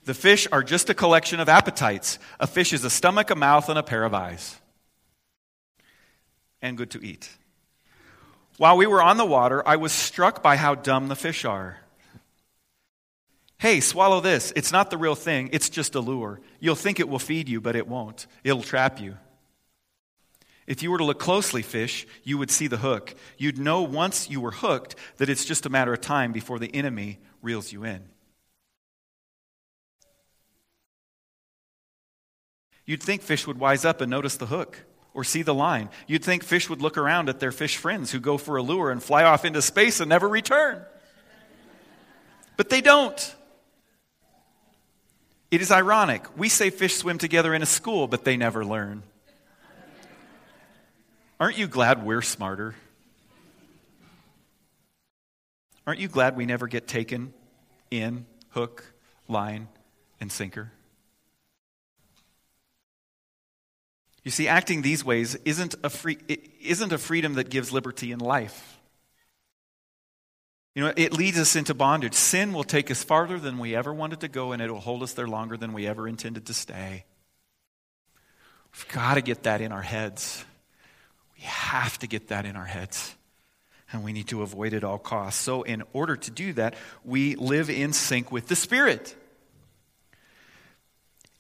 The 0.05 0.13
fish 0.13 0.47
are 0.51 0.61
just 0.61 0.91
a 0.91 0.93
collection 0.93 1.39
of 1.39 1.49
appetites. 1.49 2.19
A 2.39 2.45
fish 2.45 2.71
is 2.71 2.83
a 2.83 2.91
stomach, 2.91 3.31
a 3.31 3.35
mouth, 3.35 3.67
and 3.67 3.79
a 3.79 3.83
pair 3.83 4.03
of 4.03 4.13
eyes. 4.13 4.57
And 6.61 6.77
good 6.77 6.91
to 6.91 7.03
eat. 7.03 7.31
While 8.57 8.77
we 8.77 8.85
were 8.85 9.01
on 9.01 9.17
the 9.17 9.25
water, 9.25 9.67
I 9.67 9.77
was 9.77 9.91
struck 9.91 10.43
by 10.43 10.55
how 10.55 10.75
dumb 10.75 11.07
the 11.07 11.15
fish 11.15 11.45
are. 11.45 11.80
Hey, 13.61 13.79
swallow 13.79 14.21
this. 14.21 14.51
It's 14.55 14.71
not 14.71 14.89
the 14.89 14.97
real 14.97 15.13
thing, 15.13 15.51
it's 15.53 15.69
just 15.69 15.93
a 15.93 15.99
lure. 15.99 16.41
You'll 16.59 16.73
think 16.73 16.99
it 16.99 17.07
will 17.07 17.19
feed 17.19 17.47
you, 17.47 17.61
but 17.61 17.75
it 17.75 17.87
won't. 17.87 18.25
It'll 18.43 18.63
trap 18.63 18.99
you. 18.99 19.17
If 20.65 20.81
you 20.81 20.89
were 20.89 20.97
to 20.97 21.03
look 21.03 21.19
closely, 21.19 21.61
fish, 21.61 22.07
you 22.23 22.39
would 22.39 22.49
see 22.49 22.65
the 22.65 22.77
hook. 22.77 23.13
You'd 23.37 23.59
know 23.59 23.83
once 23.83 24.31
you 24.31 24.41
were 24.41 24.49
hooked 24.49 24.95
that 25.17 25.29
it's 25.29 25.45
just 25.45 25.67
a 25.67 25.69
matter 25.69 25.93
of 25.93 26.01
time 26.01 26.31
before 26.31 26.57
the 26.57 26.73
enemy 26.73 27.19
reels 27.43 27.71
you 27.71 27.83
in. 27.83 28.01
You'd 32.87 33.03
think 33.03 33.21
fish 33.21 33.45
would 33.45 33.59
wise 33.59 33.85
up 33.85 34.01
and 34.01 34.09
notice 34.09 34.37
the 34.37 34.47
hook 34.47 34.85
or 35.13 35.23
see 35.23 35.43
the 35.43 35.53
line. 35.53 35.91
You'd 36.07 36.23
think 36.23 36.43
fish 36.43 36.67
would 36.67 36.81
look 36.81 36.97
around 36.97 37.29
at 37.29 37.39
their 37.39 37.51
fish 37.51 37.77
friends 37.77 38.09
who 38.09 38.19
go 38.19 38.39
for 38.39 38.57
a 38.57 38.63
lure 38.63 38.89
and 38.89 39.03
fly 39.03 39.23
off 39.23 39.45
into 39.45 39.61
space 39.61 39.99
and 39.99 40.09
never 40.09 40.27
return. 40.27 40.83
But 42.57 42.71
they 42.71 42.81
don't. 42.81 43.35
It 45.51 45.61
is 45.61 45.69
ironic. 45.69 46.25
We 46.37 46.47
say 46.47 46.69
fish 46.69 46.95
swim 46.95 47.17
together 47.17 47.53
in 47.53 47.61
a 47.61 47.65
school, 47.65 48.07
but 48.07 48.23
they 48.23 48.37
never 48.37 48.63
learn. 48.63 49.03
Aren't 51.41 51.57
you 51.57 51.67
glad 51.67 52.03
we're 52.05 52.21
smarter? 52.21 52.73
Aren't 55.85 55.99
you 55.99 56.07
glad 56.07 56.37
we 56.37 56.45
never 56.45 56.67
get 56.67 56.87
taken 56.87 57.33
in 57.89 58.25
hook, 58.51 58.85
line, 59.27 59.67
and 60.21 60.31
sinker? 60.31 60.71
You 64.23 64.31
see, 64.31 64.47
acting 64.47 64.83
these 64.83 65.03
ways 65.03 65.35
isn't 65.43 65.75
a, 65.83 65.89
free, 65.89 66.19
isn't 66.61 66.93
a 66.93 66.97
freedom 66.97 67.33
that 67.33 67.49
gives 67.49 67.73
liberty 67.73 68.11
in 68.11 68.19
life. 68.19 68.79
You 70.73 70.83
know, 70.83 70.93
it 70.95 71.13
leads 71.13 71.37
us 71.37 71.55
into 71.55 71.73
bondage. 71.73 72.13
Sin 72.13 72.53
will 72.53 72.63
take 72.63 72.89
us 72.89 73.03
farther 73.03 73.37
than 73.39 73.57
we 73.57 73.75
ever 73.75 73.93
wanted 73.93 74.21
to 74.21 74.29
go, 74.29 74.53
and 74.53 74.61
it 74.61 74.71
will 74.71 74.79
hold 74.79 75.03
us 75.03 75.13
there 75.13 75.27
longer 75.27 75.57
than 75.57 75.73
we 75.73 75.85
ever 75.85 76.07
intended 76.07 76.45
to 76.45 76.53
stay. 76.53 77.05
We've 78.73 78.87
got 78.93 79.15
to 79.15 79.21
get 79.21 79.43
that 79.43 79.59
in 79.59 79.73
our 79.73 79.81
heads. 79.81 80.45
We 81.35 81.43
have 81.43 81.99
to 81.99 82.07
get 82.07 82.29
that 82.29 82.45
in 82.45 82.55
our 82.55 82.65
heads. 82.65 83.15
And 83.91 84.05
we 84.05 84.13
need 84.13 84.29
to 84.29 84.41
avoid 84.41 84.71
it 84.71 84.77
at 84.77 84.83
all 84.85 84.97
costs. 84.97 85.41
So, 85.41 85.63
in 85.63 85.83
order 85.91 86.15
to 86.15 86.31
do 86.31 86.53
that, 86.53 86.75
we 87.03 87.35
live 87.35 87.69
in 87.69 87.91
sync 87.91 88.31
with 88.31 88.47
the 88.47 88.55
Spirit 88.55 89.17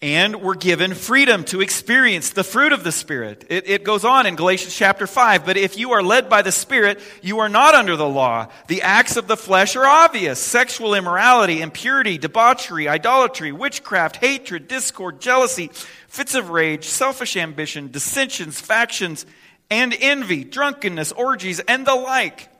and 0.01 0.41
we're 0.41 0.55
given 0.55 0.95
freedom 0.95 1.43
to 1.43 1.61
experience 1.61 2.31
the 2.31 2.43
fruit 2.43 2.73
of 2.73 2.83
the 2.83 2.91
Spirit. 2.91 3.45
It, 3.49 3.69
it, 3.69 3.83
goes 3.83 4.03
on 4.03 4.25
in 4.25 4.35
Galatians 4.35 4.75
chapter 4.75 5.05
5. 5.05 5.45
But 5.45 5.57
if 5.57 5.77
you 5.77 5.91
are 5.91 6.01
led 6.01 6.27
by 6.27 6.41
the 6.41 6.51
Spirit, 6.51 6.99
you 7.21 7.39
are 7.39 7.49
not 7.49 7.75
under 7.75 7.95
the 7.95 8.07
law. 8.07 8.47
The 8.67 8.81
acts 8.81 9.15
of 9.15 9.27
the 9.27 9.37
flesh 9.37 9.75
are 9.75 9.85
obvious 9.85 10.39
sexual 10.39 10.95
immorality, 10.95 11.61
impurity, 11.61 12.17
debauchery, 12.17 12.87
idolatry, 12.87 13.51
witchcraft, 13.51 14.15
hatred, 14.15 14.67
discord, 14.67 15.21
jealousy, 15.21 15.69
fits 16.07 16.33
of 16.33 16.49
rage, 16.49 16.85
selfish 16.85 17.37
ambition, 17.37 17.91
dissensions, 17.91 18.59
factions, 18.59 19.27
and 19.69 19.95
envy, 19.99 20.43
drunkenness, 20.43 21.11
orgies, 21.11 21.59
and 21.59 21.85
the 21.85 21.95
like 21.95 22.50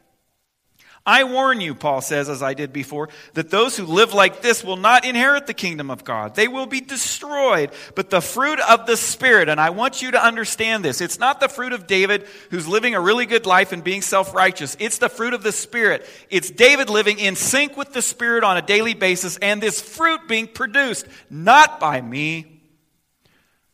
I 1.03 1.23
warn 1.23 1.61
you, 1.61 1.73
Paul 1.73 2.01
says, 2.01 2.29
as 2.29 2.43
I 2.43 2.53
did 2.53 2.71
before, 2.71 3.09
that 3.33 3.49
those 3.49 3.75
who 3.75 3.85
live 3.85 4.13
like 4.13 4.43
this 4.43 4.63
will 4.63 4.77
not 4.77 5.03
inherit 5.03 5.47
the 5.47 5.53
kingdom 5.53 5.89
of 5.89 6.03
God. 6.03 6.35
They 6.35 6.47
will 6.47 6.67
be 6.67 6.79
destroyed. 6.79 7.71
But 7.95 8.11
the 8.11 8.21
fruit 8.21 8.59
of 8.59 8.85
the 8.85 8.95
Spirit, 8.95 9.49
and 9.49 9.59
I 9.59 9.71
want 9.71 10.03
you 10.03 10.11
to 10.11 10.23
understand 10.23 10.85
this, 10.85 11.01
it's 11.01 11.17
not 11.17 11.39
the 11.39 11.49
fruit 11.49 11.73
of 11.73 11.87
David 11.87 12.27
who's 12.51 12.67
living 12.67 12.93
a 12.93 13.01
really 13.01 13.25
good 13.25 13.47
life 13.47 13.71
and 13.71 13.83
being 13.83 14.03
self 14.03 14.35
righteous. 14.35 14.77
It's 14.79 14.99
the 14.99 15.09
fruit 15.09 15.33
of 15.33 15.41
the 15.41 15.51
Spirit. 15.51 16.07
It's 16.29 16.51
David 16.51 16.91
living 16.91 17.17
in 17.17 17.35
sync 17.35 17.77
with 17.77 17.93
the 17.93 18.03
Spirit 18.03 18.43
on 18.43 18.57
a 18.57 18.61
daily 18.61 18.93
basis, 18.93 19.37
and 19.37 19.59
this 19.59 19.81
fruit 19.81 20.27
being 20.27 20.47
produced 20.47 21.07
not 21.31 21.79
by 21.79 21.99
me, 21.99 22.61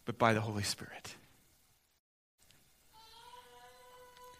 but 0.05 0.17
by 0.17 0.33
the 0.33 0.41
Holy 0.41 0.63
Spirit. 0.63 0.93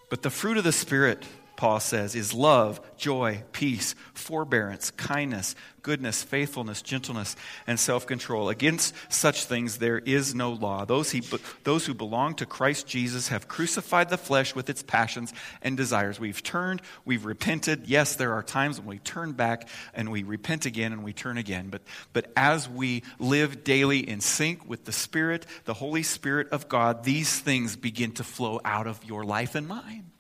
But 0.10 0.22
the 0.22 0.30
fruit 0.30 0.56
of 0.56 0.64
the 0.64 0.72
Spirit 0.72 1.26
Paul 1.58 1.80
says, 1.80 2.16
is 2.16 2.36
love, 2.36 2.80
joy, 2.98 3.44
peace, 3.52 3.96
forbearance, 4.14 4.92
kindness, 4.92 5.56
goodness, 5.82 6.22
faithfulness, 6.22 6.84
gentleness, 6.84 7.36
and 7.66 7.80
self 7.80 8.06
control. 8.06 8.50
Against 8.50 8.94
such 9.10 9.46
things 9.46 9.80
there 9.80 9.98
is 9.98 10.36
no 10.36 10.52
law. 10.52 10.86
Those, 10.86 11.10
he, 11.10 11.24
those 11.64 11.86
who 11.86 11.96
belong 11.96 12.36
to 12.36 12.46
Christ 12.46 12.86
Jesus 12.86 13.30
have 13.30 13.48
crucified 13.48 14.10
the 14.10 14.20
flesh 14.20 14.54
with 14.54 14.70
its 14.70 14.84
passions 14.84 15.34
and 15.64 15.76
desires. 15.76 16.20
We've 16.20 16.44
turned, 16.44 16.84
we've 17.06 17.26
repented. 17.26 17.88
Yes, 17.88 18.16
there 18.16 18.34
are 18.34 18.44
times 18.44 18.78
when 18.78 18.88
we 18.88 19.00
turn 19.00 19.32
back 19.32 19.68
and 19.96 20.12
we 20.12 20.22
repent 20.22 20.68
again 20.68 20.94
and 20.94 21.04
we 21.04 21.12
turn 21.12 21.40
again. 21.40 21.70
But, 21.70 21.82
but 22.14 22.32
as 22.38 22.70
we 22.70 23.02
live 23.18 23.64
daily 23.64 24.08
in 24.08 24.22
sync 24.22 24.70
with 24.70 24.86
the 24.86 24.92
Spirit, 24.92 25.48
the 25.66 25.74
Holy 25.74 26.04
Spirit 26.04 26.50
of 26.50 26.70
God, 26.70 27.04
these 27.04 27.40
things 27.40 27.76
begin 27.76 28.12
to 28.14 28.24
flow 28.24 28.62
out 28.64 28.86
of 28.86 29.04
your 29.04 29.24
life 29.24 29.56
and 29.56 29.68
mine. 29.68 30.12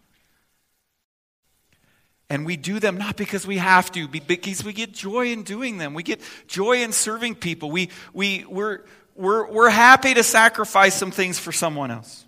And 2.30 2.45
we 2.45 2.57
do 2.57 2.80
them 2.80 2.97
not 2.97 3.15
because 3.15 3.47
we 3.47 3.57
have 3.57 3.91
to, 3.93 4.07
because 4.07 4.63
we 4.63 4.73
get 4.73 4.91
joy 4.91 5.32
in 5.32 5.43
doing 5.43 5.78
them. 5.78 5.93
We 5.93 6.03
get 6.03 6.21
joy 6.47 6.84
in 6.84 6.91
serving 6.91 7.36
people. 7.36 7.71
We, 7.71 7.89
we, 8.13 8.45
we're, 8.49 8.82
we're, 9.15 9.49
we're 9.49 9.69
happy 9.69 10.13
to 10.13 10.23
sacrifice 10.23 10.95
some 10.95 11.11
things 11.11 11.39
for 11.39 11.51
someone 11.51 11.89
else. 11.89 12.25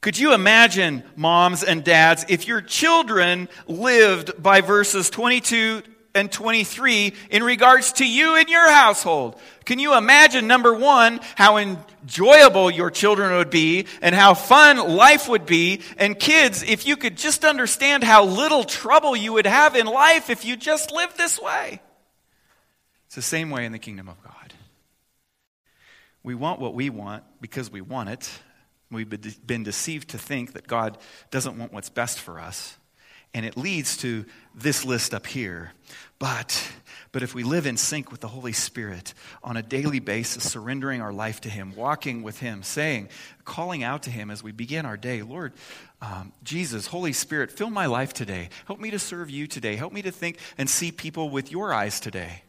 Could 0.00 0.18
you 0.18 0.34
imagine, 0.34 1.04
moms 1.14 1.62
and 1.62 1.84
dads, 1.84 2.24
if 2.28 2.48
your 2.48 2.60
children 2.60 3.48
lived 3.68 4.42
by 4.42 4.60
verses 4.60 5.08
22 5.10 5.82
and 6.14 6.30
23 6.30 7.14
in 7.30 7.42
regards 7.42 7.94
to 7.94 8.06
you 8.06 8.36
and 8.36 8.48
your 8.48 8.70
household. 8.70 9.38
Can 9.64 9.78
you 9.78 9.96
imagine, 9.96 10.46
number 10.46 10.74
one, 10.74 11.20
how 11.36 11.56
enjoyable 11.56 12.70
your 12.70 12.90
children 12.90 13.36
would 13.36 13.50
be 13.50 13.86
and 14.00 14.14
how 14.14 14.34
fun 14.34 14.76
life 14.76 15.28
would 15.28 15.46
be? 15.46 15.82
And 15.96 16.18
kids, 16.18 16.62
if 16.62 16.86
you 16.86 16.96
could 16.96 17.16
just 17.16 17.44
understand 17.44 18.04
how 18.04 18.24
little 18.24 18.64
trouble 18.64 19.16
you 19.16 19.32
would 19.34 19.46
have 19.46 19.76
in 19.76 19.86
life 19.86 20.30
if 20.30 20.44
you 20.44 20.56
just 20.56 20.92
lived 20.92 21.16
this 21.16 21.40
way. 21.40 21.80
It's 23.06 23.14
the 23.14 23.22
same 23.22 23.50
way 23.50 23.64
in 23.64 23.72
the 23.72 23.78
kingdom 23.78 24.08
of 24.08 24.22
God. 24.22 24.54
We 26.22 26.34
want 26.34 26.60
what 26.60 26.74
we 26.74 26.88
want 26.88 27.24
because 27.40 27.70
we 27.70 27.80
want 27.80 28.08
it. 28.08 28.30
We've 28.90 29.08
been 29.46 29.62
deceived 29.62 30.10
to 30.10 30.18
think 30.18 30.52
that 30.52 30.66
God 30.66 30.98
doesn't 31.30 31.58
want 31.58 31.72
what's 31.72 31.88
best 31.88 32.20
for 32.20 32.38
us. 32.38 32.76
And 33.34 33.46
it 33.46 33.56
leads 33.56 33.96
to 33.98 34.24
this 34.54 34.84
list 34.84 35.14
up 35.14 35.26
here. 35.26 35.72
But, 36.18 36.70
but 37.10 37.22
if 37.22 37.34
we 37.34 37.42
live 37.42 37.66
in 37.66 37.76
sync 37.76 38.12
with 38.12 38.20
the 38.20 38.28
Holy 38.28 38.52
Spirit 38.52 39.14
on 39.42 39.56
a 39.56 39.62
daily 39.62 40.00
basis, 40.00 40.50
surrendering 40.50 41.00
our 41.00 41.12
life 41.12 41.40
to 41.42 41.48
Him, 41.48 41.74
walking 41.74 42.22
with 42.22 42.38
Him, 42.40 42.62
saying, 42.62 43.08
calling 43.44 43.82
out 43.82 44.02
to 44.04 44.10
Him 44.10 44.30
as 44.30 44.42
we 44.42 44.52
begin 44.52 44.86
our 44.86 44.96
day, 44.96 45.22
Lord, 45.22 45.52
um, 46.00 46.32
Jesus, 46.42 46.86
Holy 46.86 47.12
Spirit, 47.12 47.50
fill 47.50 47.70
my 47.70 47.86
life 47.86 48.12
today. 48.12 48.50
Help 48.66 48.80
me 48.80 48.90
to 48.90 48.98
serve 48.98 49.30
you 49.30 49.46
today. 49.46 49.76
Help 49.76 49.92
me 49.92 50.02
to 50.02 50.10
think 50.10 50.38
and 50.58 50.68
see 50.68 50.92
people 50.92 51.30
with 51.30 51.50
your 51.50 51.72
eyes 51.72 52.00
today 52.00 52.42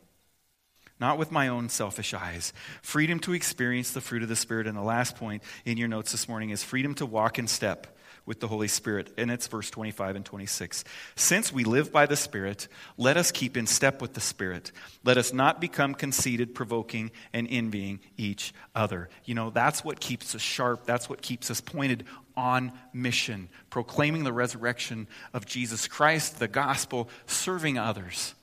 not 0.99 1.17
with 1.17 1.31
my 1.33 1.49
own 1.49 1.67
selfish 1.67 2.13
eyes. 2.13 2.53
Freedom 2.81 3.19
to 3.19 3.33
experience 3.33 3.91
the 3.91 3.99
fruit 3.99 4.23
of 4.23 4.29
the 4.29 4.37
Spirit. 4.37 4.67
And 4.67 4.77
the 4.77 4.81
last 4.81 5.17
point 5.17 5.43
in 5.65 5.75
your 5.75 5.89
notes 5.89 6.13
this 6.13 6.29
morning 6.29 6.51
is 6.51 6.63
freedom 6.63 6.95
to 6.95 7.05
walk 7.05 7.37
in 7.37 7.45
step 7.47 7.92
with 8.25 8.39
the 8.39 8.47
Holy 8.47 8.67
Spirit. 8.67 9.13
And 9.17 9.29
it's 9.29 9.47
verse 9.47 9.69
25 9.69 10.15
and 10.15 10.25
26. 10.25 10.83
Since 11.15 11.51
we 11.51 11.63
live 11.63 11.91
by 11.91 12.05
the 12.05 12.15
Spirit, 12.15 12.67
let 12.97 13.17
us 13.17 13.31
keep 13.31 13.57
in 13.57 13.67
step 13.67 14.01
with 14.01 14.13
the 14.13 14.21
Spirit. 14.21 14.71
Let 15.03 15.17
us 15.17 15.33
not 15.33 15.59
become 15.59 15.93
conceited, 15.93 16.55
provoking, 16.55 17.11
and 17.33 17.47
envying 17.49 17.99
each 18.17 18.53
other. 18.73 19.09
You 19.25 19.35
know, 19.35 19.49
that's 19.49 19.83
what 19.83 19.99
keeps 19.99 20.35
us 20.35 20.41
sharp. 20.41 20.85
That's 20.85 21.09
what 21.09 21.21
keeps 21.21 21.51
us 21.51 21.61
pointed 21.61 22.05
on 22.35 22.71
mission, 22.93 23.49
proclaiming 23.69 24.23
the 24.23 24.33
resurrection 24.33 25.07
of 25.33 25.45
Jesus 25.45 25.87
Christ, 25.87 26.39
the 26.39 26.47
gospel, 26.47 27.09
serving 27.27 27.77
others. 27.77 28.33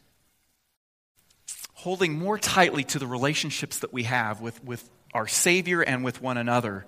Holding 1.75 2.19
more 2.19 2.39
tightly 2.39 2.85
to 2.85 2.99
the 2.99 3.07
relationships 3.07 3.79
that 3.79 3.93
we 3.93 4.03
have 4.03 4.41
with, 4.41 4.63
with 4.63 4.89
our 5.15 5.27
Savior 5.27 5.81
and 5.81 6.05
with 6.05 6.21
one 6.21 6.37
another 6.37 6.87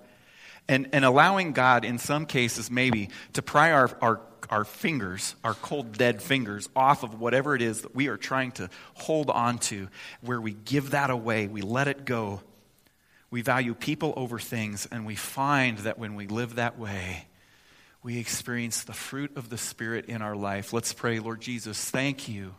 And, 0.67 0.89
and 0.93 1.03
allowing 1.03 1.51
God, 1.51 1.83
in 1.83 1.97
some 1.97 2.25
cases, 2.25 2.71
maybe, 2.71 3.09
to 3.33 3.41
pry 3.41 3.71
our, 3.71 3.91
our, 4.01 4.21
our 4.49 4.63
fingers, 4.63 5.35
our 5.43 5.53
cold, 5.55 5.97
dead 5.97 6.21
fingers, 6.21 6.69
off 6.75 7.03
of 7.03 7.19
whatever 7.19 7.53
it 7.53 7.61
is 7.61 7.81
that 7.81 7.93
we 7.93 8.07
are 8.07 8.15
trying 8.15 8.53
to 8.53 8.69
hold 8.93 9.29
on 9.29 9.57
to, 9.59 9.89
where 10.21 10.39
we 10.39 10.53
give 10.53 10.91
that 10.91 11.09
away, 11.09 11.47
we 11.47 11.61
let 11.61 11.87
it 11.87 12.05
go. 12.05 12.41
We 13.29 13.41
value 13.41 13.73
people 13.73 14.13
over 14.15 14.39
things, 14.39 14.87
and 14.89 15.05
we 15.05 15.15
find 15.15 15.79
that 15.79 15.99
when 15.99 16.15
we 16.15 16.27
live 16.27 16.55
that 16.55 16.79
way, 16.79 17.27
we 18.01 18.17
experience 18.17 18.83
the 18.83 18.93
fruit 18.93 19.35
of 19.35 19.49
the 19.49 19.57
Spirit 19.57 20.05
in 20.05 20.21
our 20.21 20.35
life. 20.35 20.71
Let's 20.71 20.93
pray, 20.93 21.19
Lord 21.19 21.41
Jesus, 21.41 21.89
thank 21.89 22.29
you. 22.29 22.53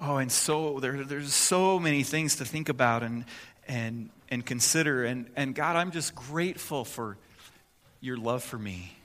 Oh, 0.00 0.16
and 0.16 0.30
so 0.30 0.78
there, 0.80 1.04
there's 1.04 1.34
so 1.34 1.78
many 1.78 2.02
things 2.02 2.36
to 2.36 2.44
think 2.44 2.68
about 2.68 3.02
and, 3.02 3.24
and, 3.68 4.10
and 4.28 4.44
consider. 4.44 5.04
And, 5.04 5.30
and 5.36 5.54
God, 5.54 5.76
I'm 5.76 5.90
just 5.90 6.14
grateful 6.14 6.84
for 6.84 7.18
your 8.00 8.16
love 8.16 8.42
for 8.42 8.58
me. 8.58 8.96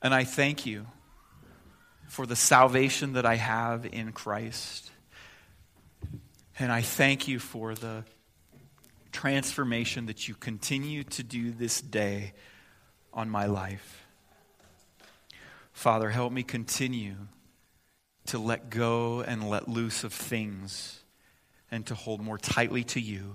And 0.00 0.14
I 0.14 0.24
thank 0.24 0.64
you 0.64 0.86
for 2.08 2.26
the 2.26 2.36
salvation 2.36 3.14
that 3.14 3.26
I 3.26 3.36
have 3.36 3.86
in 3.86 4.12
Christ. 4.12 4.90
And 6.58 6.70
I 6.70 6.82
thank 6.82 7.28
you 7.28 7.38
for 7.38 7.74
the 7.74 8.04
transformation 9.10 10.06
that 10.06 10.28
you 10.28 10.34
continue 10.34 11.04
to 11.04 11.22
do 11.22 11.50
this 11.50 11.80
day 11.80 12.32
on 13.12 13.28
my 13.28 13.46
life. 13.46 14.06
Father, 15.72 16.10
help 16.10 16.32
me 16.32 16.42
continue 16.42 17.14
to 18.26 18.38
let 18.38 18.70
go 18.70 19.20
and 19.20 19.48
let 19.48 19.68
loose 19.68 20.04
of 20.04 20.12
things 20.12 21.01
and 21.72 21.86
to 21.86 21.94
hold 21.94 22.20
more 22.20 22.38
tightly 22.38 22.84
to 22.84 23.00
you 23.00 23.34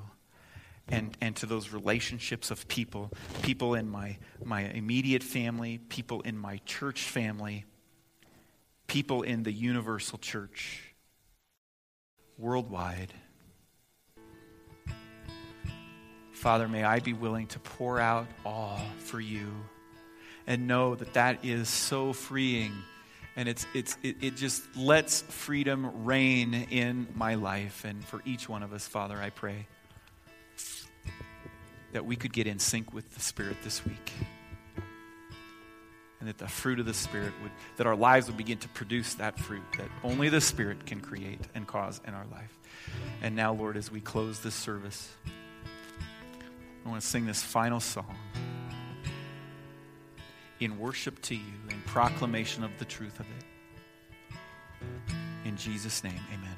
and, 0.88 1.18
and 1.20 1.36
to 1.36 1.46
those 1.46 1.74
relationships 1.74 2.52
of 2.52 2.68
people, 2.68 3.12
people 3.42 3.74
in 3.74 3.90
my, 3.90 4.18
my 4.46 4.62
immediate 4.62 5.24
family, 5.24 5.80
people 5.90 6.22
in 6.22 6.38
my 6.38 6.62
church 6.66 7.02
family, 7.02 7.66
people 8.86 9.24
in 9.24 9.44
the 9.44 9.52
universal 9.52 10.18
church, 10.20 10.94
worldwide. 12.38 13.12
Father, 16.32 16.68
may 16.68 16.84
I 16.84 17.00
be 17.00 17.14
willing 17.14 17.48
to 17.48 17.60
pour 17.60 18.00
out 18.00 18.28
all 18.46 18.80
for 19.00 19.20
you 19.20 19.52
and 20.46 20.68
know 20.68 20.94
that 20.96 21.14
that 21.16 21.44
is 21.44 21.68
so 21.68 22.14
freeing 22.14 22.72
and 23.38 23.48
it's, 23.48 23.68
it's, 23.76 23.98
it, 24.02 24.18
it 24.20 24.36
just 24.36 24.76
lets 24.76 25.22
freedom 25.22 26.06
reign 26.06 26.56
in 26.72 27.08
my 27.14 27.36
life. 27.36 27.86
And 27.86 28.04
for 28.04 28.22
each 28.26 28.50
one 28.50 28.64
of 28.64 28.74
us, 28.74 28.88
Father, 28.88 29.16
I 29.16 29.30
pray 29.30 29.68
that 31.94 32.04
we 32.04 32.16
could 32.16 32.34
get 32.34 32.48
in 32.48 32.58
sync 32.58 32.94
with 32.94 33.14
the 33.14 33.20
Spirit 33.20 33.58
this 33.64 33.86
week. 33.86 34.12
And 36.20 36.28
that 36.28 36.40
the 36.40 36.48
fruit 36.48 36.80
of 36.80 36.88
the 36.88 36.96
Spirit 36.96 37.32
would, 37.44 37.52
that 37.78 37.86
our 37.86 37.96
lives 37.96 38.26
would 38.26 38.38
begin 38.38 38.58
to 38.58 38.70
produce 38.70 39.14
that 39.14 39.38
fruit 39.38 39.62
that 39.78 39.88
only 40.04 40.30
the 40.30 40.42
Spirit 40.42 40.88
can 40.88 41.00
create 41.00 41.42
and 41.54 41.68
cause 41.68 42.02
in 42.08 42.16
our 42.16 42.26
life. 42.32 42.58
And 43.22 43.36
now, 43.36 43.54
Lord, 43.54 43.78
as 43.78 43.92
we 43.92 44.02
close 44.02 44.40
this 44.40 44.56
service, 44.56 45.14
I 46.84 46.90
want 46.90 47.02
to 47.02 47.08
sing 47.08 47.28
this 47.28 47.44
final 47.44 47.80
song 47.80 48.18
in 50.60 50.80
worship 50.80 51.22
to 51.24 51.36
you, 51.36 51.54
in 51.70 51.80
proclamation 51.86 52.64
of 52.64 52.72
the 52.80 52.86
truth 52.86 53.20
of 53.20 53.26
it. 53.38 54.38
In 55.46 55.56
Jesus' 55.56 56.04
name, 56.04 56.20
amen. 56.34 56.57